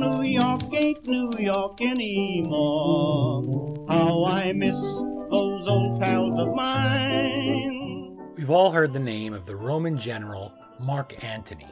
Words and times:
New 0.00 0.22
York 0.22 0.62
ain't 0.72 1.06
New 1.06 1.30
York 1.38 1.78
anymore. 1.82 3.44
How 3.86 4.24
I 4.24 4.50
miss 4.54 4.74
those 4.74 5.68
old 5.68 6.00
pals 6.00 6.40
of 6.40 6.54
mine. 6.54 8.16
We've 8.34 8.48
all 8.48 8.70
heard 8.70 8.94
the 8.94 8.98
name 8.98 9.34
of 9.34 9.44
the 9.44 9.56
Roman 9.56 9.98
general 9.98 10.54
Mark 10.80 11.22
Antony. 11.22 11.70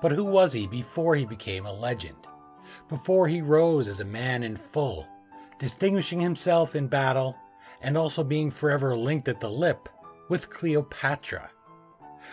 But 0.00 0.12
who 0.12 0.24
was 0.24 0.54
he 0.54 0.66
before 0.66 1.14
he 1.16 1.26
became 1.26 1.66
a 1.66 1.72
legend? 1.72 2.16
Before 2.88 3.28
he 3.28 3.42
rose 3.42 3.88
as 3.88 4.00
a 4.00 4.06
man 4.06 4.42
in 4.42 4.56
full, 4.56 5.06
distinguishing 5.58 6.18
himself 6.18 6.74
in 6.74 6.88
battle 6.88 7.36
and 7.82 7.98
also 7.98 8.24
being 8.24 8.50
forever 8.50 8.96
linked 8.96 9.28
at 9.28 9.38
the 9.38 9.50
lip 9.50 9.86
with 10.30 10.48
Cleopatra. 10.48 11.50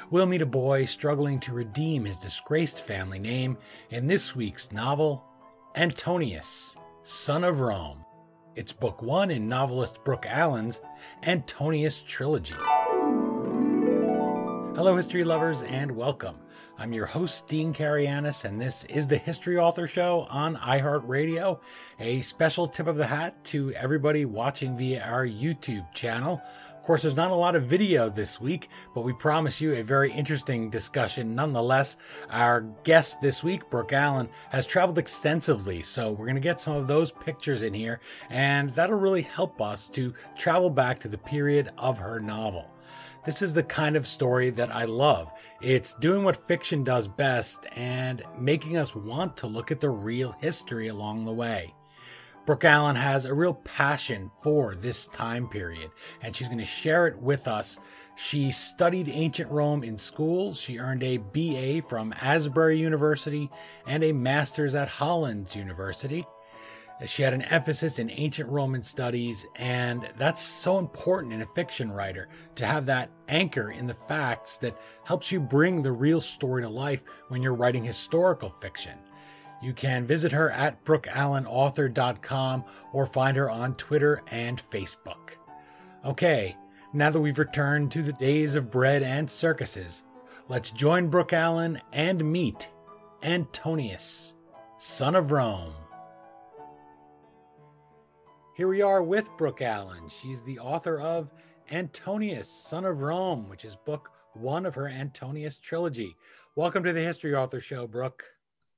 We'll 0.09 0.25
meet 0.25 0.41
a 0.41 0.45
boy 0.45 0.85
struggling 0.85 1.39
to 1.41 1.53
redeem 1.53 2.05
his 2.05 2.17
disgraced 2.17 2.85
family 2.85 3.19
name 3.19 3.57
in 3.89 4.07
this 4.07 4.35
week's 4.35 4.71
novel, 4.71 5.23
Antonius, 5.75 6.77
Son 7.03 7.43
of 7.43 7.59
Rome. 7.59 8.03
It's 8.55 8.73
book 8.73 9.01
one 9.01 9.29
in 9.31 9.47
novelist 9.47 10.03
Brooke 10.03 10.25
Allen's 10.27 10.81
Antonius 11.23 11.99
trilogy. 11.99 12.55
Hello, 14.75 14.95
history 14.95 15.23
lovers, 15.23 15.63
and 15.63 15.91
welcome. 15.91 16.37
I'm 16.79 16.93
your 16.93 17.07
host, 17.07 17.47
Dean 17.47 17.73
Karayanis, 17.73 18.45
and 18.45 18.61
this 18.61 18.83
is 18.85 19.07
the 19.07 19.17
History 19.17 19.57
Author 19.57 19.87
Show 19.87 20.27
on 20.29 20.55
iHeartRadio. 20.55 21.59
A 21.99 22.21
special 22.21 22.67
tip 22.67 22.85
of 22.85 22.97
the 22.97 23.07
hat 23.07 23.43
to 23.45 23.71
everybody 23.73 24.25
watching 24.25 24.77
via 24.77 25.01
our 25.01 25.25
YouTube 25.25 25.91
channel. 25.93 26.39
Course, 26.87 27.01
there's 27.01 27.17
not 27.17 27.31
a 27.31 27.35
lot 27.35 27.57
of 27.57 27.65
video 27.65 28.09
this 28.09 28.39
week, 28.39 28.69
but 28.95 29.01
we 29.01 29.11
promise 29.11 29.59
you 29.59 29.73
a 29.73 29.83
very 29.83 30.09
interesting 30.09 30.69
discussion 30.69 31.35
nonetheless. 31.35 31.97
Our 32.29 32.61
guest 32.85 33.19
this 33.19 33.43
week, 33.43 33.69
Brooke 33.69 33.91
Allen, 33.91 34.29
has 34.51 34.65
traveled 34.65 34.97
extensively, 34.97 35.81
so 35.81 36.13
we're 36.13 36.27
going 36.27 36.35
to 36.35 36.41
get 36.41 36.61
some 36.61 36.77
of 36.77 36.87
those 36.87 37.11
pictures 37.11 37.61
in 37.61 37.73
here, 37.73 37.99
and 38.29 38.69
that'll 38.69 38.95
really 38.95 39.23
help 39.23 39.61
us 39.61 39.89
to 39.89 40.13
travel 40.37 40.69
back 40.69 40.97
to 40.99 41.09
the 41.09 41.17
period 41.17 41.71
of 41.77 41.97
her 41.97 42.21
novel. 42.21 42.71
This 43.25 43.41
is 43.41 43.53
the 43.53 43.63
kind 43.63 43.97
of 43.97 44.07
story 44.07 44.49
that 44.51 44.73
I 44.73 44.85
love. 44.85 45.33
It's 45.61 45.93
doing 45.95 46.23
what 46.23 46.47
fiction 46.47 46.85
does 46.85 47.05
best 47.05 47.65
and 47.75 48.23
making 48.39 48.77
us 48.77 48.95
want 48.95 49.35
to 49.37 49.47
look 49.47 49.71
at 49.71 49.81
the 49.81 49.89
real 49.89 50.31
history 50.39 50.87
along 50.87 51.25
the 51.25 51.33
way. 51.33 51.73
Brooke 52.47 52.63
Allen 52.63 52.95
has 52.95 53.25
a 53.25 53.33
real 53.33 53.55
passion 53.55 54.31
for 54.41 54.73
this 54.73 55.07
time 55.07 55.49
period, 55.49 55.91
and 56.21 56.33
she's 56.33 56.47
going 56.47 56.59
to 56.59 56.65
share 56.65 57.05
it 57.05 57.17
with 57.17 57.45
us. 57.45 57.77
She 58.15 58.51
studied 58.51 59.09
ancient 59.09 59.51
Rome 59.51 59.83
in 59.83 59.97
school. 59.97 60.53
She 60.53 60.79
earned 60.79 61.03
a 61.03 61.17
BA 61.17 61.85
from 61.89 62.15
Asbury 62.21 62.79
University 62.79 63.51
and 63.85 64.01
a 64.01 64.13
master's 64.13 64.75
at 64.75 64.87
Hollins 64.87 65.57
University. 65.57 66.25
She 67.05 67.21
had 67.21 67.33
an 67.33 67.41
emphasis 67.41 67.99
in 67.99 68.09
ancient 68.11 68.49
Roman 68.49 68.81
studies, 68.81 69.45
and 69.57 70.09
that's 70.15 70.41
so 70.41 70.79
important 70.79 71.33
in 71.33 71.41
a 71.41 71.47
fiction 71.47 71.91
writer 71.91 72.29
to 72.55 72.65
have 72.65 72.85
that 72.85 73.11
anchor 73.27 73.71
in 73.71 73.87
the 73.87 73.93
facts 73.93 74.55
that 74.59 74.79
helps 75.03 75.33
you 75.33 75.41
bring 75.41 75.81
the 75.81 75.91
real 75.91 76.21
story 76.21 76.61
to 76.61 76.69
life 76.69 77.03
when 77.27 77.43
you're 77.43 77.53
writing 77.53 77.83
historical 77.83 78.49
fiction. 78.49 78.97
You 79.61 79.73
can 79.73 80.05
visit 80.05 80.31
her 80.31 80.51
at 80.51 80.83
brookeallenauthor.com 80.85 82.63
or 82.93 83.05
find 83.05 83.37
her 83.37 83.49
on 83.49 83.75
Twitter 83.75 84.21
and 84.29 84.61
Facebook. 84.61 85.31
Okay, 86.05 86.55
now 86.93 87.09
that 87.09 87.19
we've 87.19 87.39
returned 87.39 87.91
to 87.91 88.03
the 88.03 88.13
days 88.13 88.55
of 88.55 88.71
bread 88.71 89.03
and 89.03 89.29
circuses, 89.29 90.03
let's 90.47 90.71
join 90.71 91.09
Brooke 91.09 91.33
Allen 91.33 91.81
and 91.91 92.23
meet 92.31 92.69
Antonius, 93.23 94.35
son 94.77 95.15
of 95.15 95.31
Rome. 95.31 95.73
Here 98.55 98.67
we 98.67 98.81
are 98.81 99.03
with 99.03 99.29
Brooke 99.37 99.61
Allen. 99.61 100.07
She's 100.09 100.41
the 100.43 100.59
author 100.59 100.99
of 100.99 101.31
Antonius, 101.71 102.49
Son 102.49 102.85
of 102.85 103.01
Rome, 103.01 103.49
which 103.49 103.65
is 103.65 103.75
book 103.75 104.09
one 104.33 104.65
of 104.65 104.73
her 104.75 104.87
Antonius 104.87 105.57
trilogy. 105.57 106.15
Welcome 106.55 106.83
to 106.83 106.93
the 106.93 107.01
History 107.01 107.35
Author 107.35 107.59
Show, 107.59 107.85
Brooke. 107.85 108.23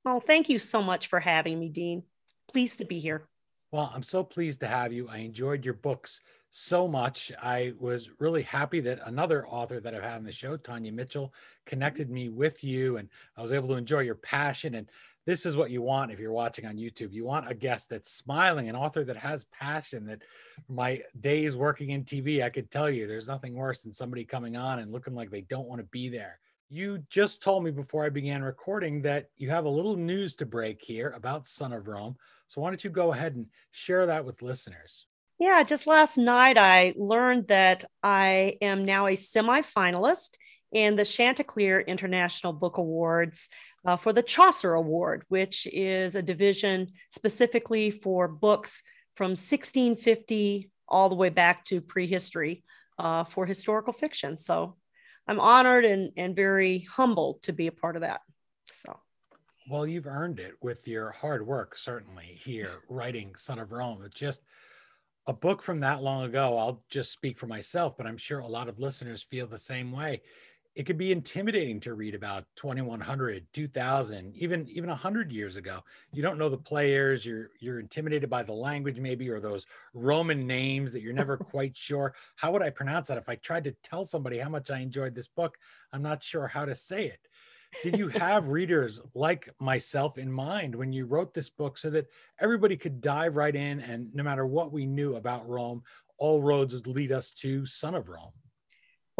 Well, 0.04 0.20
thank 0.20 0.48
you 0.48 0.58
so 0.58 0.82
much 0.82 1.08
for 1.08 1.20
having 1.20 1.58
me, 1.58 1.68
Dean. 1.68 2.02
Pleased 2.50 2.78
to 2.78 2.84
be 2.84 2.98
here. 2.98 3.28
Well, 3.72 3.92
I'm 3.94 4.02
so 4.02 4.24
pleased 4.24 4.60
to 4.60 4.66
have 4.66 4.92
you. 4.92 5.08
I 5.08 5.18
enjoyed 5.18 5.64
your 5.64 5.74
books 5.74 6.20
so 6.50 6.88
much. 6.88 7.30
I 7.40 7.74
was 7.78 8.10
really 8.18 8.42
happy 8.42 8.80
that 8.80 9.00
another 9.04 9.46
author 9.46 9.78
that 9.78 9.94
I've 9.94 10.02
had 10.02 10.16
on 10.16 10.24
the 10.24 10.32
show, 10.32 10.56
Tanya 10.56 10.90
Mitchell, 10.90 11.32
connected 11.66 12.10
me 12.10 12.28
with 12.28 12.64
you, 12.64 12.96
and 12.96 13.08
I 13.36 13.42
was 13.42 13.52
able 13.52 13.68
to 13.68 13.74
enjoy 13.74 14.00
your 14.00 14.16
passion. 14.16 14.74
And 14.74 14.90
this 15.26 15.46
is 15.46 15.56
what 15.56 15.70
you 15.70 15.82
want 15.82 16.10
if 16.10 16.18
you're 16.18 16.32
watching 16.32 16.66
on 16.66 16.76
YouTube. 16.76 17.12
You 17.12 17.24
want 17.24 17.48
a 17.48 17.54
guest 17.54 17.90
that's 17.90 18.10
smiling, 18.10 18.68
an 18.68 18.74
author 18.74 19.04
that 19.04 19.16
has 19.18 19.44
passion. 19.44 20.04
That 20.06 20.22
my 20.68 21.02
days 21.20 21.56
working 21.56 21.90
in 21.90 22.02
TV, 22.02 22.42
I 22.42 22.50
could 22.50 22.70
tell 22.70 22.90
you 22.90 23.06
there's 23.06 23.28
nothing 23.28 23.54
worse 23.54 23.82
than 23.82 23.92
somebody 23.92 24.24
coming 24.24 24.56
on 24.56 24.80
and 24.80 24.90
looking 24.90 25.14
like 25.14 25.30
they 25.30 25.42
don't 25.42 25.68
want 25.68 25.80
to 25.80 25.86
be 25.86 26.08
there. 26.08 26.40
You 26.72 27.02
just 27.10 27.42
told 27.42 27.64
me 27.64 27.72
before 27.72 28.04
I 28.04 28.10
began 28.10 28.44
recording 28.44 29.02
that 29.02 29.28
you 29.36 29.50
have 29.50 29.64
a 29.64 29.68
little 29.68 29.96
news 29.96 30.36
to 30.36 30.46
break 30.46 30.80
here 30.80 31.12
about 31.16 31.44
Son 31.44 31.72
of 31.72 31.88
Rome. 31.88 32.14
So 32.46 32.60
why 32.60 32.70
don't 32.70 32.84
you 32.84 32.90
go 32.90 33.12
ahead 33.12 33.34
and 33.34 33.46
share 33.72 34.06
that 34.06 34.24
with 34.24 34.40
listeners? 34.40 35.06
Yeah, 35.40 35.64
just 35.64 35.88
last 35.88 36.16
night 36.16 36.56
I 36.56 36.94
learned 36.96 37.48
that 37.48 37.86
I 38.04 38.56
am 38.60 38.84
now 38.84 39.08
a 39.08 39.16
semi-finalist 39.16 40.36
in 40.70 40.94
the 40.94 41.04
Chanticleer 41.04 41.80
International 41.80 42.52
Book 42.52 42.76
Awards 42.76 43.48
uh, 43.84 43.96
for 43.96 44.12
the 44.12 44.22
Chaucer 44.22 44.74
Award, 44.74 45.24
which 45.26 45.66
is 45.72 46.14
a 46.14 46.22
division 46.22 46.86
specifically 47.10 47.90
for 47.90 48.28
books 48.28 48.84
from 49.16 49.30
1650 49.30 50.70
all 50.86 51.08
the 51.08 51.16
way 51.16 51.30
back 51.30 51.64
to 51.64 51.80
prehistory 51.80 52.62
uh, 52.96 53.24
for 53.24 53.44
historical 53.44 53.92
fiction. 53.92 54.38
So 54.38 54.76
I'm 55.30 55.38
honored 55.38 55.84
and, 55.84 56.10
and 56.16 56.34
very 56.34 56.80
humbled 56.80 57.40
to 57.44 57.52
be 57.52 57.68
a 57.68 57.72
part 57.72 57.94
of 57.94 58.02
that. 58.02 58.22
So. 58.72 58.98
Well, 59.70 59.86
you've 59.86 60.08
earned 60.08 60.40
it 60.40 60.54
with 60.60 60.88
your 60.88 61.12
hard 61.12 61.46
work, 61.46 61.76
certainly 61.76 62.36
here 62.42 62.82
writing 62.88 63.36
Son 63.36 63.60
of 63.60 63.70
Rome. 63.70 64.02
It's 64.04 64.18
just 64.18 64.42
a 65.28 65.32
book 65.32 65.62
from 65.62 65.78
that 65.80 66.02
long 66.02 66.24
ago. 66.24 66.58
I'll 66.58 66.82
just 66.90 67.12
speak 67.12 67.38
for 67.38 67.46
myself, 67.46 67.96
but 67.96 68.08
I'm 68.08 68.16
sure 68.16 68.40
a 68.40 68.46
lot 68.48 68.68
of 68.68 68.80
listeners 68.80 69.22
feel 69.22 69.46
the 69.46 69.56
same 69.56 69.92
way 69.92 70.20
it 70.76 70.84
could 70.84 70.98
be 70.98 71.10
intimidating 71.10 71.80
to 71.80 71.94
read 71.94 72.14
about 72.14 72.44
2100 72.56 73.46
2000 73.52 74.36
even 74.36 74.68
even 74.68 74.88
100 74.88 75.32
years 75.32 75.56
ago. 75.56 75.80
You 76.12 76.22
don't 76.22 76.38
know 76.38 76.48
the 76.48 76.58
players 76.58 77.26
you're 77.26 77.50
you're 77.58 77.80
intimidated 77.80 78.30
by 78.30 78.42
the 78.44 78.52
language 78.52 78.98
maybe 78.98 79.28
or 79.28 79.40
those 79.40 79.66
roman 79.94 80.46
names 80.46 80.92
that 80.92 81.02
you're 81.02 81.12
never 81.12 81.36
quite 81.52 81.76
sure. 81.76 82.14
How 82.36 82.52
would 82.52 82.62
i 82.62 82.70
pronounce 82.70 83.08
that? 83.08 83.18
If 83.18 83.28
i 83.28 83.34
tried 83.36 83.64
to 83.64 83.76
tell 83.82 84.04
somebody 84.04 84.38
how 84.38 84.48
much 84.48 84.70
i 84.70 84.78
enjoyed 84.78 85.14
this 85.14 85.28
book 85.28 85.58
i'm 85.92 86.02
not 86.02 86.22
sure 86.22 86.46
how 86.46 86.64
to 86.64 86.74
say 86.74 87.06
it. 87.06 87.20
Did 87.82 87.98
you 87.98 88.08
have 88.20 88.48
readers 88.48 89.00
like 89.14 89.48
myself 89.58 90.18
in 90.18 90.30
mind 90.30 90.74
when 90.74 90.92
you 90.92 91.04
wrote 91.04 91.34
this 91.34 91.50
book 91.50 91.78
so 91.78 91.90
that 91.90 92.06
everybody 92.40 92.76
could 92.76 93.00
dive 93.00 93.36
right 93.36 93.54
in 93.54 93.80
and 93.80 94.14
no 94.14 94.22
matter 94.22 94.46
what 94.46 94.72
we 94.72 94.86
knew 94.86 95.16
about 95.16 95.48
rome 95.48 95.82
all 96.16 96.42
roads 96.42 96.74
would 96.74 96.86
lead 96.86 97.10
us 97.10 97.32
to 97.32 97.66
son 97.66 97.94
of 97.94 98.08
rome 98.08 98.32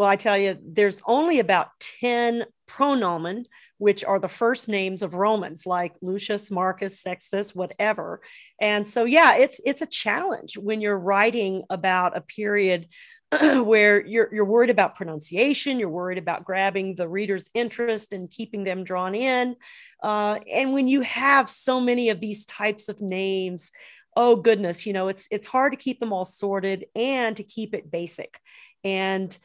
well, 0.01 0.09
I 0.09 0.15
tell 0.15 0.35
you, 0.35 0.57
there's 0.65 0.99
only 1.05 1.37
about 1.37 1.67
10 2.01 2.45
praenomen, 2.67 3.45
which 3.77 4.03
are 4.03 4.17
the 4.17 4.27
first 4.27 4.67
names 4.67 5.03
of 5.03 5.13
Romans, 5.13 5.67
like 5.67 5.93
Lucius, 6.01 6.49
Marcus, 6.49 6.99
Sextus, 6.99 7.53
whatever. 7.53 8.23
And 8.59 8.87
so, 8.87 9.05
yeah, 9.05 9.35
it's 9.35 9.61
it's 9.63 9.83
a 9.83 9.85
challenge 9.85 10.57
when 10.57 10.81
you're 10.81 10.97
writing 10.97 11.65
about 11.69 12.17
a 12.17 12.21
period 12.21 12.87
where 13.41 14.03
you're 14.03 14.33
you're 14.33 14.43
worried 14.43 14.71
about 14.71 14.95
pronunciation, 14.95 15.77
you're 15.77 15.87
worried 15.87 16.17
about 16.17 16.45
grabbing 16.45 16.95
the 16.95 17.07
reader's 17.07 17.51
interest 17.53 18.11
and 18.11 18.31
keeping 18.31 18.63
them 18.63 18.83
drawn 18.83 19.13
in. 19.13 19.55
Uh, 20.01 20.39
and 20.51 20.73
when 20.73 20.87
you 20.87 21.01
have 21.01 21.47
so 21.47 21.79
many 21.79 22.09
of 22.09 22.19
these 22.19 22.43
types 22.47 22.89
of 22.89 22.99
names, 23.01 23.71
oh 24.15 24.35
goodness, 24.35 24.87
you 24.87 24.93
know, 24.93 25.09
it's 25.09 25.27
it's 25.29 25.45
hard 25.45 25.73
to 25.73 25.77
keep 25.77 25.99
them 25.99 26.11
all 26.11 26.25
sorted 26.25 26.87
and 26.95 27.37
to 27.37 27.43
keep 27.43 27.75
it 27.75 27.91
basic. 27.91 28.39
And 28.83 29.37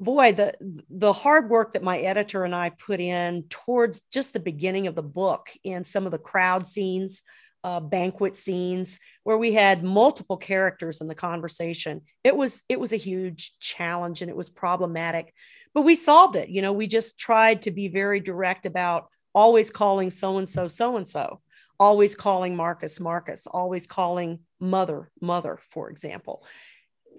boy 0.00 0.32
the 0.32 0.54
the 0.88 1.12
hard 1.12 1.50
work 1.50 1.74
that 1.74 1.82
my 1.82 1.98
editor 1.98 2.44
and 2.44 2.54
i 2.54 2.70
put 2.70 3.00
in 3.00 3.44
towards 3.50 4.02
just 4.10 4.32
the 4.32 4.40
beginning 4.40 4.86
of 4.86 4.94
the 4.94 5.02
book 5.02 5.50
and 5.64 5.86
some 5.86 6.06
of 6.06 6.10
the 6.10 6.18
crowd 6.18 6.66
scenes 6.66 7.22
uh, 7.62 7.78
banquet 7.78 8.34
scenes 8.34 8.98
where 9.24 9.36
we 9.36 9.52
had 9.52 9.84
multiple 9.84 10.38
characters 10.38 11.00
in 11.00 11.08
the 11.08 11.14
conversation 11.14 12.00
it 12.24 12.34
was 12.34 12.62
it 12.68 12.80
was 12.80 12.92
a 12.92 12.96
huge 12.96 13.52
challenge 13.60 14.22
and 14.22 14.30
it 14.30 14.36
was 14.36 14.50
problematic. 14.50 15.34
But 15.74 15.82
we 15.82 15.94
solved 15.94 16.36
it 16.36 16.48
you 16.48 16.62
know 16.62 16.72
we 16.72 16.86
just 16.86 17.18
tried 17.18 17.62
to 17.62 17.70
be 17.70 17.88
very 17.88 18.18
direct 18.18 18.64
about 18.64 19.08
always 19.34 19.70
calling 19.70 20.10
so 20.10 20.38
and 20.38 20.48
so 20.48 20.68
so 20.68 20.96
and 20.96 21.06
so 21.06 21.40
always 21.78 22.16
calling 22.16 22.56
marcus 22.56 22.98
marcus 22.98 23.46
always 23.46 23.86
calling 23.86 24.40
mother 24.58 25.10
mother 25.20 25.58
for 25.70 25.90
example 25.90 26.42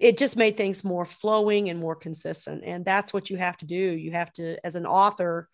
it 0.00 0.18
just 0.18 0.36
made 0.36 0.56
things 0.56 0.82
more 0.84 1.04
flowing 1.04 1.68
and 1.68 1.78
more 1.78 1.94
consistent 1.94 2.62
and 2.64 2.84
that's 2.84 3.12
what 3.12 3.30
you 3.30 3.36
have 3.36 3.56
to 3.56 3.66
do 3.66 3.74
you 3.74 4.12
have 4.12 4.32
to 4.32 4.56
as 4.64 4.76
an 4.76 4.86
author 4.86 5.48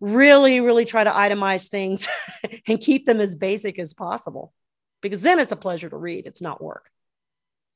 really, 0.00 0.60
really 0.60 0.84
try 0.84 1.04
to 1.04 1.10
itemize 1.10 1.68
things 1.68 2.08
and 2.66 2.80
keep 2.80 3.06
them 3.06 3.20
as 3.20 3.34
basic 3.34 3.78
as 3.78 3.94
possible 3.94 4.52
because 5.00 5.20
then 5.20 5.38
it's 5.38 5.52
a 5.52 5.56
pleasure 5.56 5.88
to 5.88 5.96
read. 5.96 6.26
It's 6.26 6.42
not 6.42 6.62
work. 6.62 6.90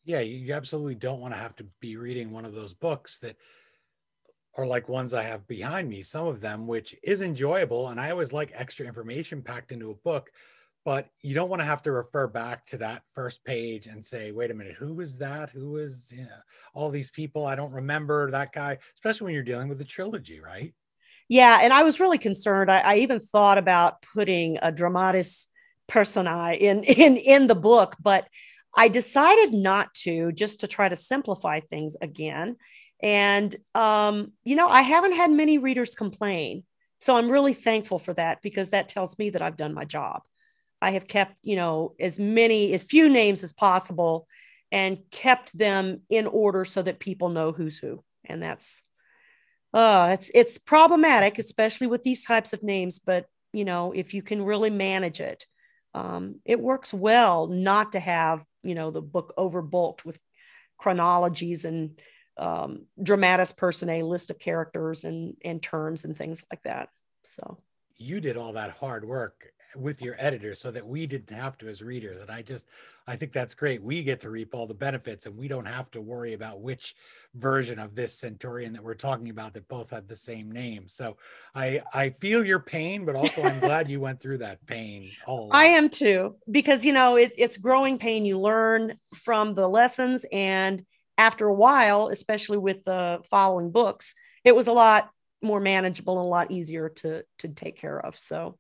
Yeah, 0.05 0.21
you 0.21 0.55
absolutely 0.55 0.95
don't 0.95 1.21
want 1.21 1.35
to 1.35 1.41
have 1.41 1.55
to 1.57 1.67
be 1.81 1.97
reading 1.97 2.31
one 2.31 2.45
of 2.45 2.55
those 2.55 2.75
books 2.75 3.19
that 3.19 3.37
are 4.57 4.67
like 4.67 4.89
ones 4.89 5.15
I 5.15 5.23
have 5.23 5.47
behind 5.47 5.89
me, 5.89 6.03
some 6.03 6.27
of 6.27 6.41
them, 6.41 6.67
which 6.67 6.97
is 7.03 7.23
enjoyable. 7.23 7.89
And 7.89 8.01
I 8.01 8.11
always 8.11 8.33
like 8.33 8.51
extra 8.55 8.87
information 8.87 9.43
packed 9.43 9.73
into 9.73 9.91
a 9.91 9.95
book, 9.95 10.31
but 10.85 11.09
you 11.23 11.35
don't 11.35 11.51
want 11.51 11.61
to 11.61 11.67
have 11.67 11.83
to 11.83 11.93
refer 11.93 12.27
back 12.27 12.65
to 12.67 12.79
that 12.79 13.03
first 13.15 13.45
page 13.45 13.87
and 13.87 14.05
say, 14.05 14.33
wait 14.33 14.51
a 14.51 14.55
minute, 14.55 14.77
who 14.79 14.95
was 14.95 15.19
that? 15.19 15.51
Who 15.51 15.73
was 15.73 16.13
you 16.17 16.23
know, 16.23 16.29
all 16.75 16.91
these 16.91 17.11
people? 17.11 17.47
I 17.47 17.55
don't 17.55 17.73
remember 17.73 18.31
that 18.31 18.53
guy, 18.53 18.79
especially 18.95 19.27
when 19.27 19.35
you're 19.35 19.43
dealing 19.43 19.69
with 19.69 19.81
a 19.81 19.85
trilogy, 19.85 20.41
right? 20.41 20.75
Yeah. 21.29 21.61
And 21.63 21.73
I 21.73 21.83
was 21.83 22.01
really 22.01 22.19
concerned. 22.19 22.71
I, 22.71 22.81
I 22.81 22.97
even 22.97 23.21
thought 23.21 23.59
about 23.59 24.03
putting 24.15 24.59
a 24.63 24.73
dramatis 24.73 25.49
personae 25.87 26.57
in, 26.57 26.83
in, 26.85 27.17
in 27.17 27.47
the 27.47 27.55
book, 27.55 27.97
but 28.01 28.27
I 28.75 28.89
decided 28.89 29.53
not 29.53 29.93
to, 30.03 30.33
just 30.33 30.61
to 30.61 30.67
try 30.67 30.89
to 30.89 30.97
simplify 30.97 31.61
things 31.61 31.97
again. 32.01 32.57
And, 33.03 33.55
um, 33.75 34.33
you 34.45 34.57
know, 34.57 34.69
I 34.69 34.83
haven't 34.83 35.15
had 35.15 35.31
many 35.31 35.59
readers 35.59 35.95
complain. 35.95 36.65
So 37.01 37.17
I'm 37.17 37.31
really 37.31 37.55
thankful 37.55 37.99
for 37.99 38.13
that 38.15 38.43
because 38.43 38.71
that 38.71 38.89
tells 38.89 39.19
me 39.19 39.31
that 39.31 39.43
I've 39.43 39.57
done 39.57 39.73
my 39.75 39.85
job. 39.85 40.23
I 40.83 40.93
have 40.93 41.07
kept, 41.07 41.37
you 41.43 41.57
know, 41.57 41.95
as 42.01 42.19
many, 42.19 42.73
as 42.73 42.83
few 42.83 43.09
names 43.09 43.45
as 43.45 43.53
possible 43.53 44.27
and 44.73 44.99
kept 45.11 45.57
them 45.57 46.03
in 46.09 46.27
order 46.27 46.65
so 46.65 46.83
that 46.83 47.01
people 47.01 47.29
know 47.29 47.53
who's 47.53 47.79
who. 47.79 48.03
And 48.25 48.43
that's, 48.43 48.83
uh, 49.75 50.11
it's, 50.13 50.31
it's 50.35 50.59
problematic, 50.59 51.39
especially 51.39 51.87
with 51.87 52.03
these 52.03 52.25
types 52.25 52.53
of 52.53 52.63
names. 52.63 52.99
But, 52.99 53.27
you 53.53 53.65
know, 53.65 53.93
if 53.93 54.15
you 54.15 54.23
can 54.23 54.43
really 54.43 54.71
manage 54.71 55.21
it, 55.21 55.45
um, 55.95 56.37
it 56.45 56.61
works 56.61 56.95
well 56.95 57.49
not 57.49 57.93
to 57.93 58.01
have, 58.01 58.45
you 58.63 58.75
know, 58.75 58.91
the 58.91 59.03
book 59.03 59.35
overbulked 59.37 60.05
with 60.05 60.19
chronologies 60.79 61.65
and 61.65 62.01
um, 62.39 62.87
dramatis 63.03 63.53
personae 63.53 64.03
list 64.03 64.31
of 64.31 64.39
characters 64.39 65.05
and, 65.05 65.37
and 65.45 65.63
terms 65.63 66.05
and 66.05 66.17
things 66.17 66.43
like 66.51 66.63
that. 66.63 66.89
So 67.25 67.59
you 67.97 68.21
did 68.21 68.37
all 68.37 68.55
that 68.55 68.71
hard 68.71 69.05
work 69.07 69.53
with 69.77 70.03
your 70.03 70.17
editor 70.19 70.55
so 70.55 70.71
that 70.71 70.87
we 70.87 71.07
didn't 71.07 71.35
have 71.35 71.57
to 71.59 71.69
as 71.69 71.83
readers 71.83 72.21
and 72.21 72.31
i 72.31 72.43
just 72.43 72.69
i 73.07 73.17
think 73.17 73.33
that's 73.33 73.55
great. 73.55 73.83
We 73.83 74.03
get 74.03 74.21
to 74.21 74.31
reap 74.31 74.55
all 74.55 74.67
the 74.67 74.75
benefits 74.75 75.27
and 75.27 75.37
we 75.37 75.49
don't 75.49 75.67
have 75.67 75.91
to 75.93 76.01
worry 76.01 76.35
about 76.35 76.61
which 76.61 76.95
version 77.35 77.79
of 77.79 77.95
this 77.95 78.15
centurion 78.15 78.73
that 78.73 78.83
we're 78.83 78.95
talking 78.95 79.31
about 79.31 79.55
that 79.55 79.69
both 79.69 79.91
had 79.91 80.09
the 80.09 80.17
same 80.17 80.51
name. 80.51 80.87
So 80.87 81.17
i 81.55 81.83
i 81.93 82.11
feel 82.11 82.45
your 82.45 82.61
pain 82.61 83.05
but 83.05 83.17
also 83.17 83.43
i'm 83.43 83.61
glad 83.61 83.89
you 83.89 84.01
went 84.01 84.21
through 84.21 84.39
that 84.39 84.65
pain 84.67 85.11
all 85.27 85.49
i 85.53 85.65
am 85.65 85.89
too 85.89 86.37
because 86.51 86.85
you 86.85 86.93
know 86.93 87.17
it, 87.17 87.33
it's 87.37 87.57
growing 87.57 87.99
pain. 87.99 88.25
You 88.25 88.39
learn 88.39 88.99
from 89.15 89.55
the 89.55 89.69
lessons 89.69 90.25
and 90.31 90.85
after 91.19 91.47
a 91.47 91.55
while 91.55 92.09
especially 92.09 92.59
with 92.59 92.85
the 92.85 93.21
following 93.31 93.71
books 93.71 94.15
it 94.45 94.55
was 94.55 94.67
a 94.67 94.73
lot 94.73 95.11
more 95.43 95.61
manageable 95.61 96.19
and 96.19 96.27
a 96.27 96.29
lot 96.29 96.51
easier 96.51 96.89
to 96.89 97.25
to 97.39 97.49
take 97.49 97.77
care 97.77 97.99
of. 97.99 98.19
So 98.19 98.59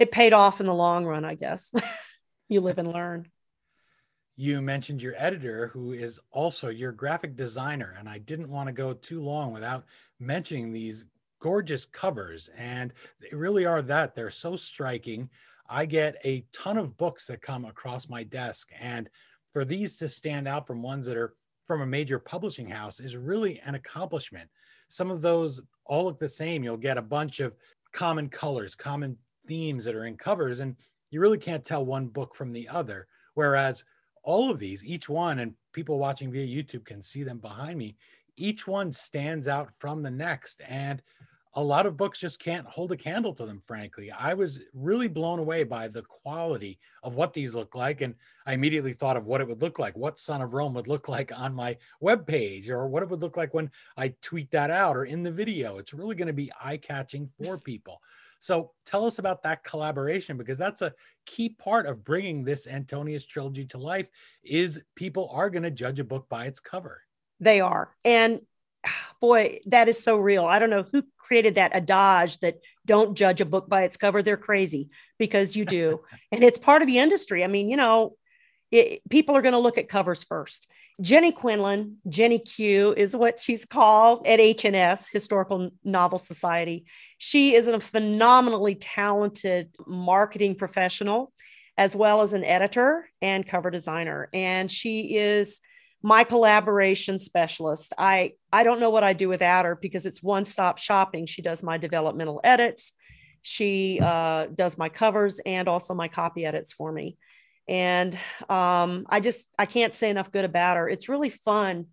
it 0.00 0.10
paid 0.10 0.32
off 0.32 0.60
in 0.60 0.66
the 0.66 0.74
long 0.74 1.04
run, 1.04 1.26
I 1.26 1.34
guess. 1.34 1.72
you 2.48 2.62
live 2.62 2.78
and 2.78 2.90
learn. 2.90 3.28
You 4.34 4.62
mentioned 4.62 5.02
your 5.02 5.12
editor, 5.18 5.68
who 5.68 5.92
is 5.92 6.18
also 6.30 6.70
your 6.70 6.90
graphic 6.90 7.36
designer, 7.36 7.94
and 7.98 8.08
I 8.08 8.16
didn't 8.16 8.48
want 8.48 8.68
to 8.68 8.72
go 8.72 8.94
too 8.94 9.22
long 9.22 9.52
without 9.52 9.84
mentioning 10.18 10.72
these 10.72 11.04
gorgeous 11.38 11.84
covers. 11.84 12.48
And 12.56 12.94
they 13.20 13.36
really 13.36 13.66
are 13.66 13.82
that. 13.82 14.14
They're 14.14 14.30
so 14.30 14.56
striking. 14.56 15.28
I 15.68 15.84
get 15.84 16.16
a 16.24 16.46
ton 16.50 16.78
of 16.78 16.96
books 16.96 17.26
that 17.26 17.42
come 17.42 17.66
across 17.66 18.08
my 18.08 18.24
desk, 18.24 18.70
and 18.80 19.10
for 19.52 19.66
these 19.66 19.98
to 19.98 20.08
stand 20.08 20.48
out 20.48 20.66
from 20.66 20.82
ones 20.82 21.04
that 21.06 21.18
are 21.18 21.34
from 21.66 21.82
a 21.82 21.86
major 21.86 22.18
publishing 22.18 22.70
house 22.70 23.00
is 23.00 23.18
really 23.18 23.60
an 23.66 23.74
accomplishment. 23.74 24.48
Some 24.88 25.10
of 25.10 25.20
those 25.20 25.60
all 25.84 26.04
look 26.04 26.18
the 26.18 26.28
same. 26.28 26.64
You'll 26.64 26.78
get 26.78 26.96
a 26.96 27.02
bunch 27.02 27.40
of 27.40 27.54
common 27.92 28.30
colors, 28.30 28.74
common 28.74 29.18
themes 29.46 29.84
that 29.84 29.94
are 29.94 30.06
in 30.06 30.16
covers 30.16 30.60
and 30.60 30.76
you 31.10 31.20
really 31.20 31.38
can't 31.38 31.64
tell 31.64 31.84
one 31.84 32.06
book 32.06 32.34
from 32.34 32.52
the 32.52 32.68
other. 32.68 33.08
Whereas 33.34 33.84
all 34.22 34.50
of 34.50 34.58
these 34.58 34.84
each 34.84 35.08
one 35.08 35.38
and 35.38 35.54
people 35.72 35.98
watching 35.98 36.30
via 36.30 36.46
youtube 36.46 36.84
can 36.84 37.00
see 37.00 37.22
them 37.22 37.38
behind 37.38 37.78
me 37.78 37.96
each 38.40 38.66
one 38.66 38.90
stands 38.90 39.48
out 39.48 39.70
from 39.78 40.02
the 40.02 40.10
next. 40.10 40.62
And 40.68 41.02
a 41.54 41.62
lot 41.62 41.84
of 41.84 41.96
books 41.96 42.20
just 42.20 42.38
can't 42.38 42.66
hold 42.66 42.92
a 42.92 42.96
candle 42.96 43.34
to 43.34 43.44
them 43.44 43.60
frankly. 43.60 44.10
I 44.12 44.34
was 44.34 44.60
really 44.72 45.08
blown 45.08 45.40
away 45.40 45.64
by 45.64 45.88
the 45.88 46.02
quality 46.02 46.78
of 47.02 47.16
what 47.16 47.32
these 47.32 47.54
look 47.56 47.74
like 47.74 48.02
and 48.02 48.14
i 48.46 48.52
immediately 48.52 48.92
thought 48.92 49.16
of 49.16 49.26
what 49.26 49.40
it 49.40 49.48
would 49.48 49.60
look 49.60 49.78
like 49.78 49.96
what 49.96 50.18
son 50.18 50.42
of 50.42 50.54
rome 50.54 50.74
would 50.74 50.86
look 50.86 51.08
like 51.08 51.32
on 51.36 51.52
my 51.52 51.76
web 52.00 52.24
page 52.26 52.70
or 52.70 52.86
what 52.88 53.02
it 53.02 53.08
would 53.08 53.20
look 53.20 53.36
like 53.36 53.52
when 53.52 53.68
i 53.96 54.08
tweet 54.22 54.50
that 54.52 54.70
out 54.70 54.96
or 54.96 55.06
in 55.06 55.22
the 55.22 55.32
video. 55.32 55.78
It's 55.78 55.92
really 55.92 56.14
going 56.14 56.28
to 56.28 56.32
be 56.32 56.52
eye-catching 56.62 57.28
for 57.36 57.58
people 57.58 58.00
so 58.40 58.72
tell 58.86 59.04
us 59.04 59.18
about 59.18 59.42
that 59.42 59.62
collaboration 59.62 60.36
because 60.36 60.58
that's 60.58 60.82
a 60.82 60.94
key 61.26 61.50
part 61.50 61.86
of 61.86 62.02
bringing 62.02 62.42
this 62.42 62.66
Antonius 62.66 63.26
trilogy 63.26 63.66
to 63.66 63.78
life 63.78 64.08
is 64.42 64.80
people 64.96 65.30
are 65.32 65.50
going 65.50 65.62
to 65.62 65.70
judge 65.70 66.00
a 66.00 66.04
book 66.04 66.28
by 66.28 66.46
its 66.46 66.58
cover. 66.58 67.02
They 67.38 67.60
are. 67.60 67.94
And 68.04 68.40
boy, 69.20 69.60
that 69.66 69.88
is 69.88 70.02
so 70.02 70.16
real. 70.16 70.44
I 70.46 70.58
don't 70.58 70.70
know 70.70 70.86
who 70.90 71.04
created 71.18 71.56
that 71.56 71.74
adage 71.74 72.38
that 72.40 72.56
don't 72.86 73.14
judge 73.14 73.42
a 73.42 73.44
book 73.44 73.68
by 73.68 73.82
its 73.82 73.98
cover. 73.98 74.22
They're 74.22 74.38
crazy 74.38 74.88
because 75.18 75.54
you 75.54 75.66
do. 75.66 76.00
and 76.32 76.42
it's 76.42 76.58
part 76.58 76.82
of 76.82 76.88
the 76.88 76.98
industry. 76.98 77.44
I 77.44 77.46
mean, 77.46 77.68
you 77.68 77.76
know, 77.76 78.16
it, 78.70 79.02
people 79.10 79.36
are 79.36 79.42
going 79.42 79.52
to 79.52 79.58
look 79.58 79.78
at 79.78 79.88
covers 79.88 80.24
first. 80.24 80.66
Jenny 81.00 81.32
Quinlan, 81.32 81.96
Jenny 82.08 82.38
Q 82.38 82.92
is 82.94 83.16
what 83.16 83.40
she's 83.40 83.64
called 83.64 84.26
at 84.26 84.38
HNS, 84.38 85.10
Historical 85.10 85.70
Novel 85.82 86.18
Society. 86.18 86.84
She 87.16 87.54
is 87.54 87.68
a 87.68 87.80
phenomenally 87.80 88.74
talented 88.74 89.74
marketing 89.86 90.56
professional, 90.56 91.32
as 91.78 91.96
well 91.96 92.20
as 92.20 92.34
an 92.34 92.44
editor 92.44 93.08
and 93.22 93.46
cover 93.46 93.70
designer. 93.70 94.28
And 94.34 94.70
she 94.70 95.16
is 95.16 95.60
my 96.02 96.22
collaboration 96.22 97.18
specialist. 97.18 97.94
I, 97.96 98.32
I 98.52 98.62
don't 98.62 98.80
know 98.80 98.90
what 98.90 99.04
I 99.04 99.14
do 99.14 99.28
without 99.28 99.64
her 99.64 99.76
because 99.76 100.04
it's 100.04 100.22
one 100.22 100.44
stop 100.44 100.76
shopping. 100.76 101.24
She 101.24 101.40
does 101.40 101.62
my 101.62 101.78
developmental 101.78 102.40
edits, 102.44 102.92
she 103.42 103.98
uh, 104.02 104.46
does 104.54 104.76
my 104.76 104.90
covers, 104.90 105.40
and 105.46 105.66
also 105.66 105.94
my 105.94 106.08
copy 106.08 106.44
edits 106.44 106.74
for 106.74 106.92
me 106.92 107.16
and 107.70 108.18
um, 108.48 109.06
i 109.08 109.20
just 109.20 109.48
i 109.58 109.64
can't 109.64 109.94
say 109.94 110.10
enough 110.10 110.32
good 110.32 110.44
about 110.44 110.76
her. 110.76 110.88
It's 110.88 111.08
really 111.08 111.30
fun 111.30 111.86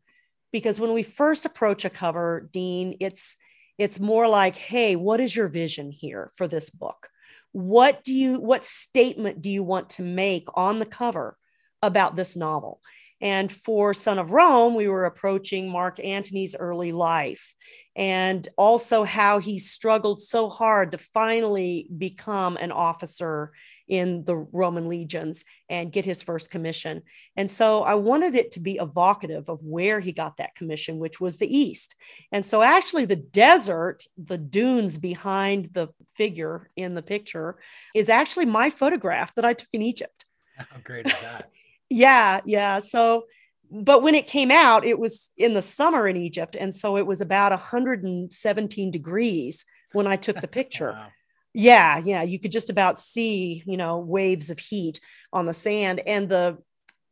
because 0.52 0.80
when 0.80 0.94
we 0.94 1.04
first 1.04 1.46
approach 1.46 1.86
a 1.86 1.90
cover 1.90 2.50
dean 2.52 2.98
it's 3.00 3.38
it's 3.78 4.00
more 4.00 4.28
like 4.28 4.56
hey 4.56 4.96
what 4.96 5.22
is 5.22 5.34
your 5.34 5.48
vision 5.48 5.92
here 5.92 6.32
for 6.36 6.48
this 6.48 6.70
book? 6.70 7.08
What 7.52 8.04
do 8.04 8.14
you 8.14 8.40
what 8.40 8.66
statement 8.66 9.42
do 9.42 9.50
you 9.50 9.64
want 9.64 9.92
to 9.92 10.02
make 10.02 10.48
on 10.56 10.80
the 10.80 10.86
cover 10.86 11.38
about 11.82 12.16
this 12.16 12.36
novel 12.36 12.82
and 13.22 13.52
for 13.52 13.94
Son 13.94 14.20
of 14.20 14.32
Rome, 14.32 14.76
we 14.76 14.88
were 14.88 15.06
approaching 15.06 15.70
Mark 15.70 16.00
Antony's 16.00 16.56
early 16.56 16.92
life 16.92 17.56
and 17.96 18.48
also 18.58 19.04
how 19.04 19.40
he 19.40 19.58
struggled 19.58 20.22
so 20.22 20.50
hard 20.50 20.92
to 20.92 21.00
finally 21.00 21.90
become 21.98 22.56
an 22.58 22.72
officer 22.72 23.52
in 23.88 24.24
the 24.26 24.36
Roman 24.36 24.88
legions 24.88 25.44
and 25.68 25.92
get 25.92 26.06
his 26.06 26.22
first 26.22 26.52
commission. 26.52 27.02
And 27.36 27.50
so 27.50 27.84
I 27.84 27.96
wanted 27.96 28.36
it 28.36 28.52
to 28.52 28.60
be 28.60 28.76
evocative 28.76 29.50
of 29.50 29.64
where 29.64 30.00
he 30.00 30.12
got 30.12 30.38
that 30.38 30.54
commission, 30.56 31.00
which 31.00 31.20
was 31.20 31.38
the 31.38 31.58
East. 31.58 31.96
And 32.32 32.46
so 32.46 32.62
actually, 32.62 33.06
the 33.06 33.16
desert, 33.16 34.04
the 34.18 34.38
dunes 34.38 34.98
behind 35.00 35.70
the 35.74 35.88
figure 36.16 36.70
in 36.76 36.94
the 36.94 37.02
picture, 37.02 37.58
is 37.96 38.10
actually 38.10 38.46
my 38.46 38.70
photograph 38.70 39.34
that 39.36 39.46
I 39.46 39.54
took 39.54 39.70
in 39.74 39.82
Egypt. 39.82 40.26
How 40.58 40.66
great 40.84 41.08
is 41.08 41.20
that? 41.22 41.50
yeah, 41.90 42.42
yeah. 42.46 42.80
So, 42.80 43.26
but 43.72 44.02
when 44.02 44.16
it 44.16 44.28
came 44.28 44.52
out, 44.52 44.86
it 44.86 44.98
was 44.98 45.30
in 45.38 45.54
the 45.54 45.62
summer 45.62 46.08
in 46.08 46.18
Egypt. 46.18 46.56
And 46.60 46.74
so 46.74 46.98
it 46.98 47.06
was 47.06 47.22
about 47.22 47.52
117 47.52 48.92
degrees 48.92 49.66
when 49.94 50.08
I 50.08 50.16
took 50.16 50.40
the 50.40 50.48
picture. 50.60 50.92
wow. 50.92 51.08
Yeah, 51.54 51.98
yeah. 52.06 52.22
You 52.22 52.40
could 52.40 52.52
just 52.52 52.70
about 52.70 53.00
see, 53.00 53.64
you 53.66 53.78
know, 53.78 53.98
waves 53.98 54.52
of 54.52 54.60
heat 54.60 55.00
on 55.34 55.46
the 55.46 55.54
sand. 55.54 56.02
And 56.06 56.30
the 56.30 56.60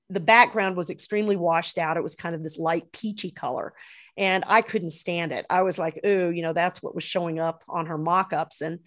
the 0.10 0.20
background 0.20 0.78
was 0.78 0.92
extremely 0.92 1.36
washed 1.36 1.80
out. 1.80 1.98
It 1.98 2.04
was 2.04 2.16
kind 2.16 2.36
of 2.36 2.44
this 2.44 2.60
light 2.60 2.92
peachy 2.92 3.32
color. 3.32 3.74
And 4.18 4.44
I 4.46 4.62
couldn't 4.62 4.92
stand 4.92 5.32
it. 5.32 5.48
I 5.50 5.64
was 5.64 5.80
like, 5.80 6.00
oh, 6.04 6.30
you 6.30 6.44
know, 6.44 6.54
that's 6.54 6.82
what 6.84 6.94
was 6.94 7.04
showing 7.04 7.40
up 7.40 7.64
on 7.68 7.88
her 7.88 7.98
mock-ups. 7.98 8.62
And 8.62 8.80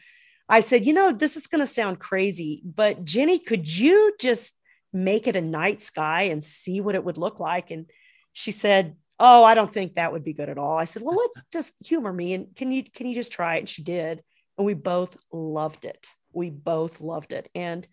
I 0.48 0.60
said, 0.60 0.86
you 0.86 0.92
know, 0.92 1.12
this 1.12 1.36
is 1.36 1.46
going 1.46 1.60
to 1.60 1.66
sound 1.66 1.98
crazy, 1.98 2.62
but 2.64 3.04
Jenny, 3.04 3.38
could 3.38 3.68
you 3.68 4.14
just 4.18 4.54
make 4.92 5.26
it 5.26 5.36
a 5.36 5.40
night 5.40 5.80
sky 5.80 6.24
and 6.24 6.42
see 6.42 6.80
what 6.80 6.94
it 6.94 7.04
would 7.04 7.18
look 7.18 7.40
like. 7.40 7.70
And 7.70 7.86
she 8.32 8.52
said, 8.52 8.96
Oh, 9.20 9.42
I 9.42 9.54
don't 9.54 9.72
think 9.72 9.94
that 9.94 10.12
would 10.12 10.22
be 10.22 10.32
good 10.32 10.48
at 10.48 10.58
all. 10.58 10.76
I 10.76 10.84
said, 10.84 11.02
Well, 11.02 11.16
let's 11.16 11.44
just 11.52 11.74
humor 11.84 12.12
me 12.12 12.34
and 12.34 12.54
can 12.54 12.72
you 12.72 12.84
can 12.84 13.06
you 13.06 13.14
just 13.14 13.32
try 13.32 13.56
it? 13.56 13.60
And 13.60 13.68
she 13.68 13.82
did. 13.82 14.22
and 14.56 14.66
we 14.66 14.74
both 14.74 15.16
loved 15.32 15.84
it. 15.84 16.08
We 16.32 16.50
both 16.50 17.00
loved 17.00 17.32
it. 17.32 17.48
And 17.54 17.86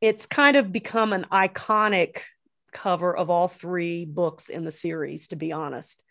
it's 0.00 0.26
kind 0.26 0.56
of 0.56 0.72
become 0.72 1.12
an 1.12 1.26
iconic 1.32 2.18
cover 2.72 3.16
of 3.16 3.30
all 3.30 3.48
three 3.48 4.04
books 4.04 4.48
in 4.48 4.64
the 4.64 4.70
series, 4.70 5.28
to 5.28 5.36
be 5.36 5.52
honest. 5.52 6.02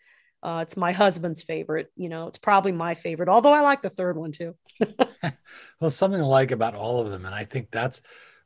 Uh, 0.42 0.60
it's 0.62 0.76
my 0.76 0.92
husband's 0.92 1.42
favorite. 1.42 1.92
You 1.94 2.08
know, 2.08 2.26
it's 2.26 2.38
probably 2.38 2.72
my 2.72 2.94
favorite, 2.94 3.28
although 3.28 3.52
I 3.52 3.60
like 3.60 3.82
the 3.82 3.90
third 3.90 4.16
one 4.16 4.32
too. 4.32 4.56
well, 5.80 5.90
something 5.90 6.20
I 6.20 6.24
like 6.24 6.50
about 6.50 6.74
all 6.74 7.00
of 7.00 7.10
them. 7.10 7.26
And 7.26 7.34
I 7.34 7.44
think 7.44 7.68
that's 7.70 8.02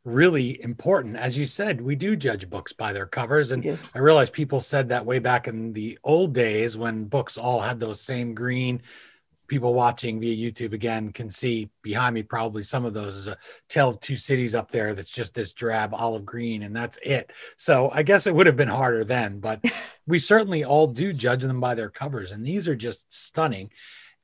really 0.06 0.62
important. 0.62 1.16
As 1.16 1.36
you 1.36 1.44
said, 1.44 1.80
we 1.80 1.96
do 1.96 2.16
judge 2.16 2.48
books 2.48 2.72
by 2.72 2.92
their 2.92 3.06
covers. 3.06 3.50
And 3.50 3.64
yes. 3.64 3.78
I 3.94 3.98
realize 3.98 4.30
people 4.30 4.60
said 4.60 4.88
that 4.88 5.04
way 5.04 5.18
back 5.18 5.48
in 5.48 5.72
the 5.72 5.98
old 6.04 6.32
days 6.32 6.78
when 6.78 7.04
books 7.04 7.36
all 7.36 7.60
had 7.60 7.80
those 7.80 8.00
same 8.00 8.32
green 8.32 8.80
people 9.48 9.74
watching 9.74 10.20
via 10.20 10.34
YouTube 10.34 10.72
again 10.72 11.12
can 11.12 11.30
see 11.30 11.70
behind 11.82 12.14
me 12.14 12.22
probably 12.22 12.62
some 12.62 12.84
of 12.84 12.94
those 12.94 13.14
is 13.14 13.28
a 13.28 13.38
tale 13.68 13.90
of 13.90 14.00
two 14.00 14.16
cities 14.16 14.54
up 14.54 14.70
there 14.70 14.94
that's 14.94 15.10
just 15.10 15.34
this 15.34 15.52
drab 15.52 15.94
olive 15.94 16.24
green 16.24 16.62
and 16.64 16.74
that's 16.74 16.98
it. 17.02 17.32
So 17.56 17.90
I 17.92 18.02
guess 18.02 18.26
it 18.26 18.34
would 18.34 18.46
have 18.46 18.56
been 18.56 18.68
harder 18.68 19.04
then, 19.04 19.40
but 19.40 19.64
we 20.06 20.18
certainly 20.18 20.64
all 20.64 20.86
do 20.88 21.12
judge 21.12 21.42
them 21.42 21.60
by 21.60 21.74
their 21.74 21.90
covers 21.90 22.32
and 22.32 22.44
these 22.44 22.68
are 22.68 22.76
just 22.76 23.12
stunning. 23.12 23.70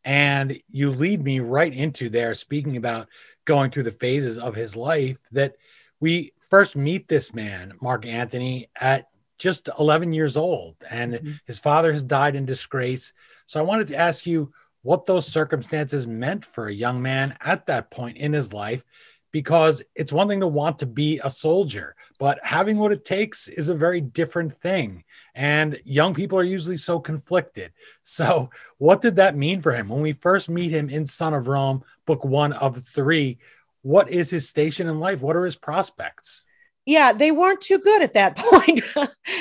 And 0.05 0.59
you 0.69 0.91
lead 0.91 1.23
me 1.23 1.39
right 1.39 1.73
into 1.73 2.09
there 2.09 2.35
speaking 2.35 2.77
about 2.77 3.09
going 3.45 3.71
through 3.71 3.85
the 3.85 3.93
phases 3.93 4.39
of 4.39 4.55
his 4.55 4.77
life 4.77 5.19
that 5.31 5.55
we 6.03 6.33
first 6.51 6.75
meet 6.75 7.07
this 7.07 7.33
man, 7.33 7.75
Mark 7.81 8.05
Antony, 8.05 8.69
at 8.79 9.09
just 9.39 9.69
11 9.79 10.13
years 10.13 10.37
old 10.37 10.75
and 10.91 11.15
mm-hmm. 11.15 11.33
his 11.47 11.59
father 11.59 11.93
has 11.93 12.03
died 12.03 12.35
in 12.35 12.45
disgrace. 12.45 13.13
So 13.47 13.59
I 13.61 13.63
wanted 13.63 13.87
to 13.89 13.97
ask 13.97 14.27
you 14.27 14.53
what 14.83 15.05
those 15.05 15.27
circumstances 15.27 16.07
meant 16.07 16.45
for 16.45 16.67
a 16.67 16.73
young 16.75 17.01
man 17.01 17.37
at 17.41 17.67
that 17.67 17.91
point 17.91 18.17
in 18.17 18.33
his 18.33 18.53
life 18.53 18.85
because 19.31 19.81
it's 19.95 20.13
one 20.13 20.29
thing 20.29 20.41
to 20.41 20.47
want 20.47 20.79
to 20.81 20.87
be 20.87 21.21
a 21.25 21.31
soldier, 21.31 21.95
but 22.19 22.39
having 22.43 22.77
what 22.79 22.93
it 22.93 23.05
takes 23.05 23.49
is 23.49 23.69
a 23.69 23.75
very 23.75 24.01
different 24.01 24.61
thing. 24.61 25.05
And 25.35 25.81
young 25.85 26.15
people 26.15 26.39
are 26.39 26.45
usually 26.45 26.77
so 26.77 27.01
conflicted. 27.01 27.73
So, 28.03 28.51
what 28.77 29.01
did 29.01 29.17
that 29.17 29.37
mean 29.37 29.63
for 29.63 29.73
him? 29.73 29.89
When 29.89 30.03
we 30.03 30.13
first 30.13 30.51
meet 30.51 30.71
him 30.71 30.91
in 30.91 31.07
Son 31.07 31.33
of 31.33 31.49
Rome, 31.49 31.83
book 32.05 32.25
one 32.25 32.53
of 32.53 32.85
three, 32.95 33.39
what 33.83 34.11
is 34.11 34.31
his 34.31 34.49
station 34.49 34.89
in 34.89 35.01
life? 35.01 35.21
What 35.21 35.37
are 35.37 35.45
his 35.45 35.57
prospects? 35.57 36.45
Yeah, 36.87 37.13
they 37.13 37.31
weren't 37.31 37.61
too 37.61 37.79
good 37.79 38.03
at 38.03 38.15
that 38.15 38.37
point 38.37 38.81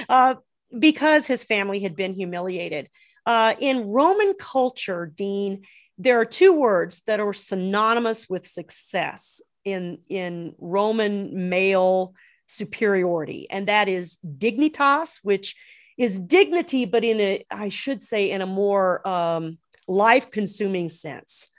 uh, 0.09 0.35
because 0.77 1.27
his 1.27 1.43
family 1.43 1.79
had 1.79 1.95
been 1.95 2.13
humiliated. 2.13 2.89
Uh, 3.25 3.53
in 3.59 3.87
Roman 3.87 4.33
culture, 4.39 5.11
Dean, 5.15 5.63
there 5.97 6.19
are 6.19 6.25
two 6.25 6.53
words 6.53 7.01
that 7.05 7.19
are 7.19 7.33
synonymous 7.33 8.27
with 8.27 8.47
success 8.47 9.41
in, 9.63 9.99
in 10.09 10.55
Roman 10.57 11.49
male 11.49 12.15
superiority, 12.47 13.47
and 13.49 13.67
that 13.67 13.87
is 13.87 14.17
dignitas, 14.25 15.19
which 15.21 15.55
is 15.97 16.17
dignity, 16.19 16.85
but 16.85 17.03
in 17.03 17.19
a, 17.21 17.45
I 17.51 17.69
should 17.69 18.01
say, 18.01 18.31
in 18.31 18.41
a 18.41 18.47
more 18.47 19.07
um, 19.07 19.59
life 19.87 20.31
consuming 20.31 20.89
sense. 20.89 21.49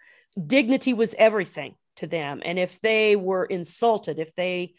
Dignity 0.44 0.94
was 0.94 1.14
everything 1.16 1.76
to 1.96 2.06
them. 2.06 2.40
And 2.44 2.58
if 2.58 2.80
they 2.80 3.16
were 3.16 3.44
insulted, 3.44 4.18
if 4.18 4.34
they 4.34 4.74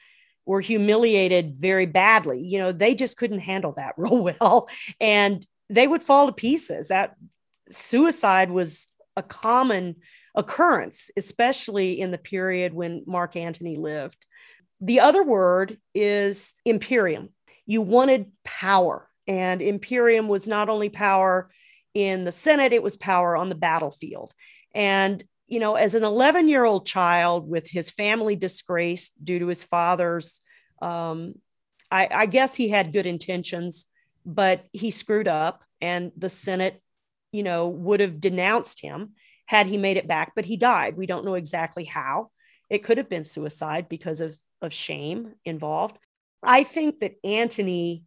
were 0.45 0.61
humiliated 0.61 1.55
very 1.57 1.85
badly, 1.85 2.39
you 2.39 2.59
know, 2.59 2.71
they 2.71 2.95
just 2.95 3.17
couldn't 3.17 3.39
handle 3.39 3.73
that 3.73 3.95
real 3.97 4.21
well. 4.21 4.69
And 4.99 5.45
they 5.69 5.87
would 5.87 6.03
fall 6.03 6.27
to 6.27 6.33
pieces. 6.33 6.89
That 6.89 7.15
suicide 7.69 8.51
was 8.51 8.87
a 9.15 9.23
common 9.23 9.95
occurrence, 10.35 11.11
especially 11.15 11.99
in 11.99 12.11
the 12.11 12.17
period 12.17 12.73
when 12.73 13.03
Mark 13.05 13.35
Antony 13.35 13.75
lived. 13.75 14.25
The 14.81 14.99
other 14.99 15.23
word 15.23 15.77
is 15.93 16.55
imperium. 16.65 17.29
You 17.65 17.81
wanted 17.81 18.31
power, 18.43 19.07
and 19.27 19.61
imperium 19.61 20.27
was 20.27 20.47
not 20.47 20.67
only 20.67 20.89
power 20.89 21.49
in 21.93 22.25
the 22.25 22.31
Senate, 22.31 22.73
it 22.73 22.83
was 22.83 22.97
power 22.97 23.37
on 23.37 23.49
the 23.49 23.55
battlefield. 23.55 24.33
And, 24.73 25.23
you 25.53 25.59
know, 25.59 25.75
as 25.75 25.93
an 25.93 26.03
11 26.03 26.47
year 26.47 26.65
old 26.65 26.87
child 26.87 27.47
with 27.47 27.69
his 27.69 27.91
family 27.91 28.35
disgraced 28.35 29.13
due 29.23 29.37
to 29.37 29.45
his 29.45 29.63
father's, 29.63 30.41
um, 30.81 31.35
I, 31.91 32.07
I 32.11 32.25
guess 32.25 32.55
he 32.55 32.69
had 32.69 32.91
good 32.91 33.05
intentions, 33.05 33.85
but 34.25 34.65
he 34.71 34.89
screwed 34.89 35.27
up 35.27 35.63
and 35.79 36.11
the 36.17 36.31
Senate, 36.31 36.81
you 37.31 37.43
know, 37.43 37.67
would 37.67 37.99
have 37.99 38.19
denounced 38.19 38.81
him 38.81 39.11
had 39.45 39.67
he 39.67 39.77
made 39.77 39.97
it 39.97 40.07
back, 40.07 40.31
but 40.35 40.45
he 40.45 40.57
died. 40.57 40.97
We 40.97 41.05
don't 41.05 41.23
know 41.23 41.35
exactly 41.35 41.83
how. 41.83 42.31
It 42.71 42.83
could 42.83 42.97
have 42.97 43.09
been 43.09 43.23
suicide 43.23 43.87
because 43.87 44.21
of, 44.21 44.35
of 44.59 44.73
shame 44.73 45.35
involved. 45.45 45.99
I 46.41 46.63
think 46.63 47.01
that 47.01 47.19
Antony 47.23 48.05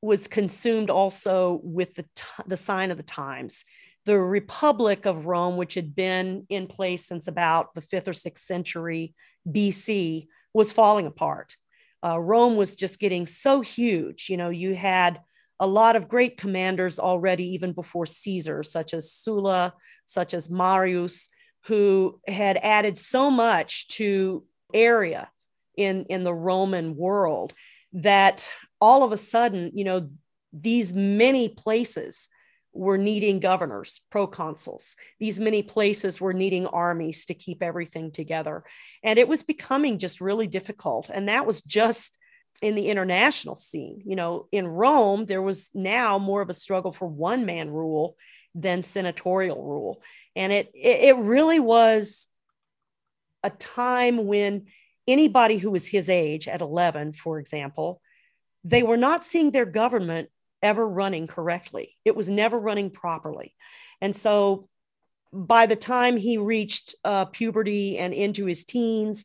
was 0.00 0.28
consumed 0.28 0.88
also 0.88 1.60
with 1.62 1.94
the, 1.94 2.04
t- 2.14 2.24
the 2.46 2.56
sign 2.56 2.90
of 2.90 2.96
the 2.96 3.02
times. 3.02 3.66
The 4.04 4.18
Republic 4.18 5.06
of 5.06 5.26
Rome, 5.26 5.56
which 5.56 5.74
had 5.74 5.94
been 5.94 6.46
in 6.48 6.66
place 6.66 7.06
since 7.06 7.28
about 7.28 7.74
the 7.74 7.80
fifth 7.80 8.08
or 8.08 8.12
sixth 8.12 8.44
century 8.44 9.14
BC, 9.48 10.26
was 10.52 10.72
falling 10.72 11.06
apart 11.06 11.56
uh, 12.04 12.18
Rome 12.18 12.56
was 12.56 12.74
just 12.74 12.98
getting 12.98 13.26
so 13.26 13.60
huge. 13.60 14.28
You 14.28 14.36
know, 14.36 14.50
you 14.50 14.74
had 14.74 15.20
a 15.60 15.66
lot 15.66 15.96
of 15.96 16.08
great 16.08 16.36
commanders 16.36 16.98
already, 16.98 17.54
even 17.54 17.72
before 17.72 18.06
Caesar, 18.06 18.62
such 18.62 18.94
as 18.94 19.12
Sulla, 19.12 19.74
such 20.06 20.34
as 20.34 20.50
Marius, 20.50 21.28
who 21.66 22.20
had 22.26 22.56
added 22.56 22.98
so 22.98 23.30
much 23.30 23.86
to 23.88 24.44
area 24.74 25.30
in, 25.76 26.06
in 26.06 26.24
the 26.24 26.34
Roman 26.34 26.96
world 26.96 27.54
that 27.92 28.48
all 28.80 29.04
of 29.04 29.12
a 29.12 29.16
sudden, 29.16 29.70
you 29.74 29.84
know, 29.84 30.10
these 30.52 30.92
many 30.92 31.48
places 31.48 32.28
were 32.72 32.98
needing 32.98 33.38
governors, 33.38 34.00
proconsuls. 34.12 34.94
These 35.20 35.38
many 35.38 35.62
places 35.62 36.20
were 36.20 36.32
needing 36.32 36.66
armies 36.66 37.26
to 37.26 37.34
keep 37.34 37.62
everything 37.62 38.10
together. 38.10 38.64
And 39.02 39.18
it 39.18 39.28
was 39.28 39.42
becoming 39.42 39.98
just 39.98 40.20
really 40.20 40.46
difficult. 40.46 41.10
And 41.12 41.28
that 41.28 41.46
was 41.46 41.62
just 41.62 42.18
in 42.62 42.74
the 42.74 42.88
international 42.88 43.56
scene. 43.56 44.02
You 44.06 44.16
know, 44.16 44.46
in 44.52 44.66
Rome, 44.66 45.26
there 45.26 45.42
was 45.42 45.70
now 45.74 46.18
more 46.18 46.40
of 46.40 46.48
a 46.48 46.54
struggle 46.54 46.92
for 46.92 47.06
one 47.06 47.44
man 47.44 47.70
rule 47.70 48.16
than 48.54 48.82
senatorial 48.82 49.62
rule. 49.62 50.02
And 50.36 50.52
it, 50.52 50.70
it, 50.74 51.16
really 51.16 51.60
was 51.60 52.28
a 53.42 53.50
time 53.50 54.26
when 54.26 54.66
anybody 55.06 55.58
who 55.58 55.70
was 55.70 55.86
his 55.86 56.08
age 56.08 56.48
at 56.48 56.60
11, 56.60 57.12
for 57.12 57.38
example, 57.38 58.00
they 58.64 58.82
were 58.82 58.96
not 58.96 59.24
seeing 59.24 59.50
their 59.50 59.64
government 59.64 60.28
ever 60.62 60.86
running 60.86 61.26
correctly. 61.26 61.96
It 62.04 62.16
was 62.16 62.28
never 62.28 62.58
running 62.58 62.90
properly. 62.90 63.54
And 64.00 64.14
so 64.14 64.68
by 65.32 65.66
the 65.66 65.76
time 65.76 66.16
he 66.16 66.38
reached 66.38 66.94
uh, 67.04 67.24
puberty 67.26 67.98
and 67.98 68.12
into 68.12 68.44
his 68.44 68.64
teens, 68.64 69.24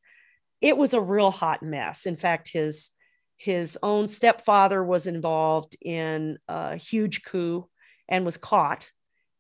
it 0.62 0.78
was 0.78 0.94
a 0.94 1.02
real 1.02 1.32
hot 1.32 1.62
mess. 1.62 2.06
In 2.06 2.16
fact, 2.16 2.50
his 2.50 2.90
his 3.36 3.78
own 3.84 4.08
stepfather 4.08 4.84
was 4.84 5.06
involved 5.06 5.76
in 5.80 6.40
a 6.48 6.76
huge 6.76 7.24
coup 7.24 7.70
and 8.10 8.26
was 8.26 8.38
caught. 8.38 8.90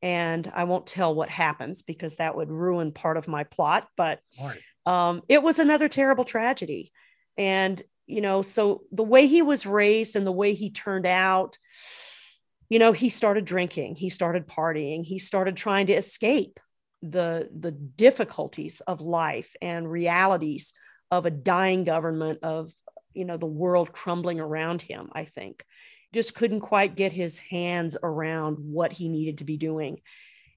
And 0.03 0.51
I 0.53 0.65
won't 0.65 0.85
tell 0.85 1.15
what 1.15 1.29
happens 1.29 1.81
because 1.81 2.17
that 2.17 2.35
would 2.35 2.51
ruin 2.51 2.91
part 2.91 3.17
of 3.17 3.27
my 3.27 3.43
plot. 3.43 3.87
But 3.97 4.19
um, 4.85 5.23
it 5.27 5.41
was 5.41 5.57
another 5.57 5.89
terrible 5.89 6.25
tragedy. 6.25 6.91
And 7.37 7.81
you 8.07 8.21
know 8.21 8.41
so 8.41 8.81
the 8.91 9.03
way 9.03 9.27
he 9.27 9.41
was 9.41 9.65
raised 9.65 10.15
and 10.15 10.25
the 10.25 10.31
way 10.31 10.53
he 10.53 10.71
turned 10.71 11.05
out 11.05 11.57
you 12.69 12.79
know 12.79 12.91
he 12.91 13.09
started 13.09 13.45
drinking 13.45 13.95
he 13.95 14.09
started 14.09 14.47
partying 14.47 15.03
he 15.03 15.19
started 15.19 15.55
trying 15.55 15.87
to 15.87 15.93
escape 15.93 16.59
the 17.03 17.47
the 17.55 17.71
difficulties 17.71 18.81
of 18.81 19.01
life 19.01 19.55
and 19.61 19.91
realities 19.91 20.73
of 21.11 21.25
a 21.25 21.31
dying 21.31 21.83
government 21.83 22.39
of 22.41 22.73
you 23.13 23.25
know 23.25 23.37
the 23.37 23.45
world 23.45 23.93
crumbling 23.93 24.39
around 24.39 24.81
him 24.81 25.09
i 25.13 25.25
think. 25.25 25.63
Just 26.13 26.33
couldn't 26.33 26.61
quite 26.61 26.95
get 26.95 27.11
his 27.11 27.37
hands 27.37 27.97
around 28.01 28.57
what 28.59 28.93
he 28.93 29.09
needed 29.09 29.39
to 29.39 29.43
be 29.43 29.57
doing. 29.57 29.99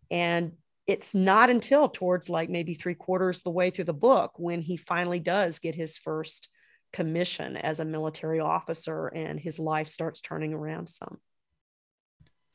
And 0.09 0.53
it's 0.87 1.15
not 1.15 1.51
until 1.51 1.89
towards 1.89 2.31
like 2.31 2.49
maybe 2.49 2.75
three 2.75 2.95
quarters 2.95 3.43
the 3.43 3.51
way 3.51 3.71
through 3.71 3.85
the 3.85 3.93
book 3.93 4.33
when 4.37 4.61
he 4.61 4.77
finally 4.77 5.19
does 5.19 5.59
get 5.59 5.75
his 5.75 5.99
first 5.99 6.49
commission 6.93 7.57
as 7.57 7.81
a 7.81 7.85
military 7.85 8.41
officer 8.41 9.09
and 9.09 9.39
his 9.39 9.59
life 9.59 9.89
starts 9.89 10.21
turning 10.21 10.53
around 10.53 10.89
some. 10.89 11.19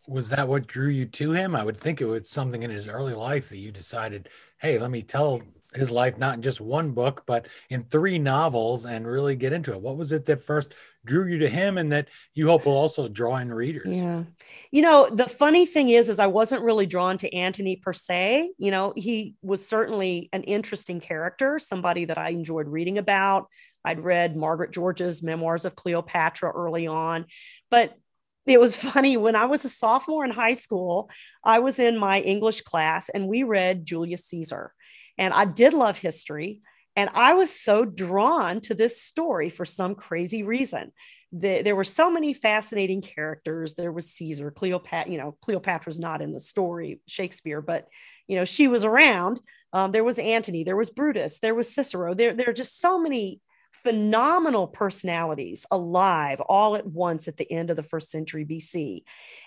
Was 0.07 0.29
that 0.29 0.47
what 0.47 0.67
drew 0.67 0.89
you 0.89 1.05
to 1.05 1.31
him? 1.31 1.55
I 1.55 1.63
would 1.63 1.79
think 1.79 1.99
it 1.99 2.05
was 2.05 2.29
something 2.29 2.63
in 2.63 2.69
his 2.69 2.87
early 2.87 3.13
life 3.13 3.49
that 3.49 3.57
you 3.57 3.71
decided, 3.71 4.29
hey, 4.59 4.77
let 4.77 4.91
me 4.91 5.01
tell 5.01 5.41
his 5.73 5.91
life 5.91 6.17
not 6.17 6.35
in 6.35 6.41
just 6.41 6.61
one 6.61 6.91
book, 6.91 7.23
but 7.25 7.47
in 7.69 7.83
three 7.83 8.19
novels 8.19 8.85
and 8.85 9.07
really 9.07 9.35
get 9.35 9.51
into 9.51 9.73
it. 9.73 9.81
What 9.81 9.97
was 9.97 10.11
it 10.11 10.25
that 10.25 10.43
first 10.43 10.73
drew 11.05 11.27
you 11.27 11.39
to 11.39 11.49
him 11.49 11.77
and 11.77 11.91
that 11.91 12.07
you 12.33 12.47
hope 12.47 12.65
will 12.65 12.77
also 12.77 13.07
draw 13.07 13.37
in 13.37 13.53
readers? 13.53 13.97
Yeah. 13.97 14.23
You 14.71 14.81
know, 14.81 15.09
the 15.09 15.27
funny 15.27 15.65
thing 15.65 15.89
is, 15.89 16.07
is 16.07 16.19
I 16.19 16.27
wasn't 16.27 16.63
really 16.63 16.85
drawn 16.85 17.17
to 17.19 17.33
Antony 17.33 17.75
per 17.75 17.93
se. 17.93 18.51
You 18.57 18.71
know, 18.71 18.93
he 18.95 19.35
was 19.41 19.67
certainly 19.67 20.29
an 20.33 20.43
interesting 20.43 20.99
character, 20.99 21.59
somebody 21.59 22.05
that 22.05 22.17
I 22.17 22.29
enjoyed 22.29 22.67
reading 22.67 22.97
about. 22.97 23.47
I'd 23.85 24.03
read 24.03 24.35
Margaret 24.35 24.71
George's 24.71 25.21
Memoirs 25.23 25.65
of 25.65 25.75
Cleopatra 25.75 26.51
early 26.51 26.87
on, 26.87 27.25
but 27.69 27.95
it 28.45 28.59
was 28.59 28.75
funny 28.93 29.17
when 29.17 29.35
I 29.35 29.45
was 29.45 29.65
a 29.65 29.69
sophomore 29.69 30.25
in 30.25 30.31
high 30.31 30.53
school, 30.53 31.09
I 31.43 31.59
was 31.59 31.79
in 31.79 31.97
my 31.97 32.21
English 32.21 32.61
class 32.61 33.09
and 33.09 33.27
we 33.27 33.43
read 33.43 33.85
Julius 33.85 34.25
Caesar. 34.25 34.73
And 35.17 35.33
I 35.33 35.45
did 35.45 35.73
love 35.73 35.97
history. 35.97 36.61
And 36.97 37.09
I 37.13 37.33
was 37.33 37.51
so 37.51 37.83
drawn 37.83 38.61
to 38.61 38.73
this 38.73 39.01
story 39.01 39.49
for 39.49 39.65
some 39.65 39.95
crazy 39.95 40.43
reason. 40.43 40.91
The, 41.33 41.61
there 41.61 41.75
were 41.75 41.83
so 41.83 42.09
many 42.09 42.33
fascinating 42.33 43.01
characters. 43.01 43.73
There 43.73 43.91
was 43.91 44.11
Caesar, 44.11 44.51
Cleopatra, 44.51 45.11
you 45.11 45.17
know, 45.17 45.37
Cleopatra's 45.41 45.99
not 45.99 46.21
in 46.21 46.31
the 46.31 46.39
story, 46.39 47.01
Shakespeare, 47.07 47.61
but, 47.61 47.87
you 48.27 48.37
know, 48.37 48.45
she 48.45 48.69
was 48.69 48.85
around. 48.85 49.41
Um, 49.73 49.91
there 49.91 50.05
was 50.05 50.19
Antony, 50.19 50.63
there 50.63 50.77
was 50.77 50.89
Brutus, 50.89 51.39
there 51.39 51.55
was 51.55 51.73
Cicero. 51.73 52.13
There, 52.13 52.33
there 52.33 52.49
are 52.49 52.53
just 52.53 52.79
so 52.79 52.97
many 52.97 53.41
phenomenal 53.85 54.65
personalities 54.65 55.63
alive 55.69 56.41
all 56.41 56.75
at 56.75 56.87
once 56.87 57.27
at 57.27 57.37
the 57.37 57.49
end 57.51 57.69
of 57.69 57.75
the 57.75 57.83
first 57.83 58.09
century 58.09 58.43
BC. 58.43 59.03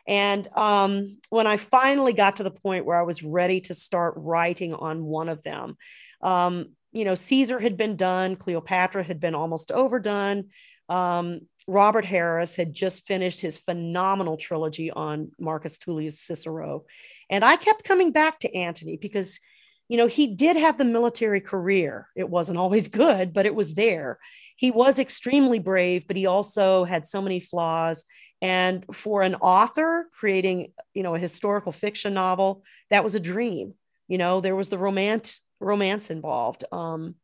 And 0.07 0.49
um, 0.57 1.19
when 1.29 1.49
I 1.49 1.57
finally 1.57 2.13
got 2.13 2.37
to 2.37 2.45
the 2.45 2.53
point 2.53 2.87
where 2.87 2.97
I 2.97 3.03
was 3.03 3.21
ready 3.21 3.61
to 3.63 3.75
start 3.75 4.15
writing 4.17 4.75
on 4.75 5.05
one 5.05 5.29
of 5.29 5.43
them, 5.43 5.77
um, 6.23 6.67
you 6.93 7.05
know, 7.05 7.17
Caesar 7.17 7.59
had 7.59 7.77
been 7.77 7.97
done, 7.97 8.37
Cleopatra 8.37 9.03
had 9.03 9.19
been 9.19 9.35
almost 9.35 9.73
overdone. 9.73 10.51
Um, 10.89 11.41
Robert 11.67 12.05
Harris 12.05 12.55
had 12.55 12.73
just 12.73 13.09
finished 13.09 13.41
his 13.41 13.59
phenomenal 13.59 14.37
trilogy 14.37 14.93
on 14.93 15.33
Marcus 15.37 15.79
Tullius 15.79 16.21
Cicero. 16.21 16.85
And 17.29 17.45
I 17.45 17.57
kept 17.57 17.83
coming 17.83 18.13
back 18.13 18.39
to 18.39 18.55
Antony 18.55 18.97
because 18.97 19.41
you 19.89 19.97
know, 19.97 20.07
he 20.07 20.27
did 20.27 20.57
have 20.57 20.77
the 20.77 20.85
military 20.85 21.41
career. 21.41 22.09
It 22.15 22.29
wasn't 22.29 22.59
always 22.59 22.89
good, 22.89 23.33
but 23.33 23.47
it 23.47 23.55
was 23.55 23.75
there. 23.75 24.19
He 24.57 24.71
was 24.71 24.99
extremely 24.99 25.59
brave, 25.59 26.07
but 26.07 26.17
he 26.17 26.27
also 26.27 26.85
had 26.85 27.07
so 27.07 27.23
many 27.23 27.41
flaws. 27.41 28.05
And 28.43 28.85
for 28.93 29.23
an 29.23 29.35
author 29.37 30.07
creating, 30.13 30.73
you 30.93 31.03
know, 31.03 31.15
a 31.15 31.19
historical 31.19 31.73
fiction 31.73 32.15
novel, 32.15 32.63
that 32.91 33.03
was 33.03 33.15
a 33.15 33.21
dream. 33.21 33.75
You 34.09 34.19
know, 34.19 34.41
there 34.41 34.57
was 34.57 34.69
the 34.69 34.79
romance 34.79 35.41
romance 35.61 36.11
involved. 36.11 36.65
Um, 36.71 37.17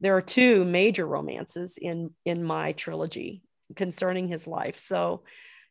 there 0.00 0.16
are 0.16 0.22
two 0.22 0.64
major 0.64 1.06
romances 1.06 1.78
in 1.80 2.10
in 2.24 2.42
my 2.42 2.72
trilogy 2.72 3.42
concerning 3.76 4.28
his 4.28 4.46
life. 4.46 4.76
So 4.76 5.22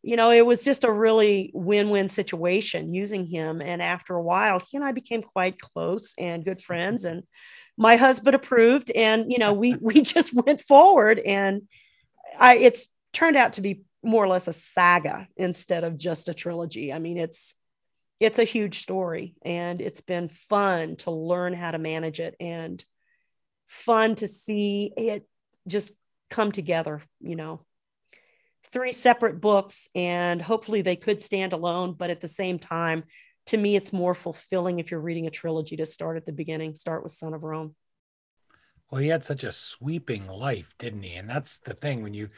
you 0.02 0.16
know, 0.16 0.32
it 0.32 0.46
was 0.46 0.64
just 0.64 0.84
a 0.84 0.92
really 0.92 1.52
win 1.54 1.90
win 1.90 2.08
situation 2.08 2.94
using 2.94 3.26
him. 3.26 3.62
And 3.62 3.82
after 3.82 4.16
a 4.16 4.22
while, 4.22 4.60
he 4.60 4.78
and 4.78 4.86
I 4.86 4.92
became 4.92 5.22
quite 5.22 5.60
close 5.60 6.14
and 6.18 6.46
good 6.46 6.58
mm-hmm. 6.58 6.66
friends. 6.66 7.06
And 7.06 7.24
my 7.78 7.96
husband 7.98 8.36
approved. 8.36 8.92
And, 8.92 9.32
you 9.32 9.40
know, 9.40 9.54
we, 9.54 9.76
we 9.76 10.02
just 10.02 10.34
went 10.34 10.62
forward. 10.62 11.20
And 11.20 11.64
I, 12.38 12.58
it's 12.58 12.88
turned 13.12 13.36
out 13.36 13.54
to 13.54 13.62
be 13.62 13.82
more 14.02 14.24
or 14.24 14.30
less 14.30 14.48
a 14.48 14.54
saga 14.54 15.28
instead 15.36 15.84
of 15.84 15.98
just 15.98 16.30
a 16.30 16.34
trilogy. 16.34 16.94
I 16.94 17.00
mean, 17.00 17.18
it's, 17.18 17.54
it's 18.22 18.40
a 18.40 18.46
huge 18.46 18.82
story 18.82 19.36
and 19.44 19.82
it's 19.82 20.02
been 20.02 20.30
fun 20.30 20.96
to 20.98 21.12
learn 21.12 21.54
how 21.54 21.72
to 21.72 21.78
manage 21.78 22.20
it 22.20 22.36
and 22.40 22.84
fun 23.68 24.16
to 24.16 24.28
see 24.28 24.92
it 24.96 25.28
just 25.68 25.92
come 26.30 26.52
together, 26.52 27.02
you 27.20 27.36
know 27.36 27.62
three 28.72 28.92
separate 28.92 29.42
books 29.42 29.88
and 29.96 30.42
hopefully 30.42 30.82
they 30.82 30.96
could 30.96 31.22
stand 31.22 31.54
alone 31.54 31.96
but 31.98 32.10
at 32.10 32.22
the 32.22 32.28
same 32.28 32.60
time 32.60 33.04
to 33.48 33.58
me 33.58 33.76
it's 33.76 33.92
more 33.92 34.14
fulfilling 34.14 34.80
if 34.80 34.92
you're 34.92 35.00
reading 35.00 35.28
a 35.28 35.32
trilogy 35.32 35.76
to 35.76 35.86
start 35.86 36.18
at 36.18 36.26
the 36.26 36.32
beginning 36.32 36.76
start 36.76 37.04
with 37.04 37.14
son 37.14 37.34
of 37.34 37.44
rome. 37.44 37.76
Well 38.92 39.02
he 39.02 39.08
had 39.08 39.24
such 39.24 39.44
a 39.44 39.52
sweeping 39.52 40.28
life 40.28 40.74
didn't 40.78 41.04
he? 41.04 41.16
And 41.16 41.30
that's 41.30 41.60
the 41.60 41.74
thing 41.74 42.04
when 42.04 42.14
you 42.14 42.30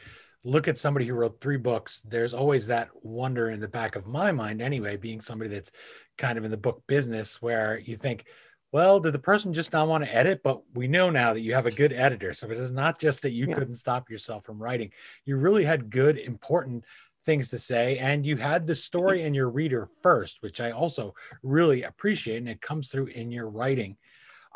look 0.44 0.68
at 0.68 0.78
somebody 0.78 1.06
who 1.06 1.14
wrote 1.14 1.40
three 1.40 1.56
books 1.56 2.00
there's 2.00 2.34
always 2.34 2.66
that 2.66 2.88
wonder 3.02 3.50
in 3.50 3.60
the 3.60 3.68
back 3.68 3.94
of 3.94 4.06
my 4.06 4.32
mind 4.32 4.60
anyway 4.60 4.96
being 4.96 5.20
somebody 5.20 5.50
that's 5.50 5.70
kind 6.18 6.38
of 6.38 6.44
in 6.44 6.50
the 6.50 6.56
book 6.56 6.82
business 6.88 7.40
where 7.40 7.78
you 7.78 7.94
think 7.94 8.24
well, 8.72 8.98
did 9.00 9.12
the 9.12 9.18
person 9.18 9.52
just 9.52 9.72
not 9.72 9.86
want 9.86 10.02
to 10.02 10.14
edit? 10.14 10.40
But 10.42 10.62
we 10.74 10.88
know 10.88 11.10
now 11.10 11.34
that 11.34 11.42
you 11.42 11.52
have 11.54 11.66
a 11.66 11.70
good 11.70 11.92
editor. 11.92 12.32
So 12.32 12.50
it 12.50 12.56
is 12.56 12.72
not 12.72 12.98
just 12.98 13.20
that 13.22 13.32
you 13.32 13.46
yeah. 13.46 13.54
couldn't 13.54 13.74
stop 13.74 14.10
yourself 14.10 14.44
from 14.44 14.60
writing. 14.60 14.90
You 15.26 15.36
really 15.36 15.64
had 15.64 15.90
good, 15.90 16.18
important 16.18 16.84
things 17.24 17.50
to 17.50 17.58
say. 17.58 17.98
And 17.98 18.24
you 18.24 18.36
had 18.36 18.66
the 18.66 18.74
story 18.74 19.22
and 19.22 19.36
your 19.36 19.50
reader 19.50 19.88
first, 20.02 20.38
which 20.40 20.60
I 20.60 20.70
also 20.70 21.14
really 21.42 21.82
appreciate. 21.82 22.38
And 22.38 22.48
it 22.48 22.62
comes 22.62 22.88
through 22.88 23.06
in 23.06 23.30
your 23.30 23.48
writing. 23.48 23.96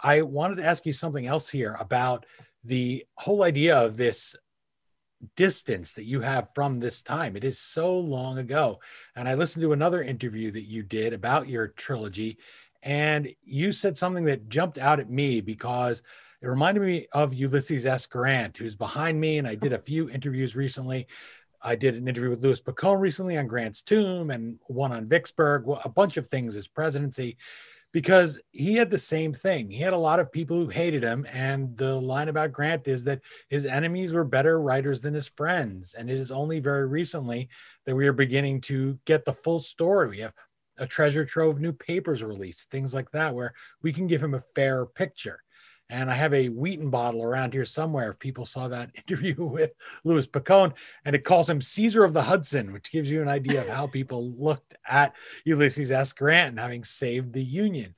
I 0.02 0.22
wanted 0.22 0.56
to 0.56 0.64
ask 0.64 0.86
you 0.86 0.92
something 0.92 1.26
else 1.26 1.48
here 1.48 1.76
about 1.78 2.24
the 2.64 3.04
whole 3.14 3.44
idea 3.44 3.78
of 3.78 3.96
this 3.96 4.34
distance 5.34 5.92
that 5.92 6.04
you 6.04 6.20
have 6.20 6.48
from 6.54 6.78
this 6.80 7.02
time. 7.02 7.36
It 7.36 7.44
is 7.44 7.58
so 7.58 7.98
long 7.98 8.38
ago. 8.38 8.80
And 9.14 9.28
I 9.28 9.34
listened 9.34 9.62
to 9.62 9.72
another 9.72 10.02
interview 10.02 10.50
that 10.52 10.68
you 10.68 10.82
did 10.82 11.12
about 11.12 11.48
your 11.48 11.68
trilogy 11.68 12.38
and 12.86 13.28
you 13.42 13.72
said 13.72 13.98
something 13.98 14.24
that 14.26 14.48
jumped 14.48 14.78
out 14.78 15.00
at 15.00 15.10
me 15.10 15.40
because 15.40 16.04
it 16.40 16.46
reminded 16.46 16.84
me 16.84 17.08
of 17.12 17.34
Ulysses 17.34 17.84
S. 17.84 18.06
Grant, 18.06 18.56
who's 18.56 18.76
behind 18.76 19.20
me. 19.20 19.38
And 19.38 19.48
I 19.48 19.56
did 19.56 19.72
a 19.72 19.78
few 19.78 20.08
interviews 20.08 20.54
recently. 20.54 21.08
I 21.60 21.74
did 21.74 21.96
an 21.96 22.06
interview 22.06 22.30
with 22.30 22.44
Louis 22.44 22.60
Picone 22.60 23.00
recently 23.00 23.36
on 23.38 23.48
Grant's 23.48 23.82
tomb 23.82 24.30
and 24.30 24.60
one 24.68 24.92
on 24.92 25.08
Vicksburg, 25.08 25.64
a 25.84 25.88
bunch 25.88 26.16
of 26.16 26.28
things 26.28 26.54
his 26.54 26.68
presidency, 26.68 27.38
because 27.92 28.38
he 28.52 28.76
had 28.76 28.90
the 28.90 28.98
same 28.98 29.32
thing. 29.32 29.68
He 29.68 29.80
had 29.80 29.92
a 29.92 29.98
lot 29.98 30.20
of 30.20 30.30
people 30.30 30.56
who 30.56 30.68
hated 30.68 31.02
him. 31.02 31.26
And 31.32 31.76
the 31.76 31.96
line 31.96 32.28
about 32.28 32.52
Grant 32.52 32.86
is 32.86 33.02
that 33.02 33.22
his 33.48 33.66
enemies 33.66 34.12
were 34.12 34.22
better 34.22 34.60
writers 34.60 35.02
than 35.02 35.12
his 35.12 35.26
friends. 35.26 35.94
And 35.94 36.08
it 36.08 36.20
is 36.20 36.30
only 36.30 36.60
very 36.60 36.86
recently 36.86 37.48
that 37.84 37.96
we 37.96 38.06
are 38.06 38.12
beginning 38.12 38.60
to 38.60 38.96
get 39.06 39.24
the 39.24 39.32
full 39.32 39.58
story. 39.58 40.08
We 40.08 40.20
have 40.20 40.34
a 40.78 40.86
treasure 40.86 41.24
trove 41.24 41.60
new 41.60 41.72
papers 41.72 42.22
released, 42.22 42.70
things 42.70 42.94
like 42.94 43.10
that, 43.12 43.34
where 43.34 43.52
we 43.82 43.92
can 43.92 44.06
give 44.06 44.22
him 44.22 44.34
a 44.34 44.42
fair 44.54 44.86
picture. 44.86 45.42
And 45.88 46.10
I 46.10 46.14
have 46.14 46.34
a 46.34 46.48
Wheaton 46.48 46.90
bottle 46.90 47.22
around 47.22 47.52
here 47.52 47.64
somewhere. 47.64 48.10
If 48.10 48.18
people 48.18 48.44
saw 48.44 48.68
that 48.68 48.90
interview 48.94 49.44
with 49.44 49.72
Louis 50.04 50.26
Picone, 50.26 50.72
and 51.04 51.14
it 51.14 51.24
calls 51.24 51.48
him 51.48 51.60
Caesar 51.60 52.04
of 52.04 52.12
the 52.12 52.22
Hudson, 52.22 52.72
which 52.72 52.90
gives 52.90 53.10
you 53.10 53.22
an 53.22 53.28
idea 53.28 53.60
of 53.60 53.68
how 53.68 53.86
people 53.86 54.32
looked 54.32 54.74
at 54.86 55.14
Ulysses 55.44 55.90
S. 55.90 56.12
Grant 56.12 56.50
and 56.50 56.60
having 56.60 56.84
saved 56.84 57.32
the 57.32 57.44
Union. 57.44 57.94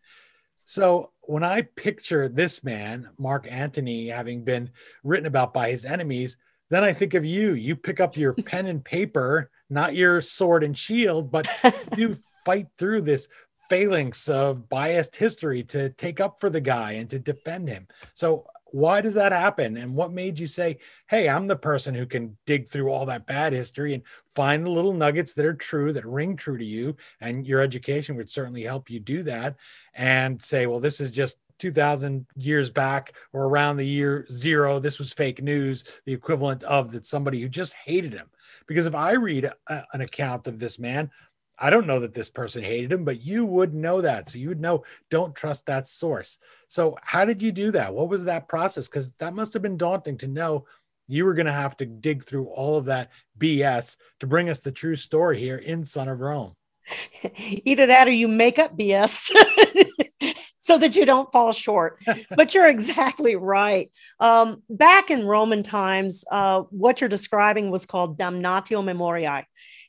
So 0.64 1.12
when 1.22 1.42
I 1.42 1.62
picture 1.62 2.28
this 2.28 2.62
man, 2.62 3.08
Mark 3.18 3.46
Antony, 3.50 4.08
having 4.08 4.44
been 4.44 4.70
written 5.02 5.26
about 5.26 5.54
by 5.54 5.70
his 5.70 5.86
enemies, 5.86 6.36
then 6.68 6.84
I 6.84 6.92
think 6.92 7.14
of 7.14 7.24
you. 7.24 7.54
You 7.54 7.74
pick 7.74 8.00
up 8.00 8.18
your 8.18 8.32
pen 8.44 8.66
and 8.66 8.84
paper, 8.84 9.50
not 9.70 9.94
your 9.94 10.20
sword 10.20 10.62
and 10.62 10.76
shield, 10.76 11.30
but 11.30 11.48
you 11.96 12.18
fight 12.48 12.68
through 12.78 13.02
this 13.02 13.28
phalanx 13.68 14.26
of 14.30 14.70
biased 14.70 15.14
history 15.14 15.62
to 15.62 15.90
take 15.90 16.18
up 16.18 16.40
for 16.40 16.48
the 16.48 16.62
guy 16.62 16.92
and 16.92 17.10
to 17.10 17.18
defend 17.18 17.68
him. 17.68 17.86
So 18.14 18.46
why 18.70 19.02
does 19.02 19.12
that 19.12 19.32
happen? 19.32 19.76
And 19.76 19.94
what 19.94 20.14
made 20.14 20.40
you 20.40 20.46
say, 20.46 20.78
hey, 21.10 21.28
I'm 21.28 21.46
the 21.46 21.56
person 21.56 21.94
who 21.94 22.06
can 22.06 22.38
dig 22.46 22.70
through 22.70 22.90
all 22.90 23.04
that 23.04 23.26
bad 23.26 23.52
history 23.52 23.92
and 23.92 24.02
find 24.34 24.64
the 24.64 24.70
little 24.70 24.94
nuggets 24.94 25.34
that 25.34 25.44
are 25.44 25.52
true, 25.52 25.92
that 25.92 26.06
ring 26.06 26.36
true 26.36 26.56
to 26.56 26.64
you? 26.64 26.96
And 27.20 27.46
your 27.46 27.60
education 27.60 28.16
would 28.16 28.30
certainly 28.30 28.62
help 28.62 28.88
you 28.88 28.98
do 28.98 29.22
that 29.24 29.56
and 29.92 30.40
say, 30.40 30.64
well, 30.64 30.80
this 30.80 31.02
is 31.02 31.10
just 31.10 31.36
2000 31.58 32.24
years 32.34 32.70
back 32.70 33.12
or 33.34 33.44
around 33.44 33.76
the 33.76 33.86
year 33.86 34.26
zero. 34.30 34.80
This 34.80 34.98
was 34.98 35.12
fake 35.12 35.42
news, 35.42 35.84
the 36.06 36.14
equivalent 36.14 36.62
of 36.62 36.92
that 36.92 37.04
somebody 37.04 37.42
who 37.42 37.48
just 37.50 37.74
hated 37.74 38.14
him. 38.14 38.30
Because 38.66 38.86
if 38.86 38.94
I 38.94 39.12
read 39.12 39.50
a, 39.66 39.82
an 39.92 40.00
account 40.00 40.46
of 40.46 40.58
this 40.58 40.78
man, 40.78 41.10
I 41.60 41.70
don't 41.70 41.86
know 41.86 42.00
that 42.00 42.14
this 42.14 42.30
person 42.30 42.62
hated 42.62 42.92
him, 42.92 43.04
but 43.04 43.20
you 43.20 43.44
would 43.44 43.74
know 43.74 44.00
that. 44.00 44.28
So 44.28 44.38
you 44.38 44.48
would 44.48 44.60
know, 44.60 44.84
don't 45.10 45.34
trust 45.34 45.66
that 45.66 45.86
source. 45.86 46.38
So, 46.68 46.96
how 47.02 47.24
did 47.24 47.42
you 47.42 47.52
do 47.52 47.72
that? 47.72 47.94
What 47.94 48.08
was 48.08 48.24
that 48.24 48.48
process? 48.48 48.88
Because 48.88 49.12
that 49.14 49.34
must 49.34 49.52
have 49.54 49.62
been 49.62 49.76
daunting 49.76 50.18
to 50.18 50.28
know 50.28 50.66
you 51.08 51.24
were 51.24 51.34
going 51.34 51.46
to 51.46 51.52
have 51.52 51.76
to 51.78 51.86
dig 51.86 52.24
through 52.24 52.46
all 52.46 52.76
of 52.76 52.84
that 52.86 53.10
BS 53.38 53.96
to 54.20 54.26
bring 54.26 54.50
us 54.50 54.60
the 54.60 54.70
true 54.70 54.94
story 54.94 55.40
here 55.40 55.56
in 55.56 55.84
Son 55.84 56.08
of 56.08 56.20
Rome. 56.20 56.54
Either 57.64 57.86
that 57.86 58.08
or 58.08 58.12
you 58.12 58.28
make 58.28 58.58
up 58.58 58.76
BS 58.76 59.30
so 60.60 60.76
that 60.76 60.96
you 60.96 61.06
don't 61.06 61.32
fall 61.32 61.52
short. 61.52 61.98
but 62.36 62.54
you're 62.54 62.68
exactly 62.68 63.36
right. 63.36 63.90
Um, 64.20 64.62
back 64.68 65.10
in 65.10 65.26
Roman 65.26 65.62
times, 65.62 66.24
uh, 66.30 66.62
what 66.70 67.00
you're 67.00 67.08
describing 67.08 67.70
was 67.70 67.86
called 67.86 68.18
damnatio 68.18 68.84
memoriae 68.84 69.46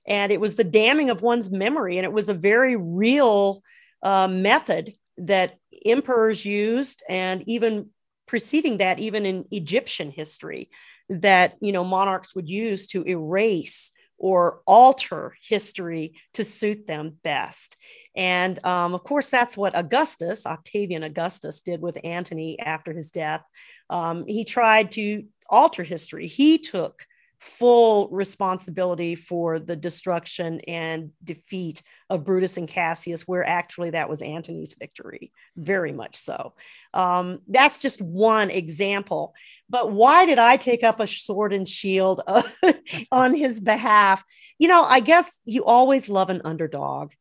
and 0.09 0.31
it 0.31 0.41
was 0.41 0.55
the 0.55 0.63
damning 0.63 1.09
of 1.09 1.21
one's 1.21 1.49
memory 1.49 1.97
and 1.97 2.05
it 2.05 2.11
was 2.11 2.27
a 2.27 2.33
very 2.33 2.75
real 2.75 3.63
uh, 4.03 4.27
method 4.27 4.93
that 5.17 5.57
emperors 5.85 6.43
used 6.43 7.03
and 7.07 7.43
even 7.47 7.89
preceding 8.27 8.77
that 8.77 8.99
even 8.99 9.25
in 9.25 9.45
egyptian 9.51 10.11
history 10.11 10.69
that 11.09 11.55
you 11.61 11.71
know 11.71 11.83
monarchs 11.83 12.35
would 12.35 12.49
use 12.49 12.87
to 12.87 13.03
erase 13.03 13.91
or 14.19 14.61
alter 14.67 15.33
history 15.41 16.13
to 16.33 16.43
suit 16.43 16.85
them 16.85 17.17
best. 17.23 17.77
And 18.15 18.63
um, 18.65 18.93
of 18.93 19.03
course 19.03 19.29
that's 19.29 19.57
what 19.57 19.77
augustus 19.77 20.45
octavian 20.45 21.03
augustus 21.03 21.61
did 21.61 21.81
with 21.81 21.97
antony 22.03 22.59
after 22.59 22.93
his 22.93 23.11
death. 23.11 23.43
Um, 23.89 24.25
he 24.27 24.43
tried 24.43 24.91
to 24.91 25.23
alter 25.49 25.83
history. 25.83 26.27
He 26.27 26.59
took 26.59 27.05
full 27.39 28.09
responsibility 28.09 29.15
for 29.15 29.59
the 29.59 29.75
destruction 29.75 30.59
and 30.61 31.11
defeat 31.23 31.81
of 32.09 32.25
Brutus 32.25 32.57
and 32.57 32.67
Cassius, 32.67 33.27
where 33.27 33.47
actually 33.47 33.91
that 33.91 34.09
was 34.09 34.21
Antony's 34.21 34.75
victory, 34.77 35.31
very 35.55 35.93
much 35.93 36.17
so. 36.17 36.53
Um, 36.93 37.39
that's 37.47 37.77
just 37.77 38.01
one 38.01 38.49
example. 38.49 39.33
But 39.69 39.91
why 39.91 40.25
did 40.25 40.37
I 40.37 40.57
take 40.57 40.83
up 40.83 40.99
a 40.99 41.07
sword 41.07 41.53
and 41.53 41.67
shield 41.67 42.21
on 43.11 43.33
his 43.33 43.59
behalf? 43.59 44.23
You 44.57 44.67
know, 44.67 44.83
I 44.83 44.99
guess 44.99 45.39
you 45.45 45.63
always 45.63 46.09
love 46.09 46.29
an 46.29 46.41
underdog. 46.43 47.13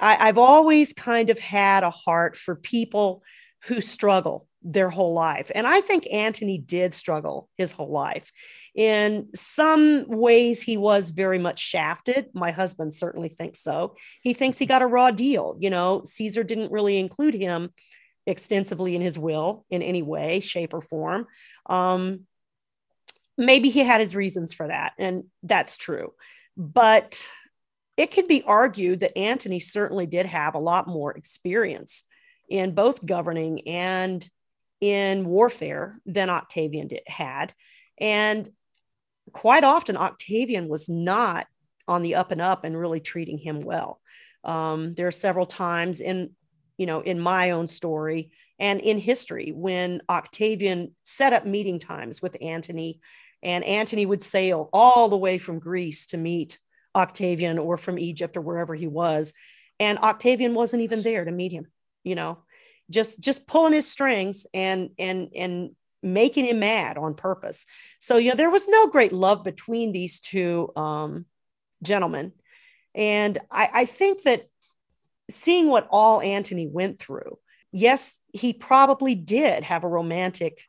I, 0.00 0.28
I've 0.28 0.38
always 0.38 0.92
kind 0.92 1.30
of 1.30 1.38
had 1.38 1.84
a 1.84 1.90
heart 1.90 2.36
for 2.36 2.56
people 2.56 3.22
who 3.64 3.80
struggle 3.80 4.48
their 4.64 4.90
whole 4.90 5.12
life. 5.12 5.50
And 5.54 5.66
I 5.66 5.80
think 5.80 6.06
Antony 6.12 6.58
did 6.58 6.94
struggle 6.94 7.48
his 7.56 7.72
whole 7.72 7.90
life. 7.90 8.30
In 8.74 9.28
some 9.34 10.04
ways, 10.08 10.62
he 10.62 10.76
was 10.76 11.10
very 11.10 11.38
much 11.38 11.58
shafted. 11.58 12.26
My 12.32 12.50
husband 12.50 12.94
certainly 12.94 13.28
thinks 13.28 13.60
so. 13.60 13.96
He 14.22 14.34
thinks 14.34 14.58
he 14.58 14.66
got 14.66 14.82
a 14.82 14.86
raw 14.86 15.10
deal. 15.10 15.56
You 15.58 15.70
know, 15.70 16.02
Caesar 16.04 16.44
didn't 16.44 16.72
really 16.72 16.98
include 16.98 17.34
him 17.34 17.70
extensively 18.26 18.94
in 18.94 19.02
his 19.02 19.18
will 19.18 19.64
in 19.70 19.82
any 19.82 20.02
way, 20.02 20.40
shape, 20.40 20.74
or 20.74 20.80
form. 20.80 21.26
Um, 21.66 22.20
maybe 23.36 23.70
he 23.70 23.80
had 23.80 24.00
his 24.00 24.14
reasons 24.14 24.54
for 24.54 24.68
that, 24.68 24.92
and 24.98 25.24
that's 25.42 25.76
true. 25.76 26.12
But 26.56 27.20
it 27.96 28.12
could 28.12 28.28
be 28.28 28.42
argued 28.42 29.00
that 29.00 29.18
Antony 29.18 29.60
certainly 29.60 30.06
did 30.06 30.26
have 30.26 30.54
a 30.54 30.60
lot 30.60 30.88
more 30.88 31.12
experience 31.12 32.04
in 32.48 32.74
both 32.74 33.04
governing 33.04 33.68
and 33.68 34.28
in 34.82 35.24
warfare 35.24 36.00
than 36.04 36.28
Octavian 36.28 36.88
did, 36.88 37.02
had. 37.06 37.54
And 37.98 38.50
quite 39.32 39.62
often, 39.62 39.96
Octavian 39.96 40.68
was 40.68 40.88
not 40.88 41.46
on 41.86 42.02
the 42.02 42.16
up 42.16 42.32
and 42.32 42.40
up 42.40 42.64
and 42.64 42.76
really 42.76 42.98
treating 42.98 43.38
him 43.38 43.60
well. 43.60 44.00
Um, 44.42 44.94
there 44.94 45.06
are 45.06 45.12
several 45.12 45.46
times 45.46 46.00
in, 46.00 46.32
you 46.76 46.86
know, 46.86 47.00
in 47.00 47.20
my 47.20 47.52
own 47.52 47.68
story 47.68 48.32
and 48.58 48.80
in 48.80 48.98
history 48.98 49.52
when 49.54 50.02
Octavian 50.10 50.96
set 51.04 51.32
up 51.32 51.46
meeting 51.46 51.78
times 51.78 52.20
with 52.20 52.36
Antony, 52.42 53.00
and 53.40 53.64
Antony 53.64 54.04
would 54.04 54.22
sail 54.22 54.68
all 54.72 55.08
the 55.08 55.16
way 55.16 55.38
from 55.38 55.60
Greece 55.60 56.06
to 56.08 56.16
meet 56.16 56.58
Octavian 56.92 57.60
or 57.60 57.76
from 57.76 58.00
Egypt 58.00 58.36
or 58.36 58.40
wherever 58.40 58.74
he 58.74 58.88
was. 58.88 59.32
And 59.78 59.98
Octavian 59.98 60.54
wasn't 60.54 60.82
even 60.82 61.02
there 61.02 61.24
to 61.24 61.30
meet 61.30 61.52
him, 61.52 61.68
you 62.02 62.16
know 62.16 62.38
just 62.92 63.18
just 63.20 63.46
pulling 63.46 63.72
his 63.72 63.88
strings 63.88 64.46
and 64.54 64.90
and 64.98 65.30
and 65.34 65.70
making 66.02 66.44
him 66.46 66.60
mad 66.60 66.98
on 66.98 67.14
purpose. 67.14 67.64
So 68.00 68.16
you 68.16 68.30
know 68.30 68.36
there 68.36 68.50
was 68.50 68.68
no 68.68 68.88
great 68.88 69.12
love 69.12 69.42
between 69.42 69.92
these 69.92 70.20
two 70.20 70.70
um, 70.76 71.26
gentlemen, 71.82 72.32
and 72.94 73.38
I, 73.50 73.70
I 73.72 73.84
think 73.86 74.22
that 74.22 74.48
seeing 75.30 75.68
what 75.68 75.88
all 75.90 76.20
Antony 76.20 76.66
went 76.66 76.98
through, 76.98 77.38
yes, 77.72 78.18
he 78.32 78.52
probably 78.52 79.14
did 79.14 79.64
have 79.64 79.84
a 79.84 79.88
romantic 79.88 80.60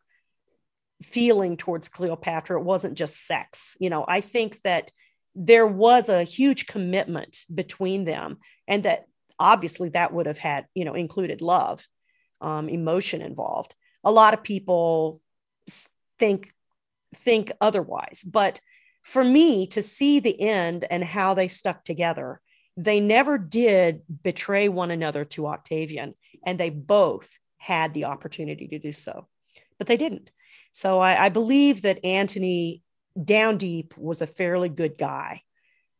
feeling 1.04 1.58
towards 1.58 1.90
Cleopatra. 1.90 2.60
It 2.60 2.64
wasn't 2.64 2.98
just 2.98 3.28
sex. 3.28 3.76
You 3.80 3.90
know, 3.90 4.06
I 4.08 4.22
think 4.22 4.62
that 4.62 4.92
there 5.36 5.68
was 5.68 6.10
a 6.10 6.24
huge 6.24 6.68
commitment 6.68 7.40
between 7.54 8.06
them, 8.06 8.38
and 8.68 8.84
that 8.84 9.06
obviously 9.40 9.90
that 9.90 10.14
would 10.14 10.28
have 10.28 10.38
had 10.38 10.68
you 10.76 10.86
know 10.86 10.94
included 10.94 11.42
love 11.42 11.86
um, 12.44 12.70
emotion 12.70 13.22
involved. 13.22 13.76
A 14.04 14.12
lot 14.12 14.34
of 14.34 14.44
people 14.44 15.22
think 16.20 16.54
think 17.16 17.52
otherwise, 17.62 18.24
but 18.26 18.60
for 19.04 19.24
me 19.24 19.68
to 19.68 19.82
see 19.82 20.20
the 20.20 20.40
end 20.42 20.86
and 20.90 21.04
how 21.04 21.34
they 21.34 21.48
stuck 21.48 21.84
together, 21.84 22.42
they 22.76 23.00
never 23.00 23.38
did 23.38 24.02
betray 24.24 24.68
one 24.68 24.92
another 24.92 25.26
to 25.26 25.48
Octavian, 25.48 26.16
and 26.46 26.60
they 26.60 26.70
both 26.70 27.30
had 27.58 27.94
the 27.94 28.06
opportunity 28.06 28.68
to 28.68 28.80
do 28.80 28.92
so, 28.92 29.28
but 29.78 29.88
they 29.88 29.98
didn't. 29.98 30.32
So 30.72 31.00
I, 31.00 31.26
I 31.26 31.30
believe 31.30 31.84
that 31.84 32.04
Antony 32.04 32.82
down 33.24 33.58
deep 33.58 33.96
was 33.96 34.22
a 34.22 34.28
fairly 34.28 34.70
good 34.70 34.98
guy. 34.98 35.42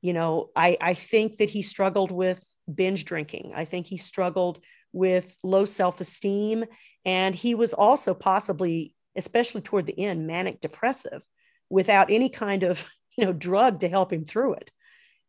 You 0.02 0.14
know, 0.14 0.50
I, 0.56 0.78
I 0.82 0.94
think 0.96 1.38
that 1.38 1.50
he 1.50 1.62
struggled 1.62 2.12
with 2.12 2.44
binge 2.74 3.06
drinking. 3.06 3.52
I 3.56 3.66
think 3.66 3.86
he 3.86 3.98
struggled 3.98 4.60
with 4.94 5.36
low 5.44 5.66
self 5.66 6.00
esteem. 6.00 6.66
And 7.06 7.36
he 7.36 7.56
was 7.56 7.74
also 7.74 8.14
possibly, 8.14 8.96
especially 9.16 9.62
toward 9.62 9.86
the 9.86 10.00
end, 10.00 10.26
manic 10.26 10.62
depressive 10.62 11.22
without 11.70 12.10
any 12.10 12.30
kind 12.30 12.64
of 12.64 12.86
you 13.18 13.26
know 13.26 13.34
drug 13.34 13.82
to 13.82 13.90
help 13.90 14.14
him 14.14 14.24
through 14.24 14.54
it. 14.54 14.72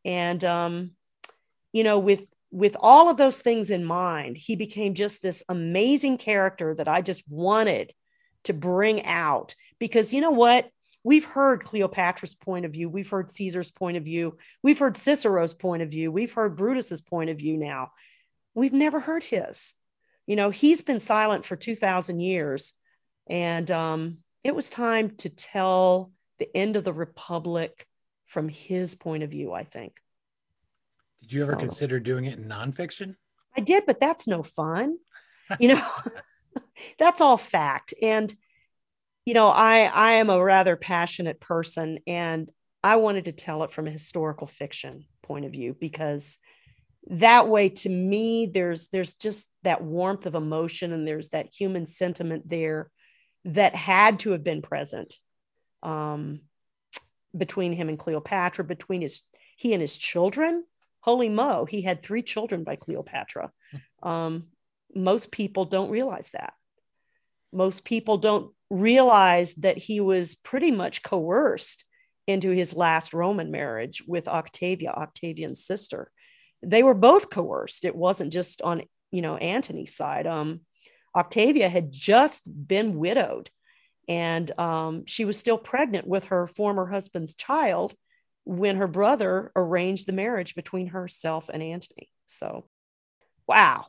And 0.05 0.45
um 0.45 0.91
you 1.73 1.83
know 1.83 1.99
with 1.99 2.27
with 2.51 2.77
all 2.79 3.09
of 3.09 3.17
those 3.17 3.41
things 3.41 3.73
in 3.73 3.85
mind 3.85 4.37
he 4.37 4.55
became 4.55 4.95
just 4.95 5.21
this 5.21 5.43
amazing 5.49 6.17
character 6.17 6.73
that 6.73 6.87
i 6.87 7.01
just 7.01 7.25
wanted 7.29 7.93
to 8.45 8.53
bring 8.53 9.05
out. 9.05 9.55
Because 9.79 10.13
you 10.13 10.21
know 10.21 10.31
what? 10.31 10.71
We've 11.03 11.25
heard 11.25 11.65
cleopatra's 11.65 12.35
point 12.35 12.65
of 12.65 12.73
view. 12.73 12.89
We've 12.89 13.09
heard 13.09 13.31
caesar's 13.31 13.71
point 13.71 13.97
of 13.97 14.05
view. 14.05 14.39
We've 14.63 14.79
heard 14.79 14.97
cicero's 14.97 15.53
point 15.53 15.83
of 15.83 15.91
view. 15.91 16.11
We've 16.11 16.33
heard 16.33 16.57
brutus's 16.57 17.03
point 17.03 17.29
of 17.29 17.39
view 17.39 17.57
now 17.59 17.91
we've 18.55 18.73
never 18.73 19.01
heard 19.01 19.23
his. 19.23 19.73
You 20.27 20.37
know, 20.37 20.51
he's 20.51 20.83
been 20.83 21.01
silent 21.01 21.45
for 21.45 21.57
2,000 21.57 22.21
years. 22.21 22.73
And 23.29 23.71
um, 23.71 24.19
it 24.43 24.55
was 24.55 24.71
time 24.71 25.17
to 25.19 25.29
tell 25.29 26.13
the 26.39 26.55
end 26.57 26.77
of 26.77 26.85
the 26.85 26.93
Republic 26.93 27.87
from 28.27 28.49
his 28.49 28.95
point 28.95 29.23
of 29.23 29.31
view, 29.31 29.53
I 29.53 29.65
think. 29.65 30.01
Did 31.23 31.33
you 31.33 31.43
ever 31.43 31.53
so, 31.53 31.59
consider 31.59 32.01
doing 32.01 32.25
it 32.25 32.39
in 32.39 32.45
nonfiction? 32.47 33.17
I 33.57 33.61
did, 33.61 33.87
but 33.87 34.01
that's 34.01 34.27
no 34.27 34.43
fun. 34.43 34.97
You 35.59 35.75
know, 35.75 35.87
that's 36.99 37.21
all 37.21 37.37
fact. 37.37 37.95
And, 38.03 38.35
you 39.25 39.35
know, 39.35 39.49
I, 39.49 39.85
I 39.85 40.13
am 40.15 40.31
a 40.31 40.43
rather 40.43 40.77
passionate 40.77 41.41
person 41.41 41.99
and 42.07 42.51
I 42.83 42.97
wanted 42.97 43.27
to 43.27 43.33
tell 43.33 43.63
it 43.65 43.73
from 43.73 43.87
a 43.87 43.91
historical 43.91 44.47
fiction 44.47 45.07
point 45.23 45.47
of 45.47 45.53
view 45.53 45.75
because 45.79 46.39
that 47.09 47.49
way 47.49 47.69
to 47.69 47.89
me 47.89 48.47
there's 48.47 48.89
there's 48.89 49.15
just 49.15 49.47
that 49.63 49.83
warmth 49.83 50.27
of 50.27 50.35
emotion 50.35 50.93
and 50.93 51.07
there's 51.07 51.31
that 51.31 51.49
human 51.53 51.87
sentiment 51.87 52.49
there 52.49 52.91
that 53.45 53.75
had 53.75 54.21
to 54.21 54.31
have 54.31 54.43
been 54.43 54.63
present 54.63 55.15
um, 55.83 56.41
between 57.37 57.73
him 57.73 57.89
and 57.89 57.99
cleopatra 57.99 58.65
between 58.65 59.03
his 59.03 59.23
he 59.57 59.73
and 59.73 59.81
his 59.83 59.97
children. 59.97 60.65
Holy 61.01 61.29
mo 61.29 61.67
he 61.67 61.83
had 61.83 62.03
three 62.03 62.23
children 62.23 62.65
by 62.65 62.77
cleopatra. 62.77 63.51
Um, 64.03 64.47
most 64.95 65.31
people 65.31 65.67
don't 65.67 65.91
realize 65.91 66.31
that. 66.33 66.55
Most 67.53 67.85
people 67.85 68.17
don't 68.19 68.53
realize 68.71 69.55
that 69.55 69.77
he 69.77 70.01
was 70.01 70.35
pretty 70.35 70.71
much 70.71 71.03
coerced 71.03 71.85
into 72.27 72.51
his 72.51 72.75
last 72.75 73.13
roman 73.13 73.51
marriage 73.51 74.03
with 74.07 74.29
octavia 74.29 74.91
octavian's 74.91 75.65
sister 75.65 76.11
they 76.65 76.83
were 76.83 76.95
both 76.95 77.31
coerced. 77.31 77.85
It 77.85 77.95
wasn't 77.95 78.33
just 78.33 78.63
on, 78.63 78.83
you 79.11 79.23
know, 79.23 79.37
Antony's 79.37 79.95
side. 79.95 80.27
Um, 80.27 80.61
Octavia 81.15 81.69
had 81.69 81.93
just 81.93 82.43
been 82.47 82.97
widowed 82.97 83.51
and 84.09 84.59
um, 84.59 85.07
she 85.07 85.25
was 85.25 85.39
still 85.39 85.59
pregnant 85.59 86.07
with 86.07 86.27
her 86.27 86.47
former 86.47 86.87
husband's 86.87 87.35
child 87.35 87.95
when 88.45 88.77
her 88.77 88.87
brother 88.87 89.51
arranged 89.57 90.07
the 90.07 90.13
marriage 90.13 90.55
between 90.55 90.89
herself 90.89 91.49
and 91.53 91.63
Antony. 91.63 92.11
So, 92.27 92.67
wow. 93.47 93.87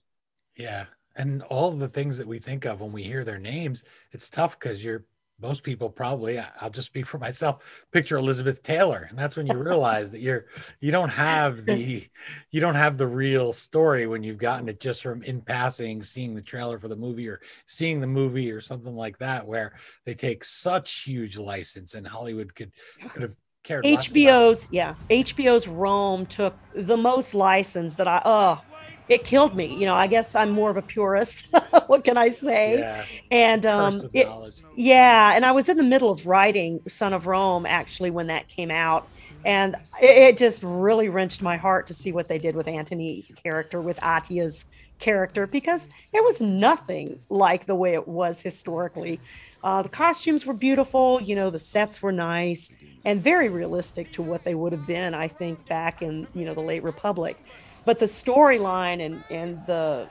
Yeah. 0.55 0.85
And 1.15 1.41
all 1.43 1.71
the 1.71 1.87
things 1.87 2.17
that 2.17 2.27
we 2.27 2.39
think 2.39 2.65
of 2.65 2.81
when 2.81 2.91
we 2.91 3.03
hear 3.03 3.23
their 3.23 3.39
names, 3.39 3.83
it's 4.11 4.29
tough 4.29 4.57
because 4.57 4.83
you're 4.83 5.05
most 5.41 5.63
people 5.63 5.89
probably 5.89 6.39
i'll 6.61 6.69
just 6.69 6.87
speak 6.87 7.05
for 7.05 7.17
myself 7.17 7.63
picture 7.91 8.17
elizabeth 8.17 8.63
taylor 8.63 9.07
and 9.09 9.17
that's 9.19 9.35
when 9.35 9.45
you 9.45 9.55
realize 9.57 10.09
that 10.11 10.21
you're 10.21 10.45
you 10.79 10.91
don't 10.91 11.09
have 11.09 11.65
the 11.65 12.07
you 12.51 12.61
don't 12.61 12.75
have 12.75 12.97
the 12.97 13.07
real 13.07 13.51
story 13.51 14.07
when 14.07 14.23
you've 14.23 14.37
gotten 14.37 14.69
it 14.69 14.79
just 14.79 15.03
from 15.03 15.21
in 15.23 15.41
passing 15.41 16.01
seeing 16.01 16.33
the 16.33 16.41
trailer 16.41 16.79
for 16.79 16.87
the 16.87 16.95
movie 16.95 17.27
or 17.27 17.41
seeing 17.65 17.99
the 17.99 18.07
movie 18.07 18.51
or 18.51 18.61
something 18.61 18.95
like 18.95 19.17
that 19.17 19.45
where 19.45 19.73
they 20.05 20.13
take 20.13 20.43
such 20.43 21.03
huge 21.03 21.37
license 21.37 21.95
and 21.95 22.07
hollywood 22.07 22.53
could 22.55 22.71
could 23.09 23.21
have 23.23 23.35
cared 23.63 23.83
hbo's 23.83 24.69
yeah 24.71 24.95
hbo's 25.09 25.67
rome 25.67 26.25
took 26.27 26.55
the 26.75 26.95
most 26.97 27.33
license 27.33 27.95
that 27.95 28.07
i 28.07 28.21
oh 28.23 28.61
it 29.07 29.23
killed 29.23 29.55
me. 29.55 29.73
You 29.73 29.85
know, 29.85 29.93
I 29.93 30.07
guess 30.07 30.35
I'm 30.35 30.49
more 30.49 30.69
of 30.69 30.77
a 30.77 30.81
purist. 30.81 31.47
what 31.87 32.03
can 32.03 32.17
I 32.17 32.29
say? 32.29 32.79
Yeah. 32.79 33.05
And 33.31 33.65
um, 33.65 34.09
it, 34.13 34.27
yeah, 34.75 35.33
and 35.35 35.45
I 35.45 35.51
was 35.51 35.69
in 35.69 35.77
the 35.77 35.83
middle 35.83 36.11
of 36.11 36.25
writing 36.25 36.81
Son 36.87 37.13
of 37.13 37.27
Rome 37.27 37.65
actually 37.65 38.11
when 38.11 38.27
that 38.27 38.47
came 38.47 38.71
out, 38.71 39.07
and 39.43 39.75
it, 40.01 40.17
it 40.17 40.37
just 40.37 40.63
really 40.63 41.09
wrenched 41.09 41.41
my 41.41 41.57
heart 41.57 41.87
to 41.87 41.93
see 41.93 42.11
what 42.11 42.27
they 42.27 42.37
did 42.37 42.55
with 42.55 42.67
Antony's 42.67 43.31
character, 43.43 43.81
with 43.81 43.99
Atia's 44.01 44.65
character, 44.97 45.45
because 45.45 45.89
it 46.13 46.23
was 46.23 46.41
nothing 46.41 47.19
like 47.29 47.65
the 47.65 47.75
way 47.75 47.93
it 47.93 48.07
was 48.07 48.41
historically. 48.41 49.19
Uh, 49.63 49.81
the 49.81 49.89
costumes 49.89 50.45
were 50.45 50.53
beautiful, 50.53 51.21
you 51.21 51.35
know, 51.35 51.49
the 51.49 51.59
sets 51.59 52.01
were 52.01 52.11
nice 52.11 52.71
and 53.03 53.23
very 53.23 53.49
realistic 53.49 54.11
to 54.11 54.21
what 54.21 54.43
they 54.43 54.55
would 54.55 54.71
have 54.71 54.85
been, 54.87 55.13
I 55.13 55.27
think, 55.27 55.65
back 55.67 56.01
in 56.01 56.27
you 56.33 56.45
know 56.45 56.53
the 56.53 56.61
late 56.61 56.83
Republic 56.83 57.37
but 57.85 57.99
the 57.99 58.05
storyline 58.05 59.05
and 59.05 59.23
and 59.29 59.65
the 59.65 60.09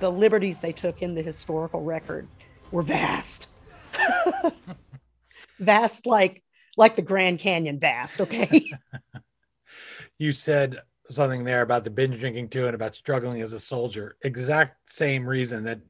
the 0.00 0.10
liberties 0.10 0.58
they 0.58 0.72
took 0.72 1.02
in 1.02 1.14
the 1.14 1.22
historical 1.22 1.82
record 1.82 2.28
were 2.70 2.82
vast. 2.82 3.48
Vast 5.58 6.06
like 6.06 6.42
like 6.76 6.94
the 6.94 7.02
grand 7.02 7.40
canyon 7.40 7.80
vast 7.80 8.20
okay? 8.20 8.64
You 10.20 10.32
said 10.32 10.80
something 11.10 11.44
there 11.44 11.62
about 11.62 11.84
the 11.84 11.90
binge 11.90 12.18
drinking 12.18 12.48
too 12.48 12.66
and 12.66 12.74
about 12.74 12.96
struggling 12.96 13.40
as 13.40 13.52
a 13.52 13.60
soldier. 13.60 14.16
Exact 14.22 14.90
same 14.90 15.26
reason 15.26 15.64
that 15.64 15.80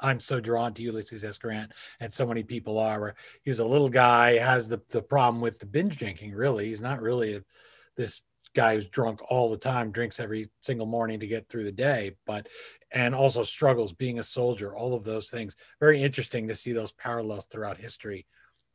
i'm 0.00 0.20
so 0.20 0.40
drawn 0.40 0.74
to 0.74 0.82
ulysses 0.82 1.24
s. 1.24 1.38
Grant 1.38 1.72
and 2.00 2.12
so 2.12 2.26
many 2.26 2.42
people 2.42 2.78
are 2.78 3.00
where 3.00 3.14
he 3.42 3.50
was 3.50 3.60
a 3.60 3.64
little 3.64 3.88
guy 3.88 4.36
has 4.36 4.68
the, 4.68 4.82
the 4.90 5.00
problem 5.00 5.40
with 5.40 5.58
the 5.58 5.66
binge 5.66 5.96
drinking 5.96 6.32
really. 6.32 6.66
He's 6.66 6.82
not 6.82 7.00
really 7.00 7.36
a, 7.36 7.42
this 7.96 8.22
guy 8.54 8.76
who's 8.76 8.86
drunk 8.86 9.20
all 9.30 9.50
the 9.50 9.56
time, 9.56 9.90
drinks 9.90 10.20
every 10.20 10.48
single 10.60 10.86
morning 10.86 11.20
to 11.20 11.26
get 11.26 11.48
through 11.48 11.64
the 11.64 11.72
day, 11.72 12.16
but 12.26 12.48
and 12.92 13.14
also 13.14 13.42
struggles 13.42 13.92
being 13.92 14.20
a 14.20 14.22
soldier, 14.22 14.76
all 14.76 14.94
of 14.94 15.04
those 15.04 15.28
things. 15.28 15.56
Very 15.80 16.00
interesting 16.00 16.46
to 16.48 16.54
see 16.54 16.72
those 16.72 16.92
parallels 16.92 17.46
throughout 17.46 17.76
history. 17.76 18.26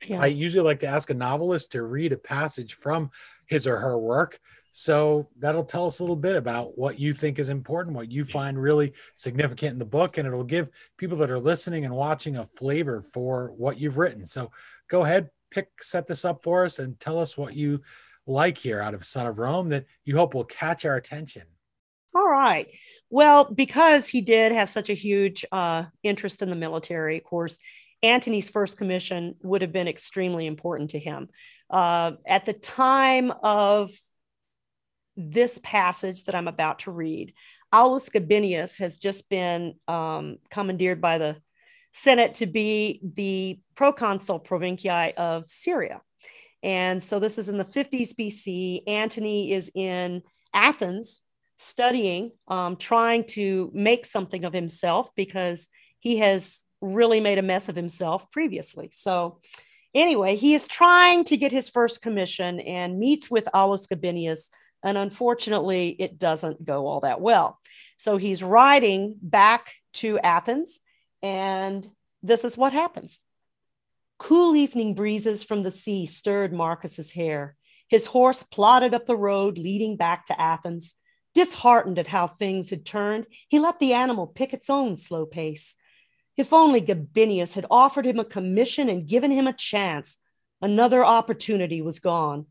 Yeah. 0.06 0.22
I 0.22 0.28
usually 0.28 0.64
like 0.64 0.80
to 0.82 0.88
ask 0.88 1.10
a 1.10 1.14
novelist 1.14 1.72
to 1.72 1.84
read 1.84 2.12
a 2.12 2.18
passage 2.18 2.76
from 2.76 3.12
his 3.48 3.66
or 3.66 3.78
her 3.78 3.98
work. 3.98 4.40
So 4.72 5.28
that'll 5.40 5.64
tell 5.64 5.86
us 5.86 6.00
a 6.00 6.04
little 6.04 6.16
bit 6.16 6.36
about 6.36 6.78
what 6.78 7.00
you 7.00 7.14
think 7.14 7.40
is 7.40 7.50
important, 7.50 7.96
what 7.96 8.12
you 8.12 8.24
find 8.24 8.62
really 8.62 8.94
significant 9.16 9.74
in 9.74 9.80
the 9.80 9.86
book, 9.86 10.18
and 10.18 10.28
it'll 10.28 10.44
give 10.44 10.70
people 10.98 11.18
that 11.18 11.32
are 11.32 11.40
listening 11.40 11.86
and 11.86 11.94
watching 11.94 12.38
a 12.38 12.46
flavor 12.46 13.02
for 13.14 13.54
what 13.58 13.80
you've 13.80 13.98
written. 13.98 14.26
So 14.26 14.52
go 14.90 15.04
ahead, 15.04 15.30
pick, 15.50 15.70
set 15.82 16.08
this 16.08 16.24
up 16.24 16.44
for 16.44 16.66
us, 16.66 16.80
and 16.80 17.00
tell 17.00 17.20
us 17.20 17.38
what 17.38 17.56
you 17.56 17.82
like 18.30 18.58
here 18.58 18.82
out 18.82 18.94
of 18.94 19.06
Son 19.06 19.26
of 19.26 19.40
Rome 19.40 19.70
that 19.70 19.86
you 20.06 20.16
hope 20.16 20.34
will 20.34 20.46
catch 20.46 20.86
our 20.86 20.96
attention? 20.96 21.44
All 22.16 22.30
right. 22.30 22.68
Well, 23.10 23.46
because 23.46 24.08
he 24.08 24.22
did 24.22 24.52
have 24.52 24.70
such 24.70 24.90
a 24.90 24.94
huge 24.94 25.46
uh, 25.52 25.86
interest 26.04 26.42
in 26.42 26.50
the 26.50 26.56
military, 26.56 27.18
of 27.18 27.24
course, 27.24 27.58
Antony's 28.02 28.50
first 28.50 28.78
commission 28.78 29.36
would 29.44 29.62
have 29.62 29.74
been 29.74 29.88
extremely 29.88 30.48
important 30.48 30.92
to 30.92 31.00
him. 31.00 31.28
Uh, 31.70 32.14
at 32.26 32.46
the 32.46 32.54
time 32.54 33.32
of 33.44 33.92
this 35.18 35.60
passage 35.64 36.24
that 36.24 36.36
I'm 36.36 36.48
about 36.48 36.80
to 36.80 36.92
read, 36.92 37.34
Aulus 37.72 38.10
Gabinius 38.10 38.78
has 38.78 38.98
just 38.98 39.30
been 39.30 39.76
um, 39.88 40.38
commandeered 40.50 41.02
by 41.02 41.18
the 41.18 41.36
Senate 41.94 42.36
to 42.36 42.46
be 42.46 43.02
the 43.04 43.60
proconsul 43.76 44.40
provinciae 44.40 45.14
of 45.18 45.50
Syria. 45.50 46.02
And 46.64 47.04
so 47.04 47.20
this 47.20 47.38
is 47.38 47.50
in 47.50 47.58
the 47.58 47.66
50s 47.66 48.14
BC. 48.14 48.84
Antony 48.88 49.54
is 49.54 49.72
in 49.74 50.22
Athens 50.54 51.22
studying, 51.58 52.32
um, 52.48 52.76
trying 52.76 53.26
to 53.26 53.70
make 53.74 54.06
something 54.06 54.46
of 54.46 54.54
himself 54.54 55.10
because 55.16 55.68
he 56.00 56.18
has 56.18 56.66
really 56.82 57.20
made 57.20 57.38
a 57.38 57.44
mess 57.44 57.70
of 57.70 57.76
himself 57.76 58.30
previously. 58.32 58.90
So, 58.94 59.40
anyway, 59.94 60.36
he 60.38 60.54
is 60.54 60.66
trying 60.66 61.26
to 61.26 61.38
get 61.38 61.52
his 61.52 61.70
first 61.70 62.02
commission 62.02 62.60
and 62.62 62.98
meets 62.98 63.30
with 63.30 63.50
Aulus 63.54 63.88
Gabinius. 63.88 64.50
And 64.84 64.98
unfortunately, 64.98 65.90
it 66.00 66.18
doesn't 66.18 66.64
go 66.64 66.88
all 66.88 67.02
that 67.02 67.20
well. 67.20 67.60
So 67.98 68.16
he's 68.16 68.42
riding 68.42 69.18
back 69.22 69.74
to 69.96 70.20
Athens, 70.20 70.80
and 71.22 71.86
this 72.24 72.46
is 72.46 72.58
what 72.58 72.72
happens. 72.72 73.20
Cool 74.20 74.58
evening 74.58 74.96
breezes 74.96 75.44
from 75.44 75.64
the 75.64 75.72
sea 75.72 76.06
stirred 76.06 76.54
Marcus's 76.54 77.14
hair. 77.14 77.56
His 77.88 78.06
horse 78.06 78.44
plodded 78.44 78.94
up 78.94 79.06
the 79.06 79.16
road 79.16 79.58
leading 79.58 79.96
back 79.96 80.26
to 80.26 80.40
Athens. 80.40 80.94
Disheartened 81.34 81.98
at 81.98 82.08
how 82.08 82.28
things 82.28 82.70
had 82.70 82.86
turned, 82.86 83.28
he 83.48 83.60
let 83.60 83.80
the 83.80 83.94
animal 83.94 84.28
pick 84.28 84.54
its 84.54 84.70
own 84.70 84.98
slow 84.98 85.26
pace. 85.26 85.76
If 86.36 86.52
only 86.52 86.82
Gabinius 86.82 87.54
had 87.54 87.66
offered 87.72 88.06
him 88.06 88.20
a 88.20 88.26
commission 88.26 88.90
and 88.90 89.08
given 89.08 89.32
him 89.32 89.48
a 89.48 89.54
chance, 89.54 90.18
another 90.62 91.04
opportunity 91.04 91.82
was 91.82 92.00
gone. 92.00 92.46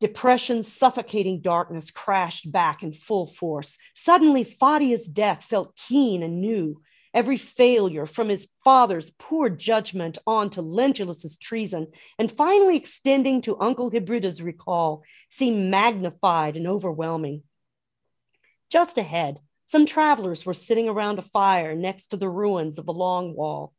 Depression's 0.00 0.72
suffocating 0.72 1.42
darkness 1.42 1.90
crashed 1.90 2.50
back 2.50 2.82
in 2.82 2.94
full 2.94 3.26
force. 3.26 3.76
Suddenly, 3.94 4.44
Fadia's 4.44 5.06
death 5.06 5.44
felt 5.44 5.76
keen 5.76 6.22
and 6.22 6.40
new 6.40 6.80
every 7.14 7.36
failure 7.36 8.06
from 8.06 8.28
his 8.28 8.48
father's 8.64 9.10
poor 9.18 9.48
judgment 9.48 10.18
on 10.26 10.50
to 10.50 10.62
Lentulus's 10.62 11.36
treason, 11.38 11.88
and 12.18 12.30
finally 12.30 12.76
extending 12.76 13.40
to 13.42 13.58
Uncle 13.60 13.90
Hybrida's 13.90 14.42
recall, 14.42 15.02
seemed 15.28 15.70
magnified 15.70 16.56
and 16.56 16.66
overwhelming. 16.66 17.42
Just 18.70 18.98
ahead, 18.98 19.40
some 19.66 19.86
travelers 19.86 20.46
were 20.46 20.54
sitting 20.54 20.88
around 20.88 21.18
a 21.18 21.22
fire 21.22 21.74
next 21.74 22.08
to 22.08 22.16
the 22.16 22.28
ruins 22.28 22.78
of 22.78 22.86
the 22.86 22.92
long 22.92 23.34
wall. 23.34 23.74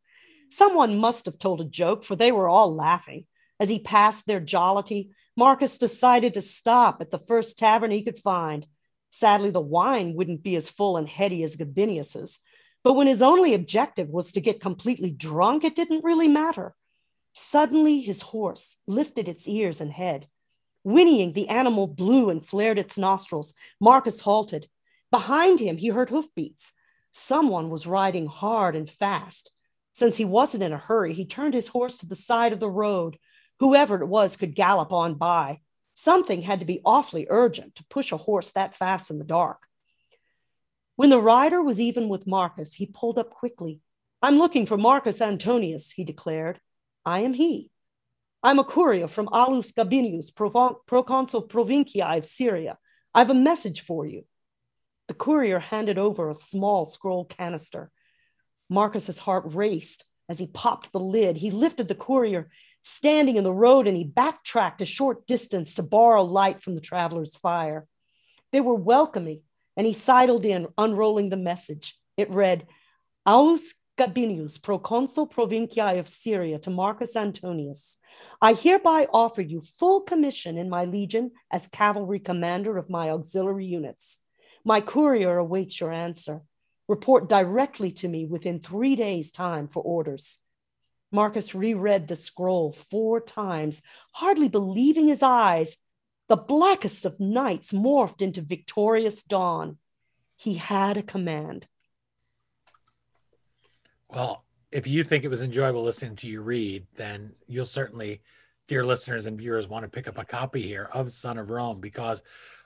Someone 0.52 0.98
must 0.98 1.26
have 1.26 1.40
told 1.40 1.62
a 1.62 1.66
joke, 1.66 2.04
for 2.04 2.16
they 2.16 2.32
were 2.32 2.50
all 2.50 2.76
laughing. 2.76 3.26
As 3.60 3.70
he 3.70 3.80
passed 3.80 4.26
their 4.26 4.40
jollity, 4.40 5.12
Marcus 5.36 5.78
decided 5.78 6.34
to 6.34 6.42
stop 6.42 7.02
at 7.02 7.12
the 7.12 7.20
first 7.20 7.58
tavern 7.58 7.92
he 7.92 8.04
could 8.04 8.18
find. 8.18 8.66
Sadly, 9.12 9.50
the 9.50 9.62
wine 9.62 10.14
wouldn't 10.16 10.44
be 10.44 10.56
as 10.56 10.70
full 10.70 10.98
and 10.98 11.08
heady 11.08 11.44
as 11.44 11.56
Gabinius's, 11.56 12.40
but 12.84 12.94
when 12.94 13.08
his 13.08 13.22
only 13.22 13.54
objective 13.54 14.10
was 14.10 14.32
to 14.32 14.42
get 14.42 14.62
completely 14.62 15.12
drunk, 15.12 15.64
it 15.64 15.76
didn't 15.76 16.04
really 16.04 16.28
matter. 16.28 16.76
Suddenly, 17.34 18.02
his 18.02 18.22
horse 18.22 18.78
lifted 18.88 19.28
its 19.28 19.48
ears 19.48 19.82
and 19.82 19.92
head. 19.92 20.28
Whinnying, 20.84 21.34
the 21.34 21.50
animal 21.50 21.88
blew 21.88 22.30
and 22.30 22.46
flared 22.46 22.80
its 22.80 22.98
nostrils. 22.98 23.54
Marcus 23.80 24.22
halted. 24.22 24.68
Behind 25.12 25.60
him, 25.60 25.78
he 25.78 25.90
heard 25.90 26.10
hoofbeats. 26.10 26.74
Someone 27.12 27.70
was 27.70 27.88
riding 27.88 28.28
hard 28.28 28.76
and 28.76 28.90
fast. 28.90 29.52
Since 29.94 30.18
he 30.18 30.26
wasn't 30.26 30.64
in 30.64 30.74
a 30.74 30.78
hurry, 30.78 31.14
he 31.14 31.26
turned 31.26 31.54
his 31.54 31.68
horse 31.68 31.98
to 31.98 32.06
the 32.06 32.16
side 32.16 32.54
of 32.54 32.60
the 32.60 32.70
road. 32.70 33.18
Whoever 33.60 34.02
it 34.02 34.08
was 34.08 34.38
could 34.38 34.56
gallop 34.56 34.94
on 34.94 35.16
by. 35.16 35.60
Something 35.96 36.42
had 36.42 36.60
to 36.60 36.66
be 36.66 36.82
awfully 36.86 37.28
urgent 37.30 37.76
to 37.76 37.86
push 37.90 38.14
a 38.14 38.18
horse 38.18 38.52
that 38.52 38.76
fast 38.76 39.12
in 39.12 39.18
the 39.18 39.26
dark. 39.26 39.68
When 41.00 41.10
the 41.10 41.22
rider 41.22 41.62
was 41.62 41.80
even 41.80 42.10
with 42.10 42.28
Marcus, 42.28 42.74
he 42.74 42.86
pulled 42.86 43.18
up 43.18 43.30
quickly. 43.30 43.80
I'm 44.22 44.38
looking 44.38 44.66
for 44.66 44.76
Marcus 44.76 45.22
Antonius, 45.22 45.90
he 45.90 46.04
declared. 46.04 46.60
I 47.06 47.20
am 47.20 47.32
he. 47.32 47.72
I'm 48.44 48.60
a 48.60 48.66
courier 48.66 49.08
from 49.08 49.30
Aulus 49.32 49.72
Gabinius, 49.72 50.30
proconsul 50.30 51.44
provinciae 51.44 52.18
of 52.18 52.26
Syria. 52.26 52.78
I've 53.16 53.30
a 53.30 53.34
message 53.34 53.80
for 53.80 54.06
you. 54.06 54.26
The 55.08 55.14
courier 55.14 55.60
handed 55.60 55.98
over 55.98 56.30
a 56.30 56.36
small 56.36 56.86
scroll 56.86 57.24
canister. 57.24 57.92
Marcus's 58.70 59.20
heart 59.20 59.46
raced 59.48 60.04
as 60.28 60.38
he 60.38 60.48
popped 60.48 60.92
the 60.92 61.00
lid. 61.00 61.38
He 61.38 61.50
lifted 61.50 61.88
the 61.88 61.96
courier, 61.96 62.50
standing 62.82 63.38
in 63.38 63.46
the 63.46 63.54
road, 63.54 63.88
and 63.88 63.96
he 63.96 64.04
backtracked 64.04 64.82
a 64.82 64.86
short 64.86 65.26
distance 65.28 65.76
to 65.76 65.82
borrow 65.82 66.26
light 66.26 66.62
from 66.62 66.76
the 66.76 66.82
traveler's 66.82 67.38
fire. 67.38 67.88
They 68.52 68.60
were 68.60 68.76
welcoming 68.76 69.44
and 69.80 69.88
he 69.88 69.94
sidled 69.94 70.44
in, 70.44 70.68
unrolling 70.78 71.30
the 71.30 71.38
message. 71.38 71.98
It 72.18 72.30
read, 72.32 72.68
Aulus 73.26 73.76
Gabinius, 73.98 74.62
proconsul 74.62 75.26
provinciae 75.26 76.00
of 76.00 76.10
Syria, 76.10 76.60
to 76.60 76.70
Marcus 76.70 77.16
Antonius. 77.16 77.98
I 78.42 78.56
hereby 78.56 79.08
offer 79.14 79.42
you 79.42 79.62
full 79.62 80.02
commission 80.02 80.58
in 80.58 80.70
my 80.70 80.84
legion 80.84 81.32
as 81.50 81.68
cavalry 81.68 82.20
commander 82.20 82.78
of 82.78 82.90
my 82.90 83.12
auxiliary 83.12 83.68
units. 83.68 84.18
My 84.66 84.82
courier 84.82 85.38
awaits 85.38 85.80
your 85.80 85.94
answer. 85.94 86.42
Report 86.90 87.30
directly 87.30 87.94
to 87.94 88.10
me 88.10 88.26
within 88.26 88.60
three 88.60 88.98
days' 88.98 89.32
time 89.32 89.70
for 89.70 89.82
orders. 89.82 90.40
Marcus 91.10 91.56
reread 91.56 92.10
the 92.10 92.18
scroll 92.18 92.74
four 92.74 93.22
times, 93.22 93.82
hardly 94.12 94.50
believing 94.50 95.08
his 95.08 95.24
eyes 95.24 95.78
the 96.30 96.38
blackest 96.38 97.06
of 97.06 97.20
nights 97.20 97.74
morphed 97.74 98.22
into 98.22 98.42
victorious 98.42 99.24
dawn. 99.24 99.78
He 100.38 100.54
had 100.54 100.96
a 100.96 101.04
command. 101.04 101.68
Well, 104.08 104.46
if 104.72 104.88
you 104.88 105.04
think 105.04 105.24
it 105.24 105.30
was 105.30 105.42
enjoyable 105.42 105.84
listening 105.84 106.16
to 106.18 106.28
you 106.28 106.42
read, 106.42 106.86
then 106.96 107.32
you'll 107.48 107.66
certainly, 107.66 108.22
dear 108.68 108.84
listeners 108.86 109.26
and 109.26 109.38
viewers, 109.38 109.68
want 109.68 109.84
to 109.84 109.90
pick 109.90 110.08
up 110.08 110.20
a 110.20 110.24
copy 110.24 110.62
here 110.62 110.90
of 110.94 111.12
Son 111.12 111.40
of 111.40 111.50
Rome 111.50 111.80
because 111.82 112.22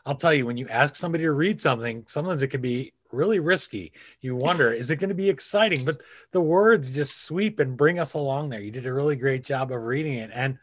I'll 0.06 0.16
tell 0.16 0.34
you, 0.34 0.46
when 0.46 0.58
you 0.58 0.68
ask 0.68 0.98
somebody 0.98 1.24
to 1.24 1.32
read 1.32 1.62
something, 1.62 2.04
sometimes 2.08 2.44
it 2.44 2.50
can 2.50 2.62
be 2.62 2.92
really 3.14 3.40
risky. 3.40 3.94
You 4.20 4.36
wonder, 4.36 4.74
is 4.74 4.92
it 4.92 4.98
going 4.98 5.10
to 5.10 5.16
be 5.16 5.30
exciting? 5.30 5.86
But 5.86 6.02
the 6.32 6.42
words 6.42 6.90
just 6.90 7.24
sweep 7.24 7.60
and 7.60 7.78
bring 7.78 8.00
us 8.00 8.14
along 8.14 8.50
there. 8.50 8.60
You 8.60 8.72
did 8.72 8.86
a 8.86 8.94
really 8.94 9.16
great 9.16 9.46
job 9.46 9.72
of 9.72 9.82
reading 9.84 10.16
it. 10.16 10.32
And 10.34 10.58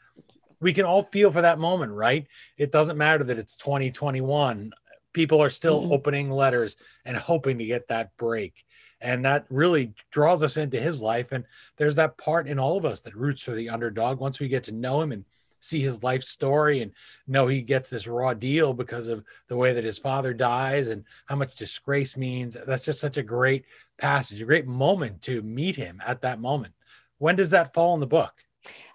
we 0.61 0.73
can 0.73 0.85
all 0.85 1.03
feel 1.03 1.31
for 1.31 1.43
that 1.43 1.59
moment, 1.59 1.93
right? 1.93 2.27
It 2.57 2.73
doesn't 2.73 2.99
matter 2.99 3.25
that 3.25 3.39
it's 3.39 3.57
2021. 3.57 4.73
People 5.13 5.43
are 5.43 5.51
still 5.51 5.83
mm-hmm. 5.83 5.93
opening 5.93 6.31
letters 6.31 6.77
and 7.05 7.17
hoping 7.17 7.59
to 7.59 7.65
get 7.65 7.89
that 7.89 8.17
break. 8.17 8.65
And 9.01 9.25
that 9.25 9.47
really 9.49 9.95
draws 10.11 10.43
us 10.43 10.59
into 10.59 10.79
his 10.79 11.01
life. 11.01 11.33
And 11.33 11.45
there's 11.77 11.95
that 11.95 12.19
part 12.19 12.47
in 12.47 12.59
all 12.59 12.77
of 12.77 12.85
us 12.85 13.01
that 13.01 13.17
roots 13.17 13.43
for 13.43 13.55
the 13.55 13.71
underdog 13.71 14.21
once 14.21 14.39
we 14.39 14.49
get 14.49 14.65
to 14.65 14.73
know 14.73 15.01
him 15.01 15.13
and 15.13 15.25
see 15.61 15.81
his 15.81 16.03
life 16.03 16.23
story 16.23 16.83
and 16.83 16.93
know 17.27 17.47
he 17.47 17.63
gets 17.63 17.89
this 17.91 18.07
raw 18.07 18.35
deal 18.35 18.73
because 18.73 19.07
of 19.07 19.25
the 19.49 19.57
way 19.57 19.73
that 19.73 19.85
his 19.85 19.99
father 19.99 20.33
dies 20.33 20.89
and 20.89 21.05
how 21.27 21.37
much 21.37 21.57
disgrace 21.57 22.17
means. 22.17 22.57
That's 22.67 22.85
just 22.85 23.01
such 23.01 23.17
a 23.17 23.23
great 23.23 23.65
passage, 23.99 24.41
a 24.41 24.47
great 24.47 24.67
moment 24.67 25.23
to 25.23 25.43
meet 25.43 25.77
him 25.77 26.01
at 26.07 26.23
that 26.23 26.41
moment. 26.41 26.75
When 27.19 27.37
does 27.37 27.51
that 27.51 27.75
fall 27.75 27.95
in 27.95 28.01
the 28.01 28.07
book? 28.07 28.33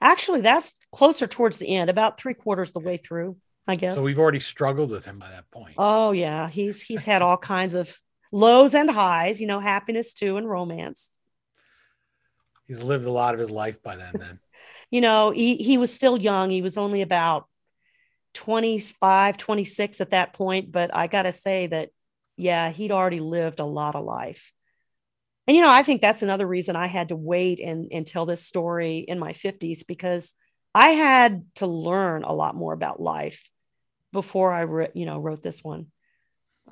Actually, 0.02 0.42
that's 0.42 0.74
closer 0.92 1.28
towards 1.28 1.58
the 1.58 1.76
end, 1.76 1.90
about 1.90 2.20
three 2.20 2.34
quarters 2.34 2.72
the 2.72 2.80
way 2.80 2.98
through, 2.98 3.38
I 3.68 3.76
guess. 3.76 3.96
So 3.96 4.04
we've 4.04 4.20
already 4.20 4.40
struggled 4.40 4.92
with 4.92 5.06
him 5.06 5.20
by 5.20 5.30
that 5.30 5.50
point. 5.52 5.76
Oh 5.78 6.12
yeah, 6.12 6.50
he's 6.50 6.82
he's 6.82 7.04
had 7.04 7.22
all 7.22 7.38
kinds 7.38 7.76
of 7.76 7.98
lows 8.32 8.76
and 8.76 8.90
highs, 8.90 9.42
you 9.42 9.48
know, 9.48 9.60
happiness 9.60 10.14
too 10.14 10.38
and 10.38 10.48
romance. 10.48 11.12
He's 12.68 12.82
lived 12.82 13.06
a 13.06 13.12
lot 13.12 13.34
of 13.34 13.40
his 13.40 13.52
life 13.52 13.82
by 13.82 13.96
then 13.96 14.14
then. 14.14 14.40
you 14.92 15.02
know, 15.02 15.32
he 15.32 15.56
he 15.56 15.78
was 15.78 15.94
still 15.94 16.18
young. 16.18 16.50
He 16.50 16.62
was 16.62 16.78
only 16.78 17.02
about 17.02 17.48
25, 18.34 19.38
26 19.38 20.02
at 20.02 20.12
that 20.12 20.34
point, 20.34 20.72
but 20.72 20.94
I 20.94 21.08
got 21.08 21.24
to 21.24 21.32
say 21.32 21.68
that 21.68 21.90
yeah, 22.38 22.70
he'd 22.70 22.92
already 22.92 23.22
lived 23.22 23.62
a 23.62 23.66
lot 23.66 23.96
of 23.96 24.04
life 24.04 24.52
and 25.48 25.56
you 25.56 25.62
know 25.62 25.70
i 25.70 25.84
think 25.84 26.02
that's 26.02 26.24
another 26.24 26.48
reason 26.48 26.76
i 26.76 26.88
had 26.88 27.10
to 27.10 27.16
wait 27.16 27.60
and, 27.60 27.90
and 27.92 28.08
tell 28.08 28.26
this 28.26 28.44
story 28.44 29.00
in 29.00 29.20
my 29.20 29.34
50s 29.34 29.86
because 29.88 30.34
i 30.74 30.90
had 30.90 31.46
to 31.56 31.68
learn 31.68 32.24
a 32.24 32.34
lot 32.34 32.56
more 32.56 32.74
about 32.74 33.02
life 33.02 33.50
before 34.16 34.52
i 34.54 34.62
re- 34.62 34.92
you 34.94 35.06
know 35.06 35.20
wrote 35.20 35.44
this 35.44 35.64
one. 35.64 35.88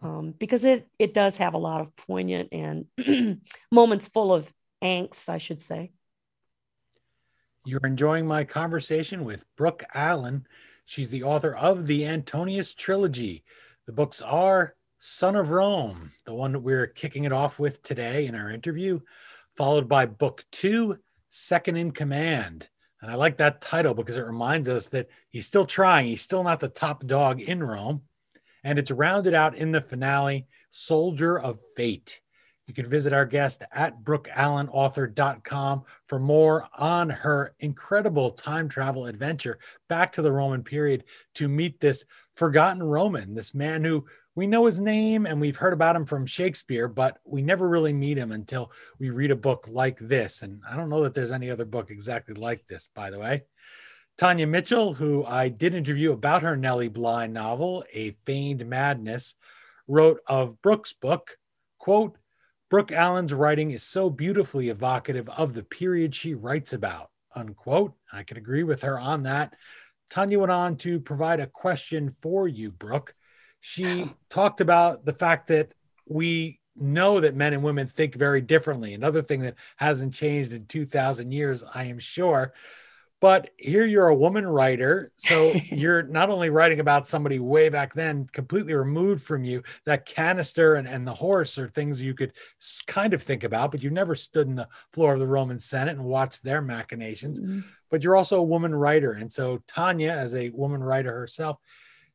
Um, 0.01 0.33
because 0.37 0.65
it 0.65 0.87
it 0.97 1.13
does 1.13 1.37
have 1.37 1.53
a 1.53 1.59
lot 1.59 1.81
of 1.81 1.95
poignant 1.95 2.49
and 2.51 3.41
moments 3.71 4.07
full 4.07 4.33
of 4.33 4.51
angst 4.83 5.29
i 5.29 5.37
should 5.37 5.61
say. 5.61 5.91
You're 7.65 7.85
enjoying 7.85 8.25
my 8.25 8.43
conversation 8.43 9.23
with 9.23 9.45
brooke 9.55 9.83
allen. 9.93 10.47
She's 10.85 11.09
the 11.09 11.23
author 11.23 11.55
of 11.55 11.85
the 11.85 12.05
antonius 12.05 12.73
trilogy. 12.73 13.43
The 13.85 13.93
books 13.93 14.21
are 14.21 14.75
Son 15.05 15.35
of 15.35 15.49
Rome, 15.49 16.13
the 16.23 16.33
one 16.33 16.53
that 16.53 16.61
we're 16.61 16.87
kicking 16.87 17.25
it 17.25 17.33
off 17.33 17.59
with 17.59 17.83
today 17.83 18.25
in 18.25 18.35
our 18.35 18.49
interview, 18.49 19.01
followed 19.57 19.89
by 19.89 20.05
book 20.05 20.45
two, 20.49 20.97
Second 21.27 21.75
in 21.75 21.91
Command. 21.91 22.65
And 23.01 23.11
I 23.11 23.15
like 23.15 23.35
that 23.35 23.59
title 23.59 23.93
because 23.93 24.15
it 24.15 24.21
reminds 24.21 24.69
us 24.69 24.87
that 24.89 25.09
he's 25.29 25.45
still 25.45 25.65
trying. 25.65 26.05
He's 26.05 26.21
still 26.21 26.41
not 26.41 26.61
the 26.61 26.69
top 26.69 27.05
dog 27.05 27.41
in 27.41 27.61
Rome. 27.61 28.03
And 28.63 28.79
it's 28.79 28.91
rounded 28.91 29.33
out 29.33 29.55
in 29.55 29.73
the 29.73 29.81
finale, 29.81 30.47
Soldier 30.69 31.37
of 31.37 31.59
Fate. 31.75 32.21
You 32.67 32.73
can 32.73 32.89
visit 32.89 33.11
our 33.11 33.25
guest 33.25 33.61
at 33.73 34.01
brookeallenauthor.com 34.05 35.83
for 36.07 36.17
more 36.17 36.65
on 36.77 37.09
her 37.09 37.53
incredible 37.59 38.31
time 38.31 38.69
travel 38.69 39.07
adventure 39.07 39.59
back 39.89 40.13
to 40.13 40.21
the 40.21 40.31
Roman 40.31 40.63
period 40.63 41.03
to 41.35 41.49
meet 41.49 41.81
this 41.81 42.05
forgotten 42.37 42.81
Roman, 42.81 43.33
this 43.33 43.53
man 43.53 43.83
who 43.83 44.05
we 44.35 44.47
know 44.47 44.65
his 44.65 44.79
name 44.79 45.25
and 45.25 45.39
we've 45.39 45.57
heard 45.57 45.73
about 45.73 45.95
him 45.95 46.05
from 46.05 46.25
Shakespeare, 46.25 46.87
but 46.87 47.19
we 47.23 47.41
never 47.41 47.67
really 47.67 47.93
meet 47.93 48.17
him 48.17 48.31
until 48.31 48.71
we 48.99 49.11
read 49.11 49.31
a 49.31 49.35
book 49.35 49.67
like 49.69 49.99
this. 49.99 50.41
And 50.41 50.61
I 50.69 50.75
don't 50.75 50.89
know 50.89 51.03
that 51.03 51.13
there's 51.13 51.31
any 51.31 51.51
other 51.51 51.65
book 51.65 51.91
exactly 51.91 52.33
like 52.33 52.65
this, 52.65 52.89
by 52.95 53.11
the 53.11 53.19
way. 53.19 53.43
Tanya 54.17 54.47
Mitchell, 54.47 54.93
who 54.93 55.23
I 55.25 55.49
did 55.49 55.75
interview 55.75 56.11
about 56.11 56.43
her 56.43 56.55
Nellie 56.55 56.87
Bly 56.87 57.27
novel, 57.27 57.83
A 57.93 58.11
Feigned 58.25 58.65
Madness, 58.65 59.35
wrote 59.87 60.19
of 60.27 60.61
Brooke's 60.61 60.93
book, 60.93 61.37
quote, 61.77 62.17
Brooke 62.69 62.91
Allen's 62.91 63.33
writing 63.33 63.69
is 63.69 63.83
so 63.83 64.09
beautifully 64.09 64.69
evocative 64.69 65.29
of 65.29 65.53
the 65.53 65.61
period 65.61 66.15
she 66.15 66.33
writes 66.33 66.73
about, 66.73 67.11
unquote. 67.35 67.93
I 68.11 68.23
can 68.23 68.37
agree 68.37 68.63
with 68.63 68.81
her 68.81 68.99
on 68.99 69.23
that. 69.23 69.53
Tanya 70.09 70.39
went 70.39 70.51
on 70.51 70.77
to 70.77 70.99
provide 70.99 71.39
a 71.39 71.47
question 71.47 72.09
for 72.09 72.47
you, 72.47 72.71
Brooke 72.71 73.13
she 73.65 74.11
talked 74.29 74.59
about 74.59 75.05
the 75.05 75.13
fact 75.13 75.47
that 75.47 75.73
we 76.05 76.59
know 76.75 77.21
that 77.21 77.33
men 77.33 77.53
and 77.53 77.63
women 77.63 77.87
think 77.87 78.13
very 78.13 78.41
differently. 78.41 78.93
Another 78.93 79.21
thing 79.21 79.39
that 79.43 79.55
hasn't 79.77 80.13
changed 80.13 80.51
in 80.51 80.65
2000 80.65 81.31
years, 81.31 81.63
I 81.73 81.85
am 81.85 81.97
sure. 81.97 82.51
But 83.21 83.51
here 83.55 83.85
you're 83.85 84.09
a 84.09 84.15
woman 84.15 84.45
writer. 84.45 85.13
So 85.15 85.53
you're 85.71 86.03
not 86.03 86.29
only 86.29 86.49
writing 86.49 86.81
about 86.81 87.07
somebody 87.07 87.39
way 87.39 87.69
back 87.69 87.93
then, 87.93 88.27
completely 88.33 88.73
removed 88.73 89.23
from 89.23 89.45
you, 89.45 89.63
that 89.85 90.05
canister 90.05 90.75
and, 90.75 90.85
and 90.85 91.07
the 91.07 91.13
horse 91.13 91.57
are 91.57 91.69
things 91.69 92.01
you 92.01 92.15
could 92.15 92.33
kind 92.85 93.13
of 93.13 93.23
think 93.23 93.45
about, 93.45 93.71
but 93.71 93.81
you 93.81 93.91
never 93.91 94.13
stood 94.13 94.47
in 94.47 94.55
the 94.55 94.67
floor 94.91 95.13
of 95.13 95.21
the 95.21 95.27
Roman 95.27 95.57
Senate 95.57 95.95
and 95.95 96.03
watched 96.03 96.43
their 96.43 96.61
machinations. 96.61 97.39
Mm-hmm. 97.39 97.61
But 97.89 98.03
you're 98.03 98.17
also 98.17 98.39
a 98.39 98.43
woman 98.43 98.75
writer. 98.75 99.13
And 99.13 99.31
so 99.31 99.63
Tanya, 99.67 100.11
as 100.11 100.33
a 100.33 100.49
woman 100.49 100.83
writer 100.83 101.13
herself, 101.13 101.59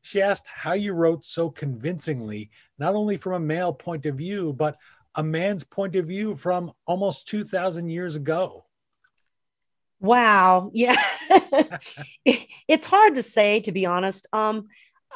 she 0.03 0.23
asked 0.23 0.47
how 0.49 0.73
you 0.73 0.93
wrote 0.93 1.25
so 1.25 1.51
convincingly, 1.51 2.51
not 2.79 2.95
only 2.95 3.17
from 3.17 3.35
a 3.35 3.41
male 3.41 3.73
point 3.73 4.07
of 4.07 4.17
view, 4.17 4.53
but 4.53 4.77
a 5.15 5.23
man's 5.23 5.65
point 5.65 5.97
of 5.97 6.07
view 6.07 6.37
from 6.37 6.73
almost 6.87 7.29
2,000 7.29 7.89
years 7.89 8.17
ago. 8.17 8.65
Wow. 10.01 10.71
Yeah. 10.73 10.97
it's 12.25 12.87
hard 12.87 13.17
to 13.17 13.23
say, 13.23 13.61
to 13.61 13.73
be 13.73 13.85
honest. 13.85 14.27
Um, 14.33 14.69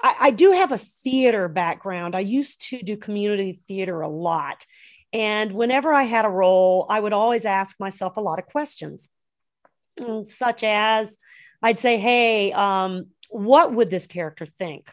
I, 0.03 0.17
I 0.21 0.31
do 0.31 0.53
have 0.53 0.73
a 0.73 0.79
theater 0.79 1.49
background. 1.49 2.17
I 2.17 2.21
used 2.21 2.69
to 2.71 2.83
do 2.83 2.97
community 2.97 3.53
theater 3.53 4.01
a 4.01 4.09
lot. 4.09 4.67
And 5.13 5.53
whenever 5.53 5.93
I 5.93 6.05
had 6.05 6.25
a 6.25 6.31
role, 6.31 6.87
I 6.89 6.99
would 6.99 7.13
always 7.13 7.45
ask 7.45 7.79
myself 7.79 8.17
a 8.17 8.21
lot 8.21 8.39
of 8.39 8.47
questions, 8.47 9.09
mm, 10.01 10.27
such 10.27 10.65
as 10.65 11.17
I'd 11.63 11.79
say, 11.79 11.99
Hey, 11.99 12.53
um, 12.53 13.07
what 13.33 13.75
would 13.75 13.91
this 13.91 14.07
character 14.07 14.47
think 14.47 14.91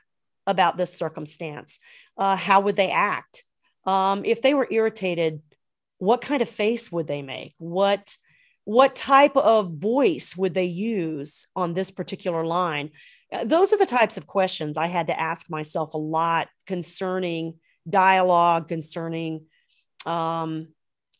about 0.47 0.77
this 0.77 0.93
circumstance? 0.93 1.79
Uh, 2.17 2.35
how 2.35 2.61
would 2.61 2.75
they 2.75 2.89
act? 2.89 3.43
Um, 3.85 4.23
if 4.25 4.41
they 4.41 4.53
were 4.53 4.67
irritated, 4.69 5.41
what 5.97 6.21
kind 6.21 6.41
of 6.41 6.49
face 6.49 6.91
would 6.91 7.07
they 7.07 7.21
make? 7.21 7.53
What 7.57 8.15
what 8.65 8.95
type 8.95 9.35
of 9.35 9.71
voice 9.71 10.37
would 10.37 10.53
they 10.53 10.65
use 10.65 11.47
on 11.55 11.73
this 11.73 11.89
particular 11.89 12.45
line? 12.45 12.91
Uh, 13.33 13.43
those 13.43 13.73
are 13.73 13.79
the 13.79 13.85
types 13.85 14.15
of 14.15 14.27
questions 14.27 14.77
I 14.77 14.85
had 14.85 15.07
to 15.07 15.19
ask 15.19 15.49
myself 15.49 15.95
a 15.95 15.97
lot 15.97 16.49
concerning 16.67 17.55
dialogue, 17.89 18.67
concerning 18.67 19.45
um, 20.05 20.67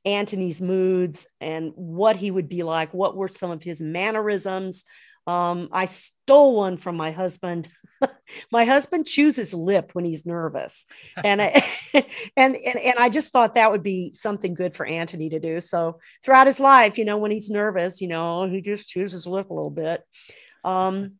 Antony's 0.05 0.62
moods 0.62 1.25
and 1.41 1.71
what 1.75 2.17
he 2.17 2.29
would 2.29 2.49
be 2.49 2.62
like. 2.62 2.93
What 2.93 3.15
were 3.15 3.29
some 3.29 3.49
of 3.49 3.63
his 3.63 3.82
mannerisms? 3.82 4.84
Um, 5.29 5.69
I 5.71 5.85
stole 5.85 6.55
one 6.55 6.77
from 6.77 6.97
my 6.97 7.11
husband. 7.11 7.67
my 8.51 8.65
husband 8.65 9.05
chews 9.05 9.35
his 9.35 9.53
lip 9.53 9.91
when 9.93 10.03
he's 10.03 10.25
nervous, 10.25 10.87
and 11.23 11.39
I 11.39 11.63
and, 11.93 12.55
and 12.55 12.79
and 12.79 12.97
I 12.97 13.09
just 13.09 13.31
thought 13.31 13.53
that 13.53 13.71
would 13.71 13.83
be 13.83 14.11
something 14.13 14.55
good 14.55 14.75
for 14.75 14.87
Antony 14.87 15.29
to 15.29 15.39
do. 15.39 15.59
So 15.59 15.99
throughout 16.23 16.47
his 16.47 16.59
life, 16.59 16.97
you 16.97 17.05
know, 17.05 17.17
when 17.17 17.29
he's 17.29 17.51
nervous, 17.51 18.01
you 18.01 18.07
know, 18.07 18.49
he 18.49 18.61
just 18.61 18.87
chews 18.87 19.11
his 19.11 19.27
lip 19.27 19.51
a 19.51 19.53
little 19.53 19.69
bit. 19.69 20.01
Um, 20.63 21.13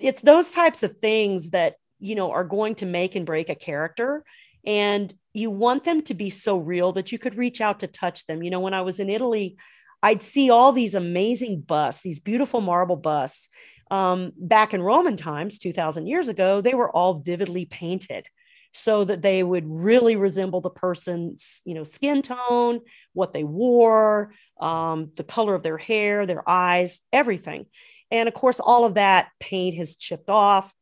it's 0.00 0.20
those 0.20 0.50
types 0.50 0.82
of 0.82 0.96
things 0.96 1.50
that 1.50 1.76
you 2.00 2.16
know 2.16 2.32
are 2.32 2.44
going 2.44 2.74
to 2.76 2.86
make 2.86 3.14
and 3.14 3.24
break 3.24 3.50
a 3.50 3.54
character, 3.54 4.24
and 4.66 5.14
you 5.32 5.52
want 5.52 5.84
them 5.84 6.02
to 6.02 6.14
be 6.14 6.30
so 6.30 6.56
real 6.56 6.90
that 6.92 7.12
you 7.12 7.20
could 7.20 7.36
reach 7.36 7.60
out 7.60 7.80
to 7.80 7.86
touch 7.86 8.26
them. 8.26 8.42
You 8.42 8.50
know, 8.50 8.60
when 8.60 8.74
I 8.74 8.82
was 8.82 8.98
in 8.98 9.08
Italy 9.08 9.56
I'd 10.02 10.22
see 10.22 10.50
all 10.50 10.72
these 10.72 10.94
amazing 10.94 11.62
busts, 11.62 12.02
these 12.02 12.20
beautiful 12.20 12.60
marble 12.60 12.96
busts. 12.96 13.48
Um, 13.90 14.32
back 14.36 14.74
in 14.74 14.82
Roman 14.82 15.16
times, 15.16 15.58
2000 15.58 16.06
years 16.06 16.28
ago, 16.28 16.60
they 16.60 16.74
were 16.74 16.90
all 16.90 17.14
vividly 17.14 17.64
painted 17.64 18.28
so 18.72 19.04
that 19.04 19.22
they 19.22 19.42
would 19.42 19.64
really 19.66 20.16
resemble 20.16 20.60
the 20.60 20.70
person's, 20.70 21.62
you 21.64 21.74
know, 21.74 21.84
skin 21.84 22.22
tone, 22.22 22.80
what 23.12 23.32
they 23.32 23.44
wore, 23.44 24.32
um, 24.60 25.10
the 25.16 25.24
color 25.24 25.54
of 25.54 25.62
their 25.62 25.78
hair, 25.78 26.26
their 26.26 26.48
eyes, 26.48 27.00
everything. 27.12 27.66
And 28.10 28.28
of 28.28 28.34
course, 28.34 28.60
all 28.60 28.84
of 28.84 28.94
that 28.94 29.28
paint 29.40 29.76
has 29.76 29.96
chipped 29.96 30.30
off. 30.30 30.72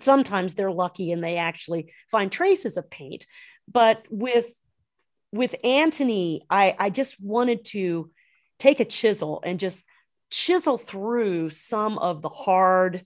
Sometimes 0.00 0.54
they're 0.54 0.70
lucky 0.70 1.10
and 1.10 1.22
they 1.22 1.36
actually 1.36 1.92
find 2.10 2.30
traces 2.30 2.76
of 2.76 2.90
paint. 2.90 3.26
But 3.70 4.04
with 4.08 4.46
with 5.32 5.54
Antony, 5.62 6.42
I, 6.50 6.74
I 6.76 6.90
just 6.90 7.20
wanted 7.20 7.64
to 7.66 8.10
take 8.60 8.78
a 8.78 8.84
chisel 8.84 9.42
and 9.44 9.58
just 9.58 9.84
chisel 10.30 10.78
through 10.78 11.50
some 11.50 11.98
of 11.98 12.22
the 12.22 12.28
hard 12.28 13.04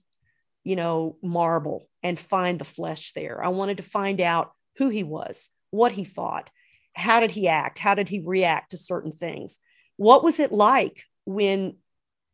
you 0.65 0.75
know, 0.75 1.15
marble 1.21 1.87
and 2.03 2.19
find 2.19 2.59
the 2.59 2.65
flesh 2.65 3.13
there. 3.13 3.41
I 3.41 3.49
wanted 3.49 3.77
to 3.77 3.83
find 3.83 4.19
out 4.19 4.51
who 4.77 4.89
he 4.89 5.03
was, 5.03 5.49
what 5.69 5.93
he 5.93 6.03
thought, 6.03 6.49
how 6.93 7.19
did 7.21 7.31
he 7.31 7.47
act, 7.47 7.77
how 7.77 7.93
did 7.93 8.09
he 8.09 8.19
react 8.19 8.71
to 8.71 8.77
certain 8.77 9.11
things. 9.11 9.59
What 9.95 10.23
was 10.23 10.39
it 10.39 10.51
like 10.51 11.03
when 11.23 11.77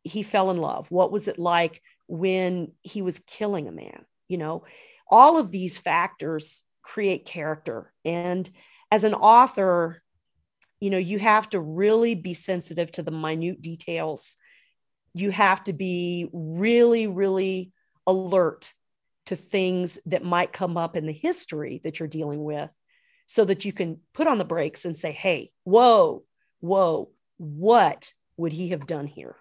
he 0.02 0.22
fell 0.22 0.50
in 0.50 0.56
love? 0.56 0.90
What 0.90 1.12
was 1.12 1.28
it 1.28 1.38
like 1.38 1.80
when 2.08 2.72
he 2.82 3.02
was 3.02 3.20
killing 3.20 3.68
a 3.68 3.72
man? 3.72 4.04
You 4.28 4.38
know, 4.38 4.64
all 5.08 5.38
of 5.38 5.50
these 5.50 5.78
factors 5.78 6.62
create 6.80 7.26
character. 7.26 7.92
And 8.04 8.50
as 8.90 9.04
an 9.04 9.14
author, 9.14 10.01
you 10.82 10.90
know, 10.90 10.98
you 10.98 11.20
have 11.20 11.48
to 11.50 11.60
really 11.60 12.16
be 12.16 12.34
sensitive 12.34 12.90
to 12.90 13.04
the 13.04 13.12
minute 13.12 13.62
details. 13.62 14.34
You 15.14 15.30
have 15.30 15.62
to 15.64 15.72
be 15.72 16.28
really, 16.32 17.06
really 17.06 17.70
alert 18.04 18.74
to 19.26 19.36
things 19.36 20.00
that 20.06 20.24
might 20.24 20.52
come 20.52 20.76
up 20.76 20.96
in 20.96 21.06
the 21.06 21.12
history 21.12 21.80
that 21.84 22.00
you're 22.00 22.08
dealing 22.08 22.42
with 22.42 22.68
so 23.28 23.44
that 23.44 23.64
you 23.64 23.72
can 23.72 24.00
put 24.12 24.26
on 24.26 24.38
the 24.38 24.44
brakes 24.44 24.84
and 24.84 24.96
say, 24.96 25.12
hey, 25.12 25.52
whoa, 25.62 26.24
whoa, 26.58 27.10
what 27.36 28.12
would 28.36 28.52
he 28.52 28.70
have 28.70 28.84
done 28.84 29.06
here? 29.06 29.36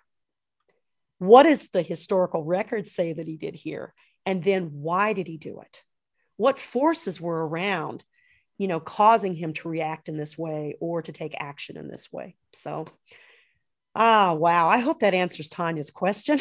What 1.18 1.44
does 1.44 1.68
the 1.70 1.82
historical 1.82 2.44
record 2.44 2.86
say 2.86 3.14
that 3.14 3.28
he 3.28 3.38
did 3.38 3.56
here? 3.56 3.96
And 4.28 4.44
then 4.44 4.66
why 4.74 5.14
did 5.14 5.26
he 5.26 5.38
do 5.38 5.62
it? 5.62 5.82
What 6.38 6.60
forces 6.60 7.20
were 7.20 7.48
around, 7.48 8.04
you 8.62 8.68
know, 8.68 8.80
causing 8.80 9.34
him 9.34 9.54
to 9.54 9.68
react 9.68 10.08
in 10.08 10.18
this 10.18 10.38
way 10.38 10.76
or 10.80 11.02
to 11.02 11.12
take 11.12 11.34
action 11.40 11.78
in 11.78 11.88
this 11.88 12.14
way? 12.14 12.36
So, 12.54 12.86
ah, 13.96 14.34
wow. 14.34 14.68
I 14.68 14.78
hope 14.78 15.00
that 15.00 15.16
answers 15.16 15.50
Tanya's 15.50 15.90
question. 15.90 16.40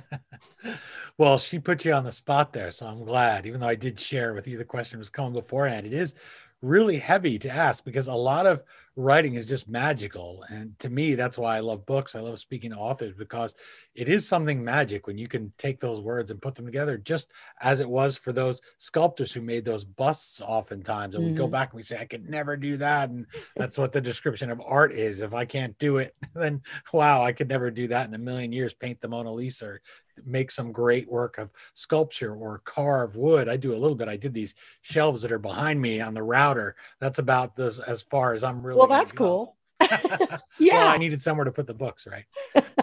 well, 1.16 1.38
she 1.38 1.60
put 1.60 1.84
you 1.84 1.92
on 1.92 2.02
the 2.02 2.10
spot 2.10 2.52
there, 2.52 2.72
so 2.72 2.86
I'm 2.86 3.04
glad. 3.04 3.46
Even 3.46 3.60
though 3.60 3.68
I 3.68 3.76
did 3.76 4.00
share 4.00 4.34
with 4.34 4.48
you 4.48 4.58
the 4.58 4.64
question 4.64 4.98
was 4.98 5.10
coming 5.10 5.32
beforehand, 5.32 5.86
it 5.86 5.92
is 5.92 6.16
really 6.60 6.98
heavy 6.98 7.38
to 7.38 7.48
ask 7.48 7.84
because 7.84 8.08
a 8.08 8.12
lot 8.12 8.44
of 8.44 8.64
writing 8.98 9.36
is 9.36 9.46
just 9.46 9.68
magical. 9.68 10.44
And 10.48 10.76
to 10.80 10.90
me, 10.90 11.14
that's 11.14 11.38
why 11.38 11.56
I 11.56 11.60
love 11.60 11.86
books. 11.86 12.16
I 12.16 12.20
love 12.20 12.36
speaking 12.40 12.72
to 12.72 12.76
authors 12.76 13.14
because 13.16 13.54
it 13.94 14.08
is 14.08 14.26
something 14.26 14.62
magic 14.62 15.06
when 15.06 15.16
you 15.16 15.28
can 15.28 15.52
take 15.56 15.78
those 15.78 16.00
words 16.00 16.32
and 16.32 16.42
put 16.42 16.56
them 16.56 16.66
together, 16.66 16.98
just 16.98 17.30
as 17.60 17.78
it 17.78 17.88
was 17.88 18.16
for 18.16 18.32
those 18.32 18.60
sculptors 18.78 19.32
who 19.32 19.40
made 19.40 19.64
those 19.64 19.84
busts 19.84 20.40
oftentimes. 20.40 21.14
And 21.14 21.22
mm-hmm. 21.22 21.32
we 21.32 21.38
go 21.38 21.44
mm-hmm. 21.44 21.52
back 21.52 21.70
and 21.70 21.76
we 21.76 21.84
say, 21.84 21.96
I 21.96 22.06
could 22.06 22.28
never 22.28 22.56
do 22.56 22.76
that. 22.78 23.10
And 23.10 23.24
that's 23.54 23.78
what 23.78 23.92
the 23.92 24.00
description 24.00 24.50
of 24.50 24.60
art 24.66 24.92
is. 24.92 25.20
If 25.20 25.32
I 25.32 25.44
can't 25.44 25.78
do 25.78 25.98
it, 25.98 26.16
then 26.34 26.60
wow, 26.92 27.22
I 27.22 27.32
could 27.32 27.48
never 27.48 27.70
do 27.70 27.86
that 27.88 28.08
in 28.08 28.14
a 28.14 28.18
million 28.18 28.50
years, 28.50 28.74
paint 28.74 29.00
the 29.00 29.08
Mona 29.08 29.32
Lisa 29.32 29.66
or 29.66 29.80
make 30.26 30.50
some 30.50 30.72
great 30.72 31.10
work 31.10 31.38
of 31.38 31.50
sculpture 31.74 32.34
or 32.34 32.62
carve 32.64 33.16
wood. 33.16 33.48
I 33.48 33.56
do 33.56 33.72
a 33.72 33.78
little 33.78 33.96
bit. 33.96 34.08
I 34.08 34.16
did 34.16 34.34
these 34.34 34.54
shelves 34.82 35.22
that 35.22 35.32
are 35.32 35.38
behind 35.38 35.80
me 35.80 36.00
on 36.00 36.14
the 36.14 36.22
router. 36.22 36.76
That's 37.00 37.18
about 37.18 37.56
this 37.56 37.78
as 37.78 38.02
far 38.02 38.34
as 38.34 38.44
I'm 38.44 38.62
really. 38.62 38.78
Well, 38.78 38.88
that's 38.88 39.12
cool. 39.12 39.56
yeah. 40.58 40.78
Well, 40.78 40.88
I 40.88 40.98
needed 40.98 41.22
somewhere 41.22 41.44
to 41.44 41.52
put 41.52 41.66
the 41.66 41.74
books, 41.74 42.06
right? 42.06 42.24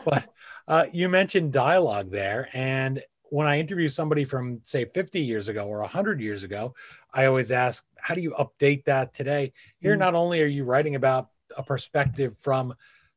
but 0.06 0.30
uh, 0.68 0.86
you 0.92 1.10
mentioned 1.10 1.54
dialogue 1.54 2.12
there. 2.12 2.50
And 2.54 3.02
when 3.30 3.48
I 3.48 3.60
interview 3.60 3.88
somebody 3.88 4.24
from, 4.24 4.62
say, 4.64 4.86
50 4.86 5.20
years 5.20 5.50
ago 5.50 5.66
or 5.66 5.80
100 5.80 6.22
years 6.22 6.44
ago, 6.44 6.74
I 7.14 7.26
always 7.26 7.52
ask, 7.52 7.86
how 7.98 8.16
do 8.16 8.22
you 8.22 8.32
update 8.32 8.86
that 8.86 9.14
today? 9.14 9.54
Here, 9.80 9.96
mm. 9.96 10.00
not 10.00 10.16
only 10.16 10.42
are 10.42 10.48
you 10.48 10.64
writing 10.64 10.96
about 10.96 11.30
a 11.58 11.64
perspective 11.64 12.36
from 12.40 12.74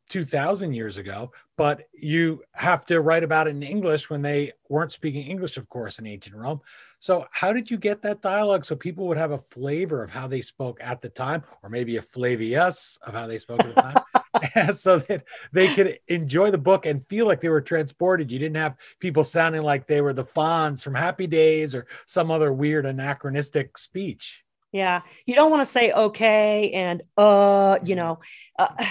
2000 0.08 0.72
years 0.72 0.98
ago, 0.98 1.32
but 1.56 1.88
you 1.92 2.42
have 2.52 2.86
to 2.86 3.00
write 3.00 3.24
about 3.24 3.46
it 3.46 3.50
in 3.50 3.62
English 3.62 4.08
when 4.08 4.22
they 4.22 4.52
weren't 4.68 4.92
speaking 4.92 5.26
English, 5.26 5.56
of 5.56 5.68
course, 5.68 5.98
in 5.98 6.06
ancient 6.06 6.36
Rome. 6.36 6.60
So, 7.00 7.26
how 7.30 7.52
did 7.52 7.70
you 7.70 7.78
get 7.78 8.02
that 8.02 8.22
dialogue 8.22 8.64
so 8.64 8.74
people 8.74 9.06
would 9.06 9.18
have 9.18 9.30
a 9.30 9.38
flavor 9.38 10.02
of 10.02 10.10
how 10.10 10.26
they 10.26 10.40
spoke 10.40 10.78
at 10.80 11.00
the 11.00 11.08
time, 11.08 11.44
or 11.62 11.70
maybe 11.70 11.96
a 11.96 12.02
flavius 12.02 12.98
of 13.02 13.14
how 13.14 13.26
they 13.26 13.38
spoke 13.38 13.60
at 13.60 13.74
the 13.74 13.82
time, 13.82 14.72
so 14.72 14.98
that 14.98 15.24
they 15.52 15.72
could 15.74 15.98
enjoy 16.08 16.50
the 16.50 16.58
book 16.58 16.86
and 16.86 17.06
feel 17.06 17.26
like 17.26 17.40
they 17.40 17.48
were 17.48 17.60
transported? 17.60 18.30
You 18.30 18.38
didn't 18.38 18.56
have 18.56 18.76
people 18.98 19.22
sounding 19.22 19.62
like 19.62 19.86
they 19.86 20.00
were 20.00 20.12
the 20.12 20.24
Fonz 20.24 20.82
from 20.82 20.94
Happy 20.94 21.26
Days 21.26 21.74
or 21.74 21.86
some 22.06 22.30
other 22.30 22.52
weird 22.52 22.86
anachronistic 22.86 23.78
speech. 23.78 24.42
Yeah, 24.72 25.02
you 25.24 25.34
don't 25.34 25.50
want 25.50 25.62
to 25.62 25.66
say 25.66 25.92
okay 25.92 26.72
and 26.72 27.02
uh, 27.16 27.78
you 27.84 27.94
mm-hmm. 27.94 28.04
know. 28.04 28.18
Uh, 28.58 28.84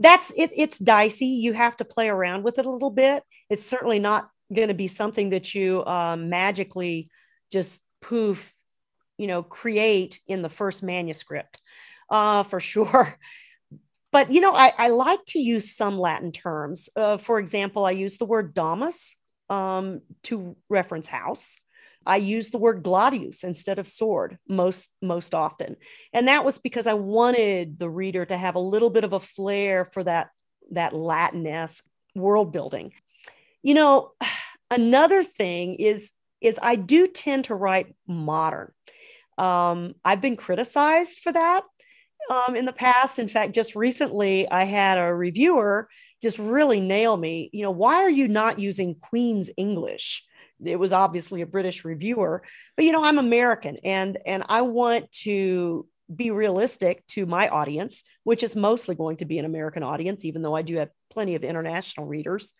that's 0.00 0.32
it 0.36 0.50
it's 0.56 0.78
dicey. 0.78 1.26
You 1.26 1.52
have 1.52 1.76
to 1.76 1.84
play 1.84 2.08
around 2.08 2.42
with 2.42 2.58
it 2.58 2.66
a 2.66 2.70
little 2.70 2.90
bit. 2.90 3.22
It's 3.48 3.66
certainly 3.66 3.98
not 3.98 4.30
going 4.52 4.68
to 4.68 4.74
be 4.74 4.88
something 4.88 5.30
that 5.30 5.54
you 5.54 5.84
um, 5.84 6.30
magically 6.30 7.10
just 7.52 7.82
poof 8.00 8.52
you 9.18 9.26
know 9.26 9.42
create 9.42 10.20
in 10.26 10.42
the 10.42 10.48
first 10.48 10.82
manuscript 10.82 11.60
uh, 12.10 12.42
for 12.42 12.58
sure. 12.58 13.14
But 14.12 14.32
you 14.32 14.40
know 14.40 14.52
I, 14.52 14.72
I, 14.76 14.88
like 14.88 15.24
to 15.26 15.38
use 15.38 15.76
some 15.76 15.96
latin 15.96 16.32
terms. 16.32 16.88
Uh, 16.96 17.16
for 17.16 17.38
example 17.38 17.84
i 17.84 17.92
use 17.92 18.18
the 18.18 18.24
word 18.24 18.54
domus 18.54 19.14
um, 19.48 20.00
to 20.24 20.56
reference 20.68 21.06
house 21.06 21.56
I 22.06 22.16
use 22.16 22.50
the 22.50 22.58
word 22.58 22.82
gladius 22.82 23.44
instead 23.44 23.78
of 23.78 23.86
sword 23.86 24.38
most 24.48 24.90
most 25.02 25.34
often. 25.34 25.76
And 26.12 26.28
that 26.28 26.44
was 26.44 26.58
because 26.58 26.86
I 26.86 26.94
wanted 26.94 27.78
the 27.78 27.90
reader 27.90 28.24
to 28.24 28.36
have 28.36 28.54
a 28.54 28.60
little 28.60 28.90
bit 28.90 29.04
of 29.04 29.12
a 29.12 29.20
flair 29.20 29.84
for 29.84 30.02
that 30.04 30.30
that 30.72 30.94
Latin-esque 30.94 31.84
world 32.14 32.52
building. 32.52 32.92
You 33.62 33.74
know, 33.74 34.12
another 34.70 35.22
thing 35.22 35.76
is 35.76 36.12
is 36.40 36.58
I 36.62 36.76
do 36.76 37.06
tend 37.06 37.44
to 37.44 37.54
write 37.54 37.94
modern. 38.06 38.72
Um, 39.36 39.94
I've 40.04 40.20
been 40.22 40.36
criticized 40.36 41.18
for 41.20 41.32
that 41.32 41.64
um, 42.30 42.56
in 42.56 42.64
the 42.64 42.72
past. 42.72 43.18
In 43.18 43.28
fact, 43.28 43.54
just 43.54 43.74
recently, 43.74 44.50
I 44.50 44.64
had 44.64 44.98
a 44.98 45.14
reviewer 45.14 45.88
just 46.22 46.38
really 46.38 46.80
nail 46.80 47.16
me. 47.16 47.50
You 47.52 47.62
know, 47.62 47.70
why 47.70 47.96
are 48.02 48.10
you 48.10 48.28
not 48.28 48.58
using 48.58 48.94
Queen's 48.94 49.50
English? 49.56 50.24
It 50.64 50.76
was 50.76 50.92
obviously 50.92 51.42
a 51.42 51.46
British 51.46 51.84
reviewer, 51.84 52.42
but 52.76 52.84
you 52.84 52.92
know, 52.92 53.04
I'm 53.04 53.18
American 53.18 53.78
and 53.84 54.18
and 54.26 54.44
I 54.48 54.62
want 54.62 55.10
to 55.22 55.86
be 56.14 56.30
realistic 56.30 57.06
to 57.08 57.26
my 57.26 57.48
audience, 57.48 58.02
which 58.24 58.42
is 58.42 58.56
mostly 58.56 58.94
going 58.94 59.18
to 59.18 59.24
be 59.24 59.38
an 59.38 59.44
American 59.44 59.82
audience, 59.82 60.24
even 60.24 60.42
though 60.42 60.56
I 60.56 60.62
do 60.62 60.76
have 60.76 60.90
plenty 61.10 61.34
of 61.34 61.44
international 61.44 62.06
readers. 62.06 62.52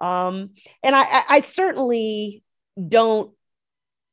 Um, 0.00 0.50
and 0.82 0.94
I, 0.94 1.22
I 1.28 1.40
certainly 1.40 2.42
don't 2.88 3.32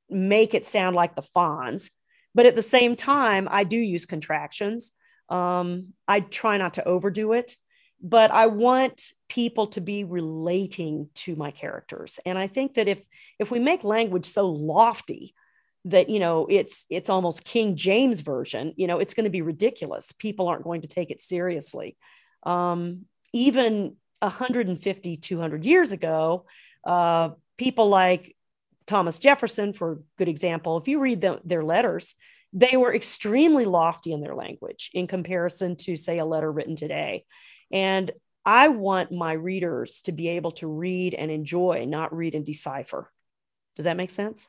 make 0.09 0.53
it 0.53 0.63
sound 0.63 0.95
like 0.95 1.15
the 1.15 1.23
Fonz, 1.35 1.89
but 2.35 2.45
at 2.45 2.55
the 2.55 2.61
same 2.61 2.95
time, 2.95 3.47
I 3.49 3.63
do 3.63 3.77
use 3.77 4.05
contractions. 4.05 4.93
Um, 5.27 5.93
I 6.07 6.19
try 6.19 6.57
not 6.57 6.75
to 6.75 6.87
overdo 6.87 7.33
it 7.33 7.55
but 8.03 8.31
I 8.31 8.47
want 8.47 9.01
people 9.29 9.67
to 9.67 9.81
be 9.81 10.03
relating 10.03 11.09
to 11.15 11.37
my 11.37 11.51
characters. 11.51 12.19
And 12.25 12.37
I 12.37 12.47
think 12.47 12.73
that 12.73 12.89
if 12.89 12.99
if 13.39 13.49
we 13.49 13.59
make 13.59 13.83
language 13.85 14.25
so 14.25 14.49
lofty 14.49 15.33
that 15.85 16.09
you 16.09 16.19
know 16.19 16.45
it's 16.49 16.85
it's 16.89 17.09
almost 17.09 17.45
King 17.45 17.77
James 17.77 18.21
version, 18.21 18.73
you 18.75 18.87
know, 18.87 18.99
it's 18.99 19.13
going 19.13 19.23
to 19.23 19.29
be 19.29 19.41
ridiculous. 19.41 20.11
People 20.11 20.49
aren't 20.49 20.65
going 20.65 20.81
to 20.81 20.87
take 20.87 21.11
it 21.11 21.21
seriously. 21.21 21.95
Um, 22.43 23.05
even 23.31 23.95
150, 24.19 25.17
200 25.17 25.65
years 25.65 25.91
ago, 25.91 26.45
uh, 26.85 27.29
people 27.57 27.89
like 27.89 28.35
Thomas 28.85 29.17
Jefferson, 29.17 29.73
for 29.73 30.01
good 30.17 30.27
example, 30.27 30.77
if 30.77 30.87
you 30.87 30.99
read 30.99 31.21
the, 31.21 31.39
their 31.45 31.63
letters, 31.63 32.15
they 32.51 32.77
were 32.77 32.93
extremely 32.93 33.65
lofty 33.65 34.13
in 34.13 34.21
their 34.21 34.35
language 34.35 34.91
in 34.93 35.07
comparison 35.07 35.75
to, 35.77 35.95
say, 35.95 36.17
a 36.19 36.25
letter 36.25 36.51
written 36.51 36.75
today. 36.75 37.25
And 37.73 38.11
I 38.45 38.67
want 38.69 39.11
my 39.11 39.33
readers 39.33 40.01
to 40.03 40.11
be 40.11 40.29
able 40.29 40.51
to 40.51 40.67
read 40.67 41.15
and 41.15 41.31
enjoy, 41.31 41.85
not 41.85 42.15
read 42.15 42.35
and 42.35 42.45
decipher. 42.45 43.11
Does 43.75 43.85
that 43.85 43.97
make 43.97 44.11
sense? 44.11 44.47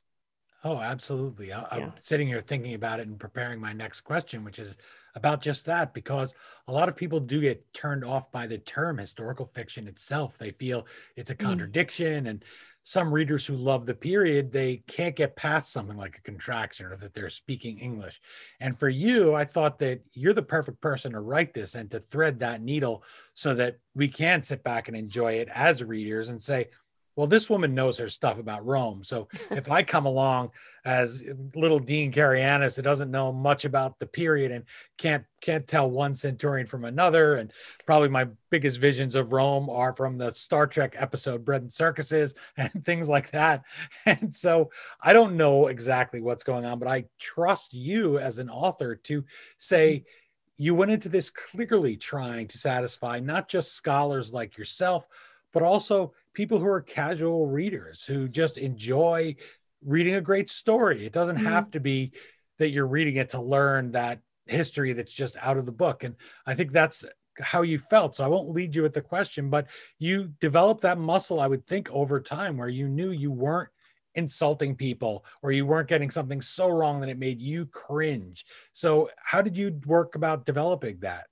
Oh, 0.62 0.78
absolutely. 0.78 1.52
I, 1.52 1.78
am 1.78 1.92
sitting 1.96 2.26
here 2.26 2.40
thinking 2.40 2.74
about 2.74 3.00
it 3.00 3.06
and 3.06 3.18
preparing 3.18 3.60
my 3.60 3.72
next 3.72 4.00
question, 4.00 4.44
which 4.44 4.58
is 4.58 4.76
about 5.14 5.42
just 5.42 5.66
that, 5.66 5.92
because 5.92 6.34
a 6.68 6.72
lot 6.72 6.88
of 6.88 6.96
people 6.96 7.20
do 7.20 7.40
get 7.40 7.70
turned 7.74 8.04
off 8.04 8.32
by 8.32 8.46
the 8.46 8.58
term 8.58 8.96
historical 8.98 9.46
fiction 9.54 9.86
itself. 9.86 10.38
They 10.38 10.52
feel 10.52 10.86
it's 11.16 11.30
a 11.30 11.34
mm. 11.34 11.44
contradiction 11.44 12.24
mm. 12.24 12.30
and 12.30 12.44
some 12.84 13.12
readers 13.12 13.46
who 13.46 13.56
love 13.56 13.86
the 13.86 13.94
period 13.94 14.52
they 14.52 14.76
can't 14.86 15.16
get 15.16 15.34
past 15.36 15.72
something 15.72 15.96
like 15.96 16.18
a 16.18 16.20
contraction 16.20 16.84
or 16.84 16.96
that 16.96 17.14
they're 17.14 17.30
speaking 17.30 17.78
english. 17.78 18.20
And 18.60 18.78
for 18.78 18.88
you 18.88 19.34
i 19.34 19.44
thought 19.44 19.78
that 19.80 20.00
you're 20.12 20.34
the 20.34 20.42
perfect 20.42 20.80
person 20.80 21.12
to 21.12 21.20
write 21.20 21.54
this 21.54 21.74
and 21.74 21.90
to 21.90 21.98
thread 21.98 22.38
that 22.40 22.62
needle 22.62 23.02
so 23.32 23.54
that 23.54 23.78
we 23.94 24.06
can 24.06 24.42
sit 24.42 24.62
back 24.62 24.88
and 24.88 24.96
enjoy 24.96 25.34
it 25.34 25.48
as 25.52 25.82
readers 25.82 26.28
and 26.28 26.40
say 26.40 26.68
well, 27.16 27.26
this 27.28 27.48
woman 27.48 27.74
knows 27.74 27.98
her 27.98 28.08
stuff 28.08 28.38
about 28.38 28.66
Rome. 28.66 29.04
So 29.04 29.28
if 29.50 29.70
I 29.70 29.82
come 29.82 30.06
along 30.06 30.50
as 30.84 31.24
little 31.54 31.78
Dean 31.78 32.12
Karayanis 32.12 32.74
that 32.74 32.82
doesn't 32.82 33.10
know 33.10 33.32
much 33.32 33.64
about 33.64 33.98
the 33.98 34.06
period 34.06 34.50
and 34.52 34.64
can't 34.98 35.24
can't 35.40 35.66
tell 35.66 35.90
one 35.90 36.14
centurion 36.14 36.66
from 36.66 36.84
another, 36.84 37.36
and 37.36 37.52
probably 37.86 38.08
my 38.08 38.26
biggest 38.50 38.78
visions 38.78 39.14
of 39.14 39.32
Rome 39.32 39.70
are 39.70 39.94
from 39.94 40.18
the 40.18 40.32
Star 40.32 40.66
Trek 40.66 40.94
episode 40.98 41.44
Bread 41.44 41.62
and 41.62 41.72
Circuses 41.72 42.34
and 42.56 42.84
things 42.84 43.08
like 43.08 43.30
that. 43.30 43.62
And 44.06 44.34
so 44.34 44.70
I 45.00 45.12
don't 45.12 45.36
know 45.36 45.68
exactly 45.68 46.20
what's 46.20 46.44
going 46.44 46.64
on, 46.64 46.78
but 46.78 46.88
I 46.88 47.04
trust 47.18 47.72
you 47.72 48.18
as 48.18 48.38
an 48.38 48.50
author 48.50 48.96
to 48.96 49.24
say 49.56 49.96
mm-hmm. 49.96 50.62
you 50.62 50.74
went 50.74 50.90
into 50.90 51.08
this 51.08 51.30
clearly 51.30 51.96
trying 51.96 52.48
to 52.48 52.58
satisfy 52.58 53.20
not 53.20 53.48
just 53.48 53.72
scholars 53.72 54.32
like 54.32 54.58
yourself, 54.58 55.06
but 55.52 55.62
also 55.62 56.12
people 56.34 56.58
who 56.58 56.66
are 56.66 56.80
casual 56.80 57.46
readers 57.46 58.04
who 58.04 58.28
just 58.28 58.58
enjoy 58.58 59.36
reading 59.84 60.16
a 60.16 60.20
great 60.20 60.50
story. 60.50 61.06
It 61.06 61.12
doesn't 61.12 61.36
mm-hmm. 61.36 61.46
have 61.46 61.70
to 61.72 61.80
be 61.80 62.12
that 62.58 62.70
you're 62.70 62.86
reading 62.86 63.16
it 63.16 63.30
to 63.30 63.40
learn 63.40 63.92
that 63.92 64.20
history 64.46 64.92
that's 64.92 65.12
just 65.12 65.36
out 65.40 65.56
of 65.56 65.66
the 65.66 65.72
book. 65.72 66.04
And 66.04 66.16
I 66.46 66.54
think 66.54 66.72
that's 66.72 67.04
how 67.40 67.62
you 67.62 67.78
felt. 67.78 68.16
So 68.16 68.24
I 68.24 68.28
won't 68.28 68.50
lead 68.50 68.74
you 68.74 68.82
with 68.82 68.92
the 68.92 69.00
question, 69.00 69.50
but 69.50 69.66
you 69.98 70.32
developed 70.40 70.82
that 70.82 70.98
muscle, 70.98 71.40
I 71.40 71.46
would 71.46 71.66
think, 71.66 71.90
over 71.90 72.20
time 72.20 72.56
where 72.56 72.68
you 72.68 72.88
knew 72.88 73.10
you 73.10 73.32
weren't 73.32 73.70
insulting 74.14 74.76
people 74.76 75.24
or 75.42 75.50
you 75.50 75.66
weren't 75.66 75.88
getting 75.88 76.10
something 76.10 76.40
so 76.40 76.68
wrong 76.68 77.00
that 77.00 77.10
it 77.10 77.18
made 77.18 77.40
you 77.40 77.66
cringe. 77.66 78.44
So 78.72 79.10
how 79.16 79.42
did 79.42 79.56
you 79.56 79.80
work 79.86 80.14
about 80.14 80.46
developing 80.46 80.98
that? 81.00 81.26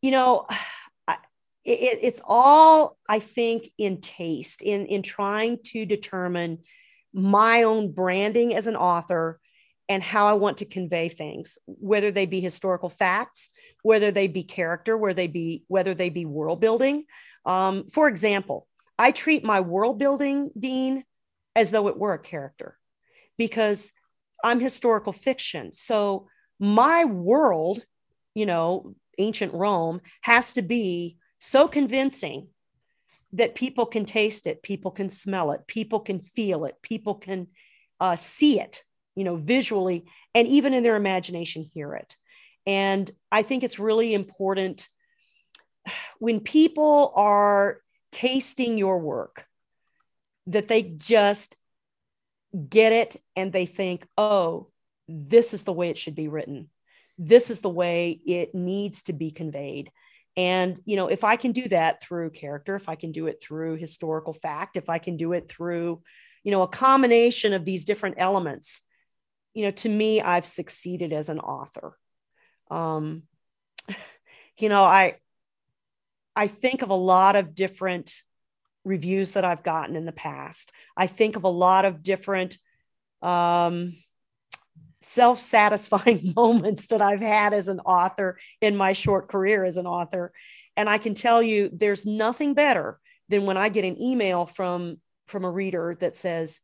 You 0.00 0.10
know, 0.10 0.46
it, 1.64 1.98
it's 2.02 2.22
all 2.24 2.96
i 3.08 3.18
think 3.18 3.70
in 3.78 4.00
taste 4.00 4.62
in 4.62 4.86
in 4.86 5.02
trying 5.02 5.58
to 5.64 5.84
determine 5.84 6.58
my 7.12 7.62
own 7.62 7.92
branding 7.92 8.54
as 8.54 8.66
an 8.66 8.76
author 8.76 9.40
and 9.88 10.02
how 10.02 10.26
i 10.26 10.32
want 10.32 10.58
to 10.58 10.64
convey 10.64 11.08
things 11.08 11.58
whether 11.66 12.10
they 12.10 12.26
be 12.26 12.40
historical 12.40 12.88
facts 12.88 13.50
whether 13.82 14.10
they 14.10 14.26
be 14.26 14.42
character 14.42 14.96
where 14.96 15.14
they 15.14 15.26
be 15.26 15.64
whether 15.68 15.94
they 15.94 16.10
be 16.10 16.24
world 16.24 16.60
building. 16.60 17.04
Um, 17.44 17.88
for 17.90 18.08
example 18.08 18.66
i 18.98 19.10
treat 19.10 19.44
my 19.44 19.60
world 19.60 19.98
building 19.98 20.50
dean 20.58 21.04
as 21.54 21.70
though 21.70 21.88
it 21.88 21.98
were 21.98 22.14
a 22.14 22.18
character 22.18 22.78
because 23.36 23.92
i'm 24.44 24.60
historical 24.60 25.12
fiction. 25.12 25.72
So 25.72 26.28
my 26.58 27.04
world 27.04 27.84
you 28.34 28.46
know 28.46 28.94
ancient 29.18 29.52
rome 29.52 30.00
has 30.22 30.54
to 30.54 30.62
be 30.62 31.18
so 31.44 31.66
convincing 31.66 32.46
that 33.32 33.56
people 33.56 33.84
can 33.84 34.04
taste 34.04 34.46
it, 34.46 34.62
people 34.62 34.92
can 34.92 35.08
smell 35.08 35.50
it, 35.50 35.66
people 35.66 35.98
can 35.98 36.20
feel 36.20 36.66
it, 36.66 36.76
people 36.82 37.16
can 37.16 37.48
uh, 37.98 38.14
see 38.14 38.60
it, 38.60 38.84
you 39.16 39.24
know, 39.24 39.34
visually, 39.34 40.04
and 40.36 40.46
even 40.46 40.72
in 40.72 40.84
their 40.84 40.94
imagination, 40.94 41.64
hear 41.64 41.94
it. 41.94 42.16
And 42.64 43.10
I 43.32 43.42
think 43.42 43.64
it's 43.64 43.80
really 43.80 44.14
important 44.14 44.88
when 46.20 46.38
people 46.38 47.12
are 47.16 47.78
tasting 48.12 48.78
your 48.78 49.00
work 49.00 49.44
that 50.46 50.68
they 50.68 50.82
just 50.82 51.56
get 52.68 52.92
it 52.92 53.16
and 53.34 53.52
they 53.52 53.66
think, 53.66 54.06
oh, 54.16 54.68
this 55.08 55.54
is 55.54 55.64
the 55.64 55.72
way 55.72 55.90
it 55.90 55.98
should 55.98 56.14
be 56.14 56.28
written. 56.28 56.70
This 57.18 57.50
is 57.50 57.58
the 57.58 57.68
way 57.68 58.20
it 58.24 58.54
needs 58.54 59.02
to 59.04 59.12
be 59.12 59.32
conveyed. 59.32 59.90
And, 60.36 60.78
you 60.84 60.96
know, 60.96 61.08
if 61.08 61.24
I 61.24 61.36
can 61.36 61.52
do 61.52 61.68
that 61.68 62.02
through 62.02 62.30
character, 62.30 62.74
if 62.74 62.88
I 62.88 62.94
can 62.94 63.12
do 63.12 63.26
it 63.26 63.42
through 63.42 63.76
historical 63.76 64.32
fact, 64.32 64.76
if 64.76 64.88
I 64.88 64.98
can 64.98 65.16
do 65.16 65.32
it 65.32 65.48
through, 65.48 66.02
you 66.42 66.50
know, 66.50 66.62
a 66.62 66.68
combination 66.68 67.52
of 67.52 67.64
these 67.64 67.84
different 67.84 68.16
elements, 68.18 68.82
you 69.54 69.64
know, 69.64 69.70
to 69.72 69.88
me, 69.88 70.22
I've 70.22 70.46
succeeded 70.46 71.12
as 71.12 71.28
an 71.28 71.38
author. 71.38 71.98
Um, 72.70 73.24
you 74.58 74.68
know, 74.68 74.84
I, 74.84 75.16
I 76.34 76.46
think 76.46 76.82
of 76.82 76.88
a 76.88 76.94
lot 76.94 77.36
of 77.36 77.54
different 77.54 78.14
reviews 78.84 79.32
that 79.32 79.44
I've 79.44 79.62
gotten 79.62 79.96
in 79.96 80.06
the 80.06 80.12
past. 80.12 80.72
I 80.96 81.06
think 81.06 81.36
of 81.36 81.44
a 81.44 81.48
lot 81.48 81.84
of 81.84 82.02
different, 82.02 82.56
um, 83.20 83.92
self 85.04 85.38
satisfying 85.38 86.32
moments 86.36 86.86
that 86.88 87.02
I've 87.02 87.20
had 87.20 87.52
as 87.52 87.68
an 87.68 87.80
author 87.80 88.38
in 88.60 88.76
my 88.76 88.92
short 88.92 89.28
career 89.28 89.64
as 89.64 89.76
an 89.76 89.86
author. 89.86 90.32
And 90.76 90.88
I 90.88 90.98
can 90.98 91.14
tell 91.14 91.42
you, 91.42 91.70
there's 91.72 92.06
nothing 92.06 92.54
better 92.54 92.98
than 93.28 93.46
when 93.46 93.56
I 93.56 93.68
get 93.68 93.84
an 93.84 94.00
email 94.00 94.46
from, 94.46 94.98
from 95.26 95.44
a 95.44 95.50
reader 95.50 95.96
that 96.00 96.16
says, 96.16 96.60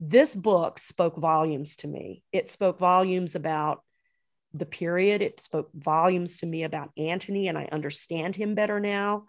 This 0.00 0.34
book 0.34 0.78
spoke 0.78 1.16
volumes 1.16 1.76
to 1.76 1.88
me. 1.88 2.22
It 2.32 2.50
spoke 2.50 2.78
volumes 2.78 3.34
about 3.34 3.82
the 4.54 4.66
period, 4.66 5.22
it 5.22 5.40
spoke 5.40 5.70
volumes 5.74 6.38
to 6.38 6.46
me 6.46 6.64
about 6.64 6.90
Antony, 6.98 7.48
and 7.48 7.56
I 7.56 7.68
understand 7.72 8.36
him 8.36 8.54
better 8.54 8.80
now. 8.80 9.24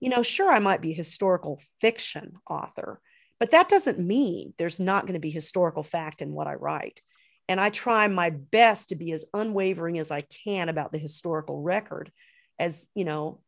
You 0.00 0.08
know, 0.08 0.22
sure, 0.22 0.50
I 0.50 0.58
might 0.58 0.80
be 0.80 0.92
a 0.92 0.96
historical 0.96 1.62
fiction 1.80 2.34
author, 2.50 3.00
but 3.38 3.52
that 3.52 3.68
doesn't 3.68 4.00
mean 4.00 4.52
there's 4.58 4.80
not 4.80 5.06
going 5.06 5.14
to 5.14 5.20
be 5.20 5.30
historical 5.30 5.82
fact 5.84 6.22
in 6.22 6.32
what 6.32 6.48
I 6.48 6.54
write. 6.54 7.00
And 7.48 7.60
I 7.60 7.70
try 7.70 8.08
my 8.08 8.30
best 8.30 8.88
to 8.88 8.94
be 8.94 9.12
as 9.12 9.26
unwavering 9.34 9.98
as 9.98 10.10
I 10.10 10.22
can 10.22 10.68
about 10.68 10.92
the 10.92 10.98
historical 10.98 11.60
record 11.60 12.10
as, 12.58 12.88
you 12.94 13.04
know, 13.04 13.40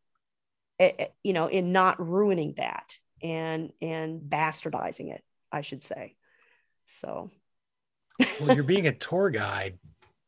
eh, 0.78 0.92
eh, 0.98 1.06
you 1.22 1.32
know, 1.32 1.46
in 1.46 1.72
not 1.72 2.04
ruining 2.04 2.54
that 2.58 2.96
and 3.22 3.72
and 3.80 4.20
bastardizing 4.20 5.12
it, 5.14 5.22
I 5.50 5.62
should 5.62 5.82
say. 5.82 6.16
So 6.86 7.30
well, 8.40 8.54
you're 8.54 8.64
being 8.64 8.86
a 8.86 8.92
tour 8.92 9.30
guide 9.30 9.78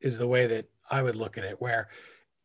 is 0.01 0.19
the 0.19 0.29
way 0.29 0.47
that 0.47 0.67
I 0.91 1.03
would 1.03 1.17
look 1.17 1.39
at 1.39 1.45
it, 1.45 1.61
where 1.61 1.89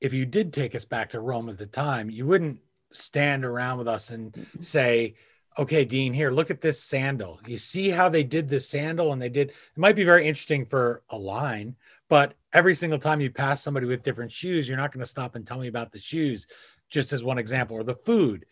if 0.01 0.13
you 0.13 0.25
did 0.25 0.51
take 0.51 0.75
us 0.75 0.85
back 0.85 1.09
to 1.09 1.19
Rome 1.19 1.49
at 1.49 1.57
the 1.57 1.65
time, 1.65 2.09
you 2.09 2.25
wouldn't 2.25 2.59
stand 2.91 3.45
around 3.45 3.77
with 3.77 3.87
us 3.87 4.11
and 4.11 4.47
say, 4.59 5.15
okay, 5.57 5.85
Dean, 5.85 6.13
here, 6.13 6.31
look 6.31 6.49
at 6.49 6.61
this 6.61 6.81
sandal. 6.81 7.39
You 7.47 7.57
see 7.57 7.89
how 7.89 8.09
they 8.09 8.23
did 8.23 8.47
this 8.47 8.67
sandal 8.67 9.13
and 9.13 9.21
they 9.21 9.29
did, 9.29 9.49
it 9.49 9.55
might 9.77 9.95
be 9.95 10.03
very 10.03 10.27
interesting 10.27 10.65
for 10.65 11.03
a 11.09 11.17
line, 11.17 11.75
but 12.09 12.33
every 12.53 12.75
single 12.75 12.99
time 12.99 13.21
you 13.21 13.31
pass 13.31 13.61
somebody 13.61 13.85
with 13.85 14.03
different 14.03 14.31
shoes, 14.31 14.67
you're 14.67 14.77
not 14.77 14.91
going 14.91 15.01
to 15.01 15.09
stop 15.09 15.35
and 15.35 15.45
tell 15.45 15.59
me 15.59 15.67
about 15.67 15.91
the 15.91 15.99
shoes, 15.99 16.47
just 16.89 17.13
as 17.13 17.23
one 17.23 17.37
example, 17.37 17.77
or 17.77 17.83
the 17.83 17.95
food. 17.95 18.45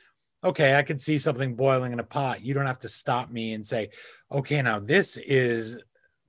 Okay, 0.43 0.75
I 0.75 0.81
can 0.83 0.97
see 0.97 1.17
something 1.19 1.55
boiling 1.55 1.93
in 1.93 1.99
a 1.99 2.03
pot. 2.03 2.41
You 2.41 2.53
don't 2.53 2.65
have 2.65 2.79
to 2.79 2.87
stop 2.87 3.29
me 3.29 3.53
and 3.53 3.65
say, 3.65 3.89
okay, 4.31 4.61
now 4.61 4.79
this 4.79 5.17
is 5.17 5.77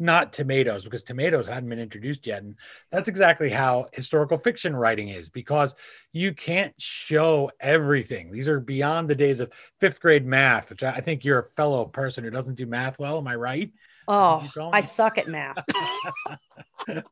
not 0.03 0.33
tomatoes 0.33 0.85
because 0.85 1.03
tomatoes 1.03 1.49
hadn't 1.49 1.69
been 1.69 1.79
introduced 1.79 2.27
yet. 2.27 2.43
And 2.43 2.57
that's 2.91 3.09
exactly 3.09 3.49
how 3.49 3.87
historical 3.93 4.39
fiction 4.39 4.77
writing 4.77 5.09
is 5.09 5.31
because 5.31 5.75
you 6.13 6.35
can't 6.35 6.75
show 6.79 7.51
everything. 7.61 8.31
These 8.31 8.49
are 8.49 8.61
beyond 8.61 9.09
the 9.09 9.15
days 9.15 9.41
of 9.41 9.53
fifth 9.81 10.01
grade 10.01 10.27
math, 10.27 10.71
which 10.71 10.83
I 10.83 11.01
think 11.01 11.25
you're 11.25 11.39
a 11.41 11.51
fellow 11.51 11.85
person 11.87 12.25
who 12.25 12.31
doesn't 12.31 12.57
do 12.57 12.67
math 12.67 12.99
well. 12.99 13.19
Am 13.19 13.29
I 13.29 13.37
right? 13.37 13.73
Oh, 14.09 14.47
I 14.73 14.81
suck 14.81 15.17
at 15.17 15.29
math. 15.29 15.65
so 16.89 17.03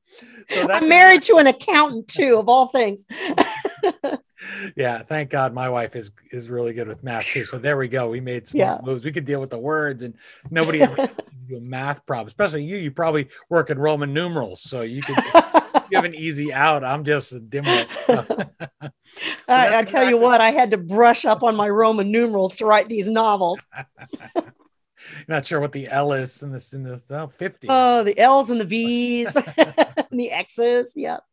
I'm 0.69 0.89
married 0.89 1.23
to 1.23 1.37
an 1.37 1.47
accountant 1.47 2.09
too, 2.09 2.37
of 2.37 2.49
all 2.49 2.67
things. 2.67 3.07
yeah, 4.77 5.03
thank 5.03 5.31
God 5.31 5.53
my 5.53 5.69
wife 5.69 5.97
is 5.97 6.11
is 6.31 6.49
really 6.49 6.73
good 6.73 6.89
with 6.89 7.03
math 7.03 7.27
too. 7.27 7.45
So 7.45 7.59
there 7.59 7.77
we 7.77 7.89
go. 7.89 8.09
We 8.09 8.21
made 8.21 8.47
some 8.47 8.61
yeah. 8.61 8.79
moves. 8.83 9.05
We 9.05 9.13
could 9.13 9.25
deal 9.25 9.41
with 9.41 9.51
the 9.51 9.59
words, 9.59 10.03
and 10.03 10.15
nobody 10.51 10.83
ever 10.83 11.09
do 11.49 11.57
a 11.57 11.61
math 11.61 12.05
problem. 12.07 12.29
Especially 12.29 12.65
you. 12.65 12.77
You 12.77 12.91
probably 12.91 13.29
work 13.49 13.71
in 13.71 13.79
Roman 13.79 14.13
numerals, 14.13 14.63
so 14.63 14.83
you 14.83 15.03
could 15.03 15.17
you 15.91 15.97
have 15.97 16.05
an 16.05 16.15
easy 16.15 16.53
out. 16.53 16.85
I'm 16.85 17.05
just 17.05 17.33
a 17.33 17.41
dimwit. 17.41 17.89
I, 19.49 19.79
I 19.79 19.85
tell 19.85 20.09
you 20.09 20.17
what, 20.17 20.41
I 20.41 20.51
had 20.51 20.71
to 20.71 20.79
brush 20.79 21.25
up 21.25 21.43
on 21.43 21.57
my 21.57 21.69
Roman 21.69 22.11
numerals 22.11 22.57
to 22.57 22.67
write 22.67 22.89
these 22.89 23.09
novels. 23.09 23.67
not 25.29 25.45
sure 25.45 25.61
what 25.61 25.73
the 25.73 25.89
L 25.89 26.13
is 26.13 26.43
in 26.43 26.53
this 26.53 26.73
in 26.73 26.83
this 26.83 27.11
oh, 27.11 27.27
50. 27.27 27.67
Oh, 27.69 28.05
the 28.05 28.19
L's 28.19 28.51
and 28.51 28.61
the 28.61 28.65
V's 28.65 29.37
and 29.37 30.21
the 30.21 30.31
X's. 30.31 30.93
Yep. 30.95 31.25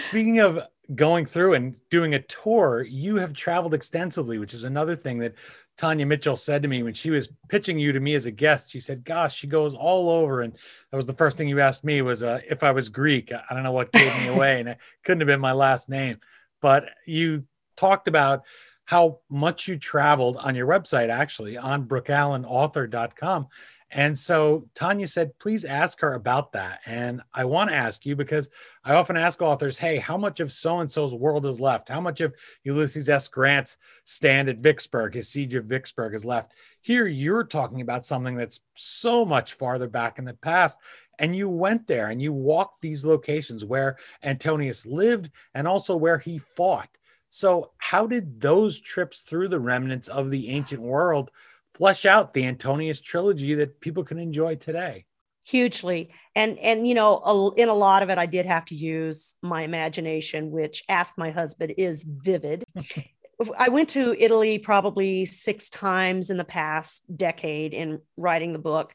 Speaking 0.00 0.40
of 0.40 0.60
going 0.94 1.26
through 1.26 1.54
and 1.54 1.76
doing 1.90 2.14
a 2.14 2.22
tour, 2.22 2.82
you 2.82 3.16
have 3.16 3.32
traveled 3.32 3.74
extensively, 3.74 4.38
which 4.38 4.54
is 4.54 4.64
another 4.64 4.96
thing 4.96 5.18
that 5.18 5.34
Tanya 5.76 6.06
Mitchell 6.06 6.36
said 6.36 6.62
to 6.62 6.68
me 6.68 6.82
when 6.82 6.94
she 6.94 7.10
was 7.10 7.28
pitching 7.48 7.78
you 7.78 7.92
to 7.92 8.00
me 8.00 8.14
as 8.14 8.26
a 8.26 8.30
guest. 8.30 8.70
She 8.70 8.80
said, 8.80 9.04
"Gosh, 9.04 9.36
she 9.36 9.46
goes 9.46 9.74
all 9.74 10.10
over." 10.10 10.42
And 10.42 10.52
that 10.52 10.96
was 10.96 11.06
the 11.06 11.14
first 11.14 11.36
thing 11.36 11.48
you 11.48 11.60
asked 11.60 11.84
me 11.84 12.02
was 12.02 12.22
uh, 12.22 12.40
if 12.48 12.62
I 12.62 12.72
was 12.72 12.88
Greek. 12.88 13.32
I 13.32 13.54
don't 13.54 13.62
know 13.62 13.72
what 13.72 13.92
gave 13.92 14.12
me 14.18 14.26
away, 14.34 14.60
and 14.60 14.70
it 14.70 14.78
couldn't 15.04 15.20
have 15.20 15.28
been 15.28 15.40
my 15.40 15.52
last 15.52 15.88
name. 15.88 16.18
But 16.60 16.90
you 17.06 17.44
talked 17.76 18.08
about 18.08 18.42
how 18.84 19.20
much 19.28 19.68
you 19.68 19.78
traveled 19.78 20.38
on 20.38 20.54
your 20.54 20.66
website, 20.66 21.10
actually 21.10 21.56
on 21.56 21.86
brookeallenauthor.com. 21.86 23.46
And 23.90 24.16
so 24.18 24.68
Tanya 24.74 25.06
said, 25.06 25.38
please 25.38 25.64
ask 25.64 26.00
her 26.00 26.14
about 26.14 26.52
that. 26.52 26.80
And 26.84 27.22
I 27.32 27.46
want 27.46 27.70
to 27.70 27.76
ask 27.76 28.04
you 28.04 28.16
because 28.16 28.50
I 28.84 28.94
often 28.94 29.16
ask 29.16 29.40
authors, 29.40 29.78
hey, 29.78 29.96
how 29.96 30.18
much 30.18 30.40
of 30.40 30.52
so 30.52 30.80
and 30.80 30.92
so's 30.92 31.14
world 31.14 31.46
is 31.46 31.58
left? 31.58 31.88
How 31.88 32.00
much 32.00 32.20
of 32.20 32.34
Ulysses 32.64 33.08
S. 33.08 33.28
Grant's 33.28 33.78
stand 34.04 34.50
at 34.50 34.58
Vicksburg, 34.60 35.14
his 35.14 35.28
siege 35.28 35.54
of 35.54 35.64
Vicksburg, 35.64 36.14
is 36.14 36.24
left? 36.24 36.52
Here, 36.82 37.06
you're 37.06 37.44
talking 37.44 37.80
about 37.80 38.04
something 38.04 38.34
that's 38.34 38.60
so 38.74 39.24
much 39.24 39.54
farther 39.54 39.88
back 39.88 40.18
in 40.18 40.26
the 40.26 40.34
past. 40.34 40.78
And 41.18 41.34
you 41.34 41.48
went 41.48 41.86
there 41.86 42.08
and 42.08 42.20
you 42.20 42.32
walked 42.32 42.82
these 42.82 43.06
locations 43.06 43.64
where 43.64 43.96
Antonius 44.22 44.84
lived 44.84 45.30
and 45.54 45.66
also 45.66 45.96
where 45.96 46.18
he 46.18 46.38
fought. 46.38 46.90
So, 47.30 47.72
how 47.78 48.06
did 48.06 48.40
those 48.40 48.80
trips 48.80 49.20
through 49.20 49.48
the 49.48 49.60
remnants 49.60 50.08
of 50.08 50.30
the 50.30 50.48
ancient 50.48 50.80
world 50.80 51.30
flesh 51.78 52.04
out 52.04 52.34
the 52.34 52.46
Antonius 52.46 53.00
trilogy 53.00 53.54
that 53.54 53.80
people 53.80 54.04
can 54.04 54.18
enjoy 54.18 54.56
today? 54.56 55.04
Hugely, 55.44 56.10
and 56.34 56.58
and 56.58 56.86
you 56.86 56.94
know, 56.94 57.54
in 57.56 57.70
a 57.70 57.74
lot 57.74 58.02
of 58.02 58.10
it, 58.10 58.18
I 58.18 58.26
did 58.26 58.44
have 58.44 58.66
to 58.66 58.74
use 58.74 59.34
my 59.40 59.62
imagination, 59.62 60.50
which 60.50 60.84
Ask 60.90 61.16
My 61.16 61.30
Husband 61.30 61.72
is 61.78 62.04
vivid. 62.06 62.64
I 63.56 63.68
went 63.68 63.88
to 63.90 64.14
Italy 64.18 64.58
probably 64.58 65.24
six 65.24 65.70
times 65.70 66.28
in 66.28 66.36
the 66.36 66.44
past 66.44 67.04
decade 67.16 67.72
in 67.72 68.00
writing 68.16 68.52
the 68.52 68.58
book, 68.58 68.92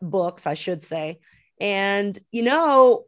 books, 0.00 0.46
I 0.46 0.54
should 0.54 0.82
say. 0.82 1.18
And 1.60 2.18
you 2.30 2.42
know, 2.42 3.04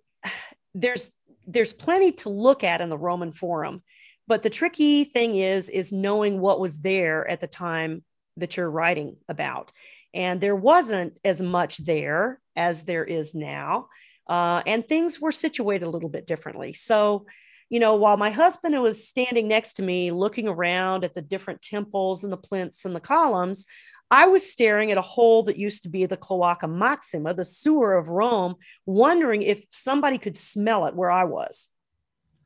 there's 0.75 1.11
there's 1.47 1.73
plenty 1.73 2.13
to 2.13 2.29
look 2.29 2.65
at 2.65 2.83
in 2.83 2.91
the 2.91 2.99
Roman 2.99 3.33
Forum 3.33 3.83
but 4.27 4.43
the 4.43 4.51
tricky 4.51 5.05
thing 5.05 5.37
is 5.37 5.69
is 5.69 5.93
knowing 5.93 6.41
what 6.41 6.61
was 6.61 6.81
there 6.81 7.29
at 7.29 7.41
the 7.41 7.47
time 7.47 8.03
that 8.37 8.57
you're 8.57 8.71
writing 8.71 9.17
about 9.29 9.73
and 10.13 10.41
there 10.41 10.57
wasn't 10.57 11.19
as 11.25 11.41
much 11.41 11.79
there 11.79 12.41
as 12.57 12.83
there 12.83 13.05
is 13.05 13.35
now 13.35 13.89
uh, 14.29 14.63
and 14.67 14.87
things 14.87 15.21
were 15.21 15.33
situated 15.33 15.85
a 15.85 15.91
little 15.91 16.09
bit 16.09 16.27
differently 16.27 16.73
so 16.73 17.27
you 17.69 17.81
know 17.81 17.97
while 17.97 18.17
my 18.17 18.31
husband 18.31 18.81
was 18.81 19.07
standing 19.07 19.49
next 19.49 19.75
to 19.75 19.83
me 19.83 20.11
looking 20.11 20.49
around 20.49 21.05
at 21.05 21.15
the 21.15 21.23
different 21.23 21.63
temples 21.63 22.25
and 22.25 22.33
the 22.33 22.37
plinths 22.37 22.85
and 22.85 22.95
the 22.95 23.01
columns 23.01 23.67
I 24.11 24.27
was 24.27 24.49
staring 24.49 24.93
at 24.93 24.99
a 24.99 25.03
hole 25.03 25.45
that 25.45 25.57
used 25.57 25.85
to 25.85 25.89
be 25.89 26.07
the 26.07 26.17
Cloaca 26.17 26.69
Maxima, 26.69 27.35
the 27.35 27.45
sewer 27.45 27.97
of 27.97 28.09
Rome, 28.09 28.57
wondering 28.87 29.43
if 29.43 29.65
somebody 29.71 30.19
could 30.19 30.37
smell 30.37 30.87
it 30.87 30.95
where 30.95 31.11
I 31.11 31.25
was. 31.25 31.69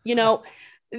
You 0.04 0.14
know, 0.14 0.44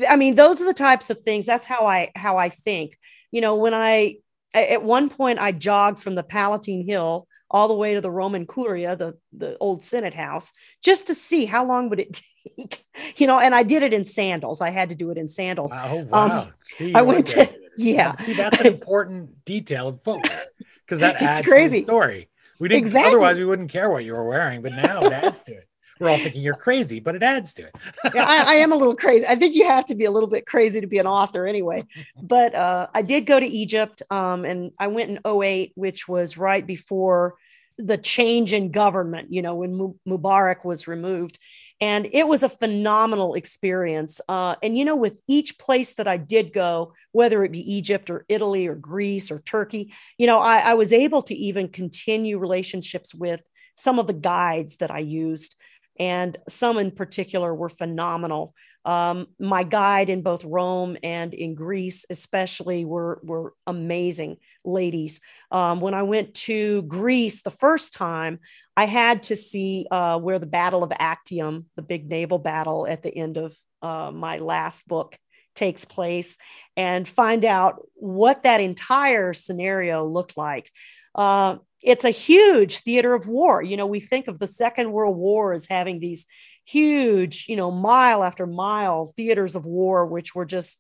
I 0.08 0.16
mean, 0.16 0.36
those 0.36 0.62
are 0.62 0.66
the 0.66 0.74
types 0.74 1.10
of 1.10 1.22
things. 1.22 1.46
That's 1.46 1.66
how 1.66 1.88
I 1.88 2.12
how 2.16 2.38
I 2.38 2.50
think. 2.50 2.98
You 3.32 3.42
know, 3.42 3.56
when 3.56 3.74
I 3.74 4.18
at 4.54 4.84
one 4.84 5.10
point 5.10 5.40
I 5.40 5.52
jogged 5.52 6.00
from 6.00 6.16
the 6.16 6.24
Palatine 6.24 6.86
Hill 6.86 7.28
all 7.52 7.68
the 7.68 7.74
way 7.74 7.96
to 7.96 8.02
the 8.02 8.12
Roman 8.12 8.46
Curia, 8.46 8.96
the 8.96 9.18
the 9.34 9.58
old 9.60 9.82
Senate 9.82 10.14
house, 10.14 10.52
just 10.84 11.08
to 11.08 11.16
see 11.16 11.46
how 11.46 11.66
long 11.66 11.90
would 11.90 12.00
it 12.00 12.22
take. 12.58 12.86
You 13.18 13.28
know, 13.28 13.40
and 13.40 13.54
I 13.54 13.64
did 13.64 13.84
it 13.84 13.94
in 13.94 14.06
sandals. 14.06 14.62
I 14.62 14.70
had 14.70 14.90
to 14.90 14.96
do 14.96 15.12
it 15.12 15.18
in 15.18 15.28
sandals. 15.28 15.72
Oh 15.74 16.08
wow! 16.10 16.42
Um, 16.42 16.54
see, 16.64 16.94
I 16.94 17.02
went 17.02 17.28
to 17.28 17.50
yeah. 17.78 18.12
See, 18.14 18.34
that's 18.34 18.60
an 18.60 18.68
important 18.74 19.46
detail 19.46 19.90
of 19.90 20.02
focus 20.02 20.54
because 20.86 21.00
that 21.00 21.22
adds 21.22 21.48
crazy. 21.48 21.82
to 21.82 21.86
the 21.86 21.92
story. 21.92 22.30
We 22.60 22.68
didn't 22.68 22.88
exactly. 22.88 23.10
otherwise 23.10 23.38
we 23.38 23.46
wouldn't 23.46 23.72
care 23.72 23.90
what 23.90 24.04
you 24.04 24.14
were 24.14 24.28
wearing, 24.28 24.62
but 24.62 24.74
now 24.74 25.02
it 25.02 25.14
adds 25.14 25.42
to 25.44 25.54
it 25.54 25.69
we're 26.00 26.10
all 26.10 26.18
thinking 26.18 26.42
you're 26.42 26.56
crazy, 26.56 27.00
but 27.00 27.16
it 27.16 27.24
adds 27.24 27.54
to 27.54 27.64
it. 27.64 27.76
yeah, 28.14 28.26
I, 28.26 28.38
I, 28.38 28.54
am 28.56 28.72
a 28.72 28.76
little 28.76 28.96
crazy. 28.96 29.26
I 29.28 29.36
think 29.36 29.56
you 29.56 29.68
have 29.68 29.86
to 29.86 29.96
be 29.96 30.06
a 30.06 30.12
little 30.12 30.30
bit 30.30 30.46
crazy 30.46 30.80
to 30.80 30.88
be 30.88 30.98
an 30.98 31.08
author 31.08 31.46
anyway. 31.46 31.86
But 32.22 32.54
uh, 32.54 32.88
I 32.94 33.02
did 33.02 33.26
go 33.26 33.40
to 33.40 33.46
Egypt 33.46 34.02
um, 34.10 34.46
and 34.46 34.72
I 34.78 34.88
went 34.88 35.10
in 35.10 35.20
08, 35.26 35.72
which 35.76 36.08
was 36.08 36.38
right 36.38 36.66
before 36.66 37.36
the 37.78 37.98
change 37.98 38.54
in 38.54 38.72
government, 38.72 39.32
you 39.32 39.42
know, 39.42 39.56
when 39.56 39.96
Mubarak 40.08 40.66
was 40.66 40.88
removed. 40.88 41.40
And 41.82 42.10
it 42.12 42.28
was 42.28 42.44
a 42.44 42.50
phenomenal 42.50 43.36
experience. 43.36 44.20
Uh, 44.28 44.56
and, 44.62 44.78
you 44.78 44.84
know, 44.84 44.98
with 44.98 45.22
each 45.28 45.58
place 45.58 45.94
that 45.94 46.08
I 46.08 46.18
did 46.18 46.52
go, 46.52 46.94
whether 47.14 47.44
it 47.44 47.54
be 47.54 47.74
Egypt 47.76 48.10
or 48.10 48.26
Italy 48.28 48.68
or 48.68 48.76
Greece 48.76 49.32
or 49.32 49.40
Turkey, 49.40 49.94
you 50.18 50.28
know, 50.28 50.40
I, 50.40 50.58
I 50.58 50.74
was 50.74 50.92
able 50.92 51.22
to 51.24 51.36
even 51.36 51.70
continue 51.70 52.38
relationships 52.38 53.16
with 53.16 53.40
some 53.76 53.98
of 53.98 54.08
the 54.08 54.14
guides 54.14 54.76
that 54.78 54.92
I 54.92 55.00
used 55.00 55.56
and 56.00 56.38
some 56.48 56.78
in 56.78 56.92
particular 56.92 57.54
were 57.54 57.70
phenomenal. 57.70 58.56
Um, 58.86 59.28
my 59.38 59.64
guide 59.64 60.10
in 60.10 60.22
both 60.22 60.46
Rome 60.46 60.98
and 61.04 61.34
in 61.34 61.54
Greece, 61.54 62.06
especially, 62.10 62.86
were 62.86 63.20
were 63.24 63.54
amazing 63.68 64.38
ladies. 64.64 65.20
Um, 65.52 65.82
when 65.82 65.94
I 65.94 66.04
went 66.04 66.34
to 66.46 66.84
Greece 66.84 67.42
the 67.42 67.52
first 67.52 67.94
time, 67.94 68.40
I 68.78 68.86
had 68.86 69.24
to 69.24 69.36
see 69.36 69.86
uh, 69.92 70.18
where 70.20 70.40
the 70.40 70.46
Battle 70.46 70.84
of 70.84 70.94
Actium, 70.98 71.66
the 71.76 71.82
big 71.82 72.10
naval 72.10 72.40
battle 72.40 72.88
at 72.88 73.04
the 73.04 73.16
end 73.16 73.38
of 73.38 73.56
uh, 73.82 74.12
my 74.14 74.38
last 74.38 74.88
book, 74.88 75.18
takes 75.56 75.84
place, 75.84 76.38
and 76.78 77.08
find 77.08 77.44
out 77.44 77.86
what 77.96 78.44
that 78.44 78.62
entire 78.62 79.34
scenario 79.34 80.06
looked 80.06 80.38
like. 80.38 80.72
Uh, 81.14 81.58
it's 81.82 82.06
a 82.06 82.10
huge 82.10 82.80
theater 82.80 83.14
of 83.14 83.28
war. 83.28 83.62
You 83.62 83.78
know, 83.78 83.88
we 83.88 84.00
think 84.00 84.28
of 84.28 84.40
the 84.40 84.48
Second 84.48 84.92
World 84.92 85.18
War 85.18 85.54
as 85.54 85.66
having 85.66 86.00
these 86.00 86.26
huge, 86.66 87.46
you 87.48 87.56
know, 87.56 87.72
mile 87.72 88.24
after 88.24 88.46
mile 88.46 89.08
theaters 89.16 89.56
of 89.56 89.66
war, 89.66 90.06
which 90.06 90.36
were 90.36 90.46
just 90.46 90.80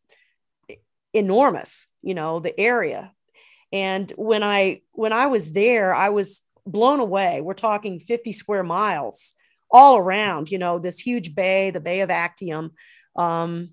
enormous, 1.13 1.87
you 2.01 2.13
know, 2.13 2.39
the 2.39 2.57
area. 2.59 3.11
And 3.71 4.11
when 4.15 4.43
I 4.43 4.81
when 4.91 5.13
I 5.13 5.27
was 5.27 5.51
there, 5.51 5.93
I 5.93 6.09
was 6.09 6.41
blown 6.65 6.99
away. 6.99 7.41
We're 7.41 7.53
talking 7.53 7.99
50 7.99 8.33
square 8.33 8.63
miles 8.63 9.33
all 9.71 9.97
around, 9.97 10.51
you 10.51 10.57
know, 10.57 10.79
this 10.79 10.99
huge 10.99 11.35
bay, 11.35 11.71
the 11.71 11.79
Bay 11.79 12.01
of 12.01 12.09
Actium. 12.09 12.71
Um, 13.15 13.71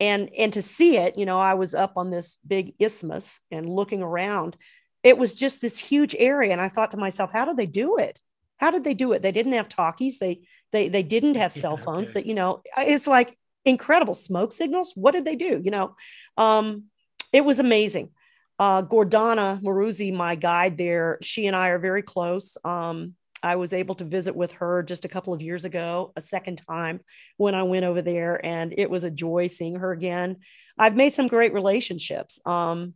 and 0.00 0.30
and 0.36 0.52
to 0.54 0.62
see 0.62 0.96
it, 0.96 1.16
you 1.16 1.26
know, 1.26 1.40
I 1.40 1.54
was 1.54 1.74
up 1.74 1.94
on 1.96 2.10
this 2.10 2.38
big 2.46 2.74
isthmus 2.80 3.40
and 3.50 3.68
looking 3.68 4.02
around 4.02 4.56
it 5.02 5.18
was 5.18 5.34
just 5.34 5.60
this 5.60 5.78
huge 5.78 6.14
area. 6.18 6.52
And 6.52 6.60
i 6.60 6.68
thought 6.68 6.92
to 6.92 6.96
myself 6.96 7.30
how 7.32 7.44
did 7.44 7.56
they 7.56 7.66
do 7.66 7.96
it? 7.96 8.20
How 8.58 8.70
did 8.70 8.84
they 8.84 8.94
do 8.94 9.12
it? 9.12 9.22
They 9.22 9.32
didn't 9.32 9.54
have 9.54 9.68
talkies. 9.68 10.18
They 10.18 10.42
they 10.70 10.88
they 10.88 11.02
didn't 11.02 11.36
have 11.36 11.52
cell 11.62 11.76
phones 11.76 12.10
okay. 12.10 12.20
that 12.20 12.26
you 12.26 12.34
know 12.34 12.62
it's 12.76 13.06
like 13.06 13.36
incredible 13.64 14.14
smoke 14.14 14.52
signals. 14.52 14.92
What 14.94 15.12
did 15.12 15.24
they 15.24 15.36
do? 15.36 15.60
You 15.62 15.70
know 15.70 15.96
um 16.36 16.84
it 17.32 17.44
was 17.44 17.58
amazing. 17.58 18.10
Uh 18.58 18.82
gordana 18.82 19.60
maruzzi 19.62 20.12
my 20.12 20.34
guide 20.34 20.78
there 20.78 21.18
she 21.22 21.46
and 21.46 21.56
i 21.56 21.68
are 21.68 21.78
very 21.78 22.02
close. 22.02 22.56
Um 22.64 23.14
I 23.42 23.56
was 23.56 23.72
able 23.72 23.96
to 23.96 24.04
visit 24.04 24.36
with 24.36 24.52
her 24.52 24.84
just 24.84 25.04
a 25.04 25.08
couple 25.08 25.34
of 25.34 25.42
years 25.42 25.64
ago, 25.64 26.12
a 26.14 26.20
second 26.20 26.62
time 26.64 27.00
when 27.38 27.56
I 27.56 27.64
went 27.64 27.84
over 27.84 28.00
there, 28.00 28.44
and 28.44 28.72
it 28.76 28.88
was 28.88 29.02
a 29.02 29.10
joy 29.10 29.48
seeing 29.48 29.76
her 29.76 29.90
again. 29.90 30.36
I've 30.78 30.94
made 30.94 31.14
some 31.14 31.26
great 31.26 31.52
relationships. 31.52 32.38
Um, 32.46 32.94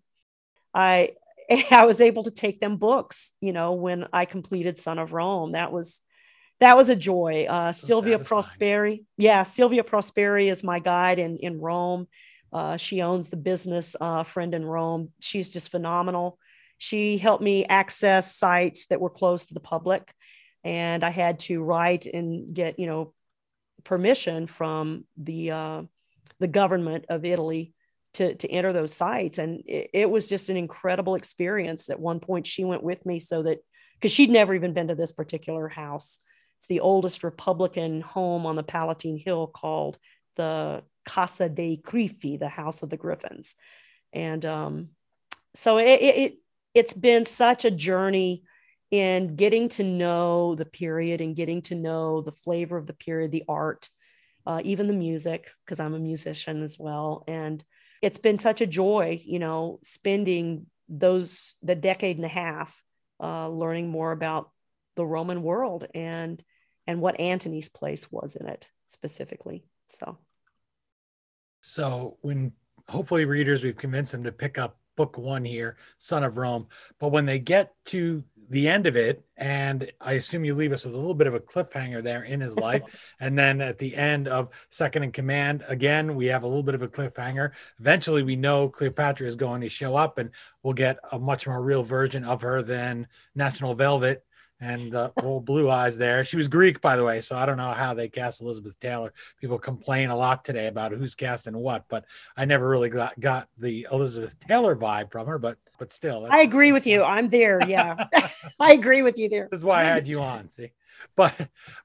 I 0.73 1.15
I 1.71 1.85
was 1.85 2.01
able 2.01 2.25
to 2.25 2.31
take 2.31 2.61
them 2.61 2.77
books, 2.77 3.33
you 3.41 3.53
know, 3.53 3.73
when 3.73 4.07
I 4.13 4.25
completed 4.25 4.79
Son 4.79 4.99
of 4.99 5.13
Rome. 5.13 5.53
That 5.53 5.73
was 5.73 6.01
that 6.61 6.77
was 6.77 6.89
a 6.89 6.97
joy. 6.97 7.47
Uh, 7.49 7.73
so 7.73 7.87
Silvia. 7.87 8.19
Prosperi, 8.19 9.05
yeah, 9.17 9.43
Silvia 9.43 9.83
Prosperi 9.83 10.51
is 10.51 10.65
my 10.65 10.79
guide 10.79 11.19
in 11.19 11.39
in 11.39 11.61
Rome. 11.61 12.09
Uh, 12.53 12.77
she 12.77 13.03
owns 13.03 13.29
the 13.29 13.37
business 13.37 13.97
uh, 14.01 14.23
friend 14.23 14.55
in 14.55 14.65
Rome. 14.65 15.11
She's 15.21 15.51
just 15.51 15.71
phenomenal. 15.71 16.39
She 16.79 17.19
helped 17.19 17.43
me 17.43 17.65
access 17.65 18.37
sites 18.37 18.87
that 18.87 19.01
were 19.01 19.11
closed 19.11 19.49
to 19.49 19.55
the 19.55 19.61
public, 19.61 20.13
and 20.65 21.05
I 21.05 21.11
had 21.11 21.41
to 21.41 21.63
write 21.63 22.07
and 22.07 22.55
get 22.55 22.79
you 22.79 22.87
know 22.87 23.13
permission 23.85 24.47
from 24.47 25.05
the 25.17 25.51
uh, 25.51 25.83
the 26.41 26.49
government 26.49 27.07
of 27.09 27.25
Italy 27.25 27.73
to 28.17 28.35
to 28.35 28.51
enter 28.51 28.73
those 28.73 28.95
sites 28.95 29.39
and 29.39 29.63
it, 29.67 29.91
it, 29.93 30.11
was 30.11 30.29
just 30.29 30.49
an 30.49 30.57
incredible 30.57 31.15
experience 31.15 31.91
at 31.91 32.01
one 32.01 32.21
point 32.21 32.47
she 32.47 32.65
went 32.65 32.83
with 32.83 33.05
me 33.07 33.21
so 33.21 33.43
that 33.43 33.59
because 33.95 34.13
she'd 34.13 34.31
never 34.31 34.55
even 34.55 34.73
been 34.73 34.89
to 34.89 34.95
this 34.95 35.13
particular 35.13 35.69
house. 35.69 36.19
It's 36.59 36.67
the 36.67 36.81
oldest 36.81 37.25
republican 37.25 38.01
home 38.01 38.47
on 38.47 38.57
the 38.57 38.63
palatine 38.63 39.19
hill 39.19 39.47
called 39.47 39.99
the 40.37 40.83
casa 41.05 41.49
dei 41.49 41.81
grifi 41.83 42.39
the 42.39 42.49
house 42.49 42.83
of 42.83 42.91
the 42.91 42.97
griffins. 42.97 43.55
And 44.13 44.45
um, 44.45 44.89
so 45.55 45.79
it, 45.79 46.01
it 46.01 46.39
it's 46.75 46.95
been 46.95 47.25
such 47.25 47.65
a 47.65 47.71
journey 47.71 48.45
in 48.91 49.37
getting 49.37 49.69
to 49.71 49.83
know 49.83 50.55
the 50.55 50.65
period 50.65 51.21
and 51.21 51.37
getting 51.37 51.61
to 51.61 51.75
know 51.75 52.23
the 52.23 52.33
flavor 52.33 52.77
of 52.77 52.87
the 52.87 52.93
period 52.93 53.33
the 53.33 53.45
art 53.49 53.89
uh, 54.47 54.61
even 54.63 54.87
the 54.87 54.93
music 54.93 55.51
because 55.65 55.81
i'm 55.81 55.95
a 55.95 55.99
musician 55.99 56.63
as 56.63 56.79
well. 56.79 57.25
And 57.27 57.65
it's 58.07 58.19
been 58.19 58.39
such 58.39 58.61
a 58.61 58.69
joy, 58.69 59.21
you 59.25 59.41
know, 59.41 59.81
spending 59.83 60.67
those 60.89 61.55
the 61.61 61.75
decade 61.75 62.15
and 62.15 62.25
a 62.25 62.29
half 62.29 62.81
uh, 63.21 63.49
learning 63.49 63.89
more 63.89 64.13
about 64.13 64.53
the 64.95 65.05
Roman 65.05 65.43
world 65.43 65.89
and 65.93 66.41
and 66.87 67.01
what 67.01 67.19
Antony's 67.19 67.69
place 67.69 68.09
was 68.13 68.37
in 68.37 68.47
it 68.47 68.65
specifically. 68.87 69.65
So, 69.89 70.19
so 71.61 72.19
when 72.21 72.53
hopefully 72.89 73.25
readers 73.25 73.65
we've 73.65 73.77
convinced 73.77 74.13
them 74.13 74.23
to 74.23 74.31
pick 74.31 74.57
up 74.57 74.79
book 74.97 75.19
one 75.19 75.45
here, 75.45 75.77
Son 75.99 76.23
of 76.23 76.37
Rome, 76.37 76.69
but 77.01 77.09
when 77.09 77.27
they 77.27 77.41
get 77.41 77.73
to 77.87 78.23
the 78.51 78.69
end 78.69 78.87
of 78.87 78.97
it, 78.97 79.25
and 79.37 79.91
I 80.01 80.15
assume 80.15 80.45
you 80.45 80.55
leave 80.55 80.73
us 80.73 80.85
with 80.85 80.95
a 80.95 80.97
little 80.97 81.15
bit 81.15 81.27
of 81.27 81.35
a 81.35 81.41
cliffhanger 81.41 82.03
there 82.03 82.25
in 82.25 82.41
his 82.41 82.57
life. 82.57 82.83
and 83.21 83.39
then 83.39 83.61
at 83.61 83.79
the 83.79 83.95
end 83.95 84.29
of 84.29 84.51
Second 84.71 85.05
in 85.05 85.13
Command, 85.13 85.65
again, 85.69 86.15
we 86.15 86.27
have 86.27 86.43
a 86.43 86.47
little 86.47 86.63
bit 86.63 86.75
of 86.75 86.83
a 86.83 86.89
cliffhanger. 86.89 87.53
Eventually, 87.81 88.23
we 88.23 88.37
know 88.37 88.69
Cleopatra 88.69 89.27
is 89.27 89.37
going 89.37 89.61
to 89.61 89.69
show 89.69 89.97
up, 89.97 90.19
and 90.19 90.31
we'll 90.63 90.75
get 90.75 90.99
a 91.13 91.19
much 91.19 91.47
more 91.47 91.63
real 91.63 91.83
version 91.83 92.25
of 92.25 92.43
her 92.43 92.63
than 92.63 93.07
National 93.35 93.75
Velvet 93.75 94.26
and 94.61 94.95
uh, 94.95 95.11
old 95.23 95.45
blue 95.45 95.71
eyes 95.71 95.99
there. 95.99 96.25
She 96.25 96.37
was 96.37 96.49
Greek, 96.49 96.81
by 96.81 96.97
the 96.97 97.05
way, 97.05 97.21
so 97.21 97.37
I 97.37 97.47
don't 97.47 97.59
know 97.59 97.73
how 97.73 97.95
they 97.95 98.09
cast 98.09 98.41
Elizabeth 98.41 98.79
Taylor. 98.81 99.13
People 99.41 99.59
complain 99.59 100.09
a 100.09 100.17
lot 100.17 100.45
today 100.45 100.67
about 100.67 100.93
who's 100.93 101.15
casting 101.15 101.57
what, 101.57 101.85
but 101.89 102.05
I 102.37 102.45
never 102.45 102.69
really 102.69 102.89
got, 102.89 103.19
got 103.21 103.49
the 103.59 103.87
Elizabeth 103.93 104.39
Taylor 104.41 104.75
vibe 104.75 105.13
from 105.13 105.27
her. 105.27 105.39
But 105.39 105.59
but 105.79 105.93
still, 105.93 106.27
I 106.31 106.41
agree 106.41 106.73
with 106.73 106.87
you. 106.87 107.03
I'm 107.03 107.29
there. 107.29 107.61
Yeah, 107.69 108.07
I 108.61 108.73
agree 108.73 109.03
with 109.03 109.19
you 109.19 109.29
there. 109.29 109.49
This 109.51 109.61
is 109.61 109.65
why 109.65 109.81
I 109.81 109.85
had 109.85 110.09
you 110.09 110.21
on. 110.21 110.49
See, 110.49 110.71
but 111.17 111.35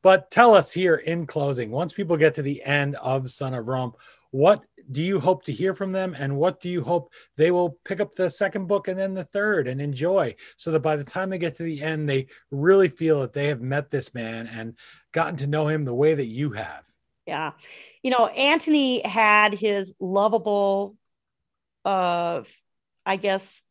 but 0.01 0.31
tell 0.31 0.55
us 0.55 0.71
here 0.71 0.95
in 0.95 1.25
closing. 1.25 1.71
Once 1.71 1.91
people 1.91 2.15
get 2.15 2.35
to 2.35 2.41
the 2.41 2.63
end 2.63 2.95
of 2.95 3.29
Son 3.29 3.53
of 3.53 3.67
Rome, 3.67 3.93
what 4.31 4.63
do 4.91 5.01
you 5.01 5.19
hope 5.19 5.43
to 5.45 5.51
hear 5.51 5.73
from 5.73 5.91
them? 5.91 6.15
And 6.17 6.37
what 6.37 6.59
do 6.59 6.69
you 6.69 6.83
hope 6.83 7.13
they 7.37 7.51
will 7.51 7.77
pick 7.85 7.99
up 7.99 8.13
the 8.13 8.29
second 8.29 8.67
book 8.67 8.87
and 8.87 8.99
then 8.99 9.13
the 9.13 9.23
third 9.23 9.67
and 9.67 9.81
enjoy? 9.81 10.35
So 10.57 10.71
that 10.71 10.81
by 10.81 10.95
the 10.95 11.03
time 11.03 11.29
they 11.29 11.37
get 11.37 11.55
to 11.55 11.63
the 11.63 11.81
end 11.81 12.09
they 12.09 12.27
really 12.49 12.89
feel 12.89 13.21
that 13.21 13.33
they 13.33 13.47
have 13.47 13.61
met 13.61 13.89
this 13.89 14.13
man 14.13 14.47
and 14.47 14.75
gotten 15.11 15.37
to 15.37 15.47
know 15.47 15.67
him 15.67 15.85
the 15.85 15.93
way 15.93 16.13
that 16.13 16.25
you 16.25 16.51
have. 16.51 16.83
Yeah. 17.25 17.51
You 18.03 18.11
know 18.11 18.27
antony 18.27 19.05
had 19.05 19.53
his 19.53 19.93
lovable 19.99 20.95
uh 21.83 22.43
i 23.05 23.15
guess 23.15 23.63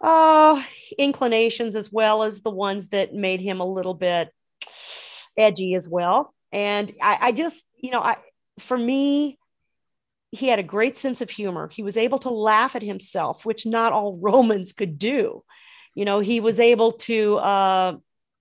uh 0.00 0.60
inclinations 0.98 1.76
as 1.76 1.92
well 1.92 2.24
as 2.24 2.42
the 2.42 2.50
ones 2.50 2.88
that 2.88 3.14
made 3.14 3.40
him 3.40 3.60
a 3.60 3.64
little 3.64 3.94
bit 3.94 4.30
edgy 5.36 5.74
as 5.74 5.88
well. 5.88 6.34
And 6.50 6.92
i, 7.00 7.18
I 7.20 7.32
just 7.32 7.64
you 7.76 7.90
know 7.90 8.00
i 8.00 8.16
for 8.58 8.76
me 8.76 9.38
he 10.32 10.48
had 10.48 10.58
a 10.58 10.64
great 10.64 10.96
sense 10.96 11.20
of 11.20 11.30
humor. 11.30 11.68
He 11.68 11.82
was 11.82 11.98
able 11.98 12.18
to 12.20 12.30
laugh 12.30 12.74
at 12.74 12.82
himself, 12.82 13.44
which 13.44 13.66
not 13.66 13.92
all 13.92 14.16
Romans 14.20 14.72
could 14.72 14.98
do. 14.98 15.44
You 15.94 16.06
know, 16.06 16.20
he 16.20 16.40
was 16.40 16.58
able 16.58 16.92
to 16.92 17.36
uh, 17.36 17.96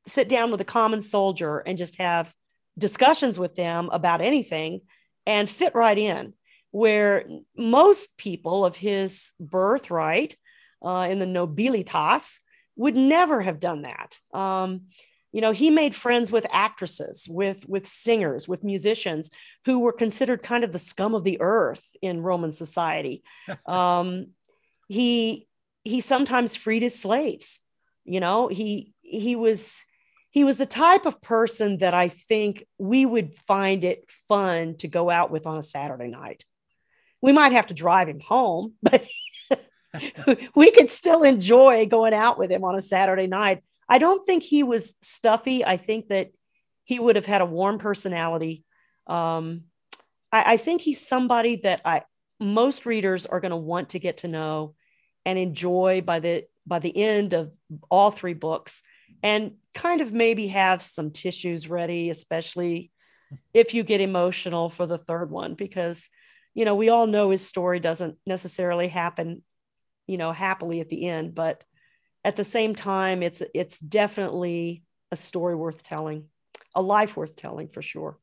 sit 0.08 0.30
down 0.30 0.52
with 0.52 0.62
a 0.62 0.66
common 0.66 1.02
soldier 1.02 1.60
and 1.60 1.78
just 1.78 1.98
have 1.98 2.34
discussions 2.78 3.38
with 3.38 3.56
them 3.56 3.89
about 3.92 4.22
anything 4.22 4.82
and 5.26 5.50
fit 5.50 5.76
right 5.76 5.98
in. 5.98 6.34
Where 6.72 7.26
most 7.58 8.16
people 8.16 8.64
of 8.64 8.78
his 8.78 9.34
birthright 9.42 10.38
uh, 10.84 11.08
in 11.10 11.20
the 11.20 11.26
nobilitas 11.26 12.39
would 12.78 12.96
never 12.96 13.42
have 13.42 13.60
done 13.60 13.82
that. 13.82 14.18
Um, 14.34 14.84
you 15.32 15.41
know 15.41 15.51
he 15.51 15.69
made 15.69 15.95
friends 15.95 16.32
with 16.32 16.45
actresses 16.51 17.27
with 17.29 17.67
with 17.67 17.86
singers 17.86 18.47
with 18.47 18.63
musicians 18.63 19.29
who 19.65 19.79
were 19.79 19.93
considered 19.93 20.43
kind 20.43 20.63
of 20.63 20.71
the 20.71 20.79
scum 20.79 21.15
of 21.15 21.23
the 21.23 21.39
earth 21.41 21.88
in 22.01 22.21
roman 22.21 22.51
society. 22.51 23.23
Um, 23.65 24.27
he 24.88 25.47
he 25.84 26.01
sometimes 26.01 26.55
freed 26.55 26.84
his 26.84 26.99
slaves 26.99 27.59
you 28.03 28.19
know 28.19 28.47
he 28.47 28.93
he 29.01 29.36
was 29.36 29.86
he 30.32 30.43
was 30.43 30.57
the 30.57 30.65
type 30.65 31.05
of 31.05 31.21
person 31.21 31.77
that 31.77 31.93
i 31.93 32.09
think 32.09 32.65
we 32.77 33.05
would 33.05 33.34
find 33.47 33.84
it 33.84 34.09
fun 34.27 34.75
to 34.77 34.88
go 34.88 35.09
out 35.09 35.32
with 35.32 35.45
on 35.47 35.57
a 35.57 35.63
saturday 35.63 36.07
night. 36.07 36.43
We 37.21 37.34
might 37.34 37.51
have 37.51 37.67
to 37.67 37.73
drive 37.73 38.09
him 38.09 38.19
home 38.19 38.73
but 38.84 39.05
we 40.55 40.71
could 40.71 40.89
still 40.89 41.23
enjoy 41.23 41.86
going 41.86 42.13
out 42.13 42.38
with 42.38 42.51
him 42.51 42.63
on 42.63 42.75
a 42.75 42.82
saturday 42.82 43.27
night 43.27 43.63
I 43.92 43.98
don't 43.98 44.26
think 44.26 44.42
he 44.42 44.64
was 44.64 44.96
stuffy. 45.02 45.66
I 45.66 45.76
think 45.76 46.08
that 46.08 46.32
he 46.86 46.98
would 46.98 47.18
have 47.18 47.26
had 47.26 47.42
a 47.42 47.46
warm 47.46 47.78
personality. 47.78 48.64
Um, 49.06 49.64
I, 50.32 50.54
I 50.54 50.58
think 50.58 50.80
he's 50.80 51.06
somebody 51.06 51.58
that 51.58 51.82
I 51.84 52.04
most 52.39 52.86
readers 52.86 53.26
are 53.26 53.42
going 53.42 53.52
to 53.52 53.58
want 53.58 53.89
to 53.89 54.00
get 54.00 54.18
to 54.18 54.30
know 54.30 54.76
and 55.26 55.38
enjoy 55.38 56.02
by 56.06 56.20
the 56.20 56.46
by 56.66 56.80
the 56.80 56.96
end 56.96 57.34
of 57.34 57.52
all 57.89 58.12
three 58.12 58.34
books 58.34 58.82
and 59.22 59.56
kind 59.74 60.00
of 60.00 60.14
maybe 60.14 60.48
have 60.48 60.82
some 60.82 61.12
tissues 61.12 61.70
ready 61.70 62.10
especially 62.10 62.92
if 63.54 63.74
you 63.74 63.84
get 63.84 64.02
emotional 64.02 64.70
for 64.70 64.88
the 64.88 64.98
third 64.98 65.30
one 65.30 65.54
because 65.54 66.10
you 66.54 66.66
know 66.66 66.76
we 66.76 66.89
all 66.89 67.08
know 67.08 67.30
his 67.30 67.46
story 67.46 67.80
doesn't 67.80 68.18
necessarily 68.26 68.88
happen 68.88 69.44
you 70.08 70.18
know 70.18 70.32
happily 70.32 70.80
at 70.80 70.89
the 70.89 71.08
end 71.08 71.36
but 71.36 71.64
at 72.24 72.36
the 72.36 72.43
same 72.43 72.76
time, 72.76 73.24
it's 73.24 73.41
it's 73.53 73.80
definitely 73.80 74.84
a 75.11 75.15
story 75.15 75.55
worth 75.55 75.84
telling, 75.84 76.26
a 76.76 76.82
life 76.82 77.17
worth 77.17 77.36
telling 77.36 77.67
for 77.67 77.82
sure. 77.82 78.17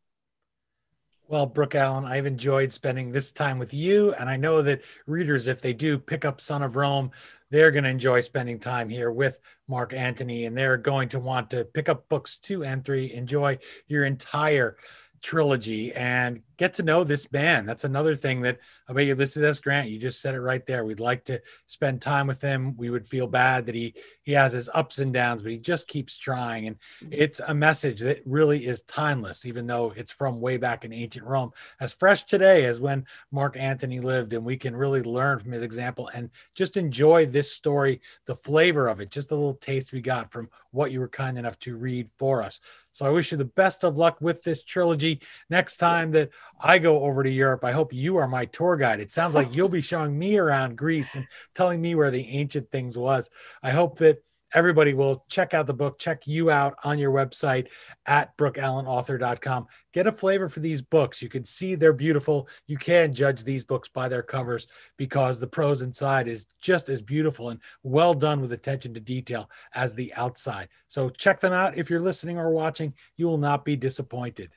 Well, 1.28 1.44
Brooke 1.44 1.74
Allen, 1.74 2.07
I've 2.07 2.24
enjoyed 2.24 2.72
spending 2.72 3.12
this 3.12 3.32
time 3.32 3.59
with 3.59 3.74
you. 3.74 4.14
And 4.14 4.30
I 4.30 4.38
know 4.38 4.62
that 4.62 4.80
readers, 5.07 5.46
if 5.46 5.61
they 5.61 5.74
do 5.74 5.99
pick 5.99 6.24
up 6.24 6.40
Son 6.40 6.62
of 6.62 6.74
Rome, 6.74 7.11
they're 7.51 7.70
going 7.70 7.84
to 7.84 7.90
enjoy 7.90 8.22
spending 8.22 8.59
time 8.59 8.88
here 8.88 9.11
with 9.11 9.38
Mark 9.68 9.92
Antony 9.92 10.46
and 10.46 10.57
they're 10.57 10.78
going 10.78 11.11
to 11.11 11.20
want 11.20 11.51
to 11.51 11.64
pick 11.64 11.90
up 11.90 12.09
books 12.09 12.38
two 12.38 12.64
and 12.64 12.82
three, 12.82 13.12
enjoy 13.12 13.59
your 13.88 14.07
entire 14.07 14.78
trilogy 15.23 15.93
and 15.95 16.43
get 16.57 16.75
to 16.75 16.83
know 16.83 17.05
this 17.05 17.27
band. 17.27 17.69
That's 17.69 17.85
another 17.85 18.16
thing 18.16 18.41
that 18.43 18.59
I 18.89 18.93
about 18.93 19.05
Ulysses 19.05 19.43
S. 19.43 19.61
Grant. 19.61 19.89
You 19.89 19.99
just 19.99 20.21
said 20.21 20.35
it 20.35 20.41
right 20.41 20.64
there. 20.66 20.85
We'd 20.85 20.99
like 20.99 21.25
to 21.27 21.41
spend 21.66 22.03
time 22.03 22.27
with 22.27 22.41
him. 22.41 22.75
We 22.77 22.91
would 22.91 23.07
feel 23.07 23.27
bad 23.27 23.66
that 23.66 23.75
he 23.75 23.95
he 24.23 24.33
has 24.33 24.53
his 24.53 24.69
ups 24.75 24.99
and 24.99 25.12
downs, 25.12 25.43
but 25.43 25.53
he 25.53 25.59
just 25.59 25.89
keeps 25.89 26.19
trying. 26.19 26.66
And 26.66 26.77
mm-hmm. 26.77 27.12
it's 27.12 27.41
a 27.41 27.55
message 27.55 28.01
that 28.01 28.23
really 28.25 28.66
is 28.66 28.83
timeless, 28.83 29.47
even 29.47 29.66
though 29.66 29.93
it's 29.97 30.12
from 30.12 30.41
way 30.41 30.57
back 30.57 30.85
in 30.85 30.93
ancient 30.93 31.27
Rome, 31.27 31.53
as 31.81 31.93
fresh 31.93 32.25
today 32.25 32.64
as 32.64 32.81
when 32.81 33.07
Mark 33.31 33.57
Antony 33.57 34.01
lived. 34.01 34.33
And 34.33 34.45
we 34.45 34.57
can 34.57 34.75
really 34.75 35.03
learn 35.03 35.39
from 35.39 35.53
his 35.53 35.62
example 35.62 36.09
and 36.14 36.31
just 36.55 36.77
enjoy 36.77 37.27
this 37.27 37.53
story, 37.53 38.01
the 38.27 38.37
flavor 38.37 38.89
of 38.89 39.01
it, 39.01 39.11
just 39.11 39.31
a 39.31 39.35
little 39.37 39.55
taste 39.55 39.93
we 39.93 40.01
got 40.01 40.33
from 40.33 40.49
what 40.71 40.93
you 40.93 41.01
were 41.01 41.09
kind 41.09 41.39
enough 41.39 41.59
to 41.61 41.77
read 41.77 42.11
for 42.19 42.43
us. 42.43 42.61
So 42.99 43.07
I 43.07 43.11
wish 43.11 43.30
you 43.30 43.38
the 43.38 43.44
best 43.44 43.84
of 43.84 43.96
luck 43.96 44.20
with 44.20 44.42
this 44.42 44.64
trilogy. 44.64 45.20
Next 45.51 45.76
time 45.76 46.11
that 46.11 46.30
I 46.59 46.80
go 46.80 47.05
over 47.05 47.22
to 47.22 47.30
Europe, 47.30 47.62
I 47.64 47.70
hope 47.70 47.92
you 47.92 48.16
are 48.16 48.26
my 48.26 48.44
tour 48.46 48.76
guide. 48.76 48.99
It 48.99 49.12
sounds 49.12 49.36
like 49.36 49.55
you'll 49.55 49.68
be 49.68 49.80
showing 49.80 50.18
me 50.18 50.36
around 50.36 50.76
Greece 50.76 51.14
and 51.14 51.24
telling 51.55 51.80
me 51.80 51.94
where 51.94 52.11
the 52.11 52.26
ancient 52.26 52.72
things 52.72 52.99
was. 52.99 53.30
I 53.62 53.70
hope 53.70 53.99
that 53.99 54.18
everybody 54.55 54.94
will 54.94 55.24
check 55.28 55.55
out 55.55 55.66
the 55.66 55.74
book, 55.74 55.99
check 55.99 56.26
you 56.26 56.51
out 56.51 56.76
on 56.84 56.99
your 56.99 57.12
website 57.12 57.68
at 58.07 58.36
brookeallenauthor.com. 58.36 59.66
Get 59.92 60.07
a 60.07 60.12
flavor 60.12 60.49
for 60.49 60.61
these 60.61 60.80
books. 60.80 61.20
You 61.20 61.28
can 61.28 61.44
see 61.44 61.74
they're 61.74 61.92
beautiful. 61.92 62.49
You 62.66 62.76
can 62.76 63.12
judge 63.12 63.44
these 63.44 63.64
books 63.64 63.88
by 63.88 64.09
their 64.09 64.22
covers 64.22 64.66
because 64.96 65.40
the 65.40 65.46
prose 65.46 65.82
inside 65.82 66.28
is 66.28 66.46
just 66.61 66.88
as 66.88 67.03
beautiful 67.03 67.51
and 67.51 67.61
well 67.82 68.14
done 68.14 68.40
with 68.40 68.53
attention 68.53 68.94
to 68.94 69.01
detail 69.01 69.51
as 69.74 69.94
the 69.94 70.12
outside. 70.14 70.68
So 70.86 71.11
check 71.11 71.40
them 71.40 71.53
out. 71.53 71.76
If 71.76 71.90
you're 71.90 72.01
listening 72.01 72.38
or 72.38 72.51
watching, 72.51 72.94
you 73.16 73.26
will 73.26 73.38
not 73.38 73.64
be 73.64 73.76
disappointed. 73.76 74.53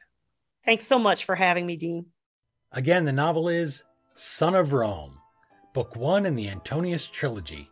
Thanks 0.65 0.85
so 0.85 0.99
much 0.99 1.25
for 1.25 1.35
having 1.35 1.65
me, 1.65 1.75
Dean. 1.75 2.05
Again, 2.71 3.03
the 3.03 3.11
novel 3.11 3.49
is 3.49 3.83
Son 4.13 4.55
of 4.55 4.71
Rome, 4.71 5.17
book 5.73 5.95
one 5.95 6.25
in 6.25 6.35
the 6.35 6.47
Antonius 6.49 7.07
trilogy 7.07 7.71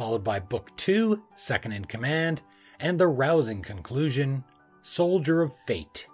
followed 0.00 0.24
by 0.24 0.40
Book 0.40 0.74
2, 0.78 1.22
Second 1.34 1.72
in 1.72 1.84
Command, 1.84 2.40
and 2.78 2.98
the 2.98 3.06
rousing 3.06 3.60
conclusion, 3.60 4.42
Soldier 4.80 5.42
of 5.42 5.54
Fate. 5.54 6.06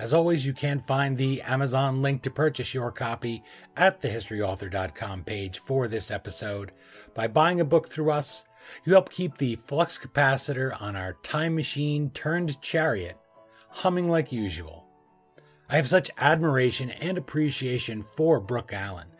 As 0.00 0.12
always, 0.12 0.44
you 0.44 0.52
can 0.52 0.80
find 0.80 1.16
the 1.16 1.40
Amazon 1.42 2.02
link 2.02 2.22
to 2.22 2.30
purchase 2.32 2.74
your 2.74 2.90
copy 2.90 3.44
at 3.76 4.02
thehistoryauthor.com 4.02 5.22
page 5.22 5.60
for 5.60 5.86
this 5.86 6.10
episode. 6.10 6.72
By 7.14 7.28
buying 7.28 7.60
a 7.60 7.64
book 7.64 7.88
through 7.88 8.10
us, 8.10 8.46
you 8.84 8.94
help 8.94 9.10
keep 9.10 9.38
the 9.38 9.54
flux 9.54 9.96
capacitor 9.96 10.76
on 10.82 10.96
our 10.96 11.12
time 11.22 11.54
machine 11.54 12.10
turned 12.10 12.60
chariot 12.60 13.16
humming 13.68 14.08
like 14.08 14.32
usual. 14.32 14.88
I 15.68 15.76
have 15.76 15.88
such 15.88 16.10
admiration 16.18 16.90
and 16.90 17.16
appreciation 17.16 18.02
for 18.02 18.40
Brooke 18.40 18.72
Allen. 18.72 19.13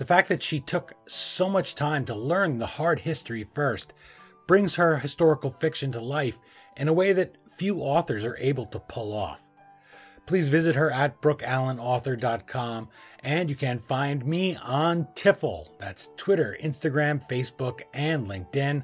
The 0.00 0.06
fact 0.06 0.30
that 0.30 0.42
she 0.42 0.60
took 0.60 0.94
so 1.06 1.46
much 1.46 1.74
time 1.74 2.06
to 2.06 2.14
learn 2.14 2.56
the 2.56 2.64
hard 2.64 3.00
history 3.00 3.44
first 3.44 3.92
brings 4.46 4.76
her 4.76 4.96
historical 4.96 5.50
fiction 5.50 5.92
to 5.92 6.00
life 6.00 6.38
in 6.78 6.88
a 6.88 6.92
way 6.94 7.12
that 7.12 7.36
few 7.50 7.82
authors 7.82 8.24
are 8.24 8.38
able 8.38 8.64
to 8.64 8.80
pull 8.80 9.12
off. 9.12 9.42
Please 10.24 10.48
visit 10.48 10.74
her 10.74 10.90
at 10.90 11.20
brookeallenauthor.com 11.20 12.88
and 13.22 13.50
you 13.50 13.54
can 13.54 13.78
find 13.78 14.24
me 14.24 14.56
on 14.62 15.06
Tiffle. 15.14 15.68
That's 15.78 16.08
Twitter, 16.16 16.56
Instagram, 16.62 17.22
Facebook, 17.28 17.82
and 17.92 18.26
LinkedIn. 18.26 18.82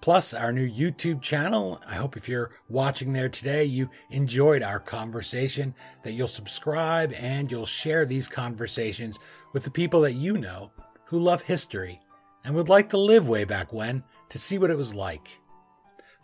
Plus, 0.00 0.34
our 0.34 0.52
new 0.52 0.68
YouTube 0.68 1.22
channel. 1.22 1.80
I 1.86 1.94
hope 1.94 2.16
if 2.16 2.28
you're 2.28 2.50
watching 2.68 3.12
there 3.12 3.28
today, 3.28 3.64
you 3.64 3.88
enjoyed 4.10 4.62
our 4.62 4.80
conversation, 4.80 5.74
that 6.02 6.12
you'll 6.12 6.26
subscribe 6.28 7.12
and 7.14 7.50
you'll 7.50 7.66
share 7.66 8.04
these 8.04 8.28
conversations 8.28 9.20
with 9.56 9.64
the 9.64 9.70
people 9.70 10.02
that 10.02 10.12
you 10.12 10.36
know 10.36 10.70
who 11.06 11.18
love 11.18 11.40
history 11.40 11.98
and 12.44 12.54
would 12.54 12.68
like 12.68 12.90
to 12.90 12.98
live 12.98 13.26
way 13.26 13.42
back 13.42 13.72
when 13.72 14.04
to 14.28 14.36
see 14.36 14.58
what 14.58 14.68
it 14.68 14.76
was 14.76 14.94
like. 14.94 15.40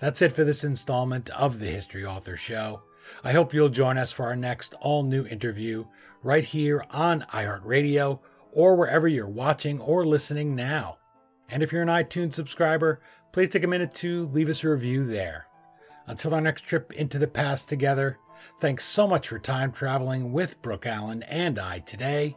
That's 0.00 0.20
it 0.20 0.32
for 0.32 0.44
this 0.44 0.64
installment 0.64 1.30
of 1.30 1.58
the 1.58 1.68
History 1.68 2.04
Author 2.04 2.36
Show. 2.36 2.82
I 3.24 3.32
hope 3.32 3.54
you'll 3.54 3.70
join 3.70 3.96
us 3.96 4.12
for 4.12 4.26
our 4.26 4.36
next 4.36 4.74
all 4.82 5.02
new 5.02 5.24
interview 5.24 5.86
right 6.22 6.44
here 6.44 6.84
on 6.90 7.22
iHeartRadio 7.32 8.20
or 8.52 8.76
wherever 8.76 9.08
you're 9.08 9.26
watching 9.26 9.80
or 9.80 10.04
listening 10.04 10.54
now. 10.54 10.98
And 11.48 11.62
if 11.62 11.72
you're 11.72 11.80
an 11.80 11.88
iTunes 11.88 12.34
subscriber, 12.34 13.00
please 13.32 13.48
take 13.48 13.64
a 13.64 13.66
minute 13.66 13.94
to 13.94 14.26
leave 14.26 14.50
us 14.50 14.62
a 14.62 14.68
review 14.68 15.06
there. 15.06 15.46
Until 16.06 16.34
our 16.34 16.42
next 16.42 16.66
trip 16.66 16.92
into 16.92 17.18
the 17.18 17.26
past 17.26 17.70
together, 17.70 18.18
thanks 18.60 18.84
so 18.84 19.08
much 19.08 19.28
for 19.28 19.38
time 19.38 19.72
traveling 19.72 20.34
with 20.34 20.60
Brooke 20.60 20.84
Allen 20.84 21.22
and 21.22 21.58
I 21.58 21.78
today, 21.78 22.36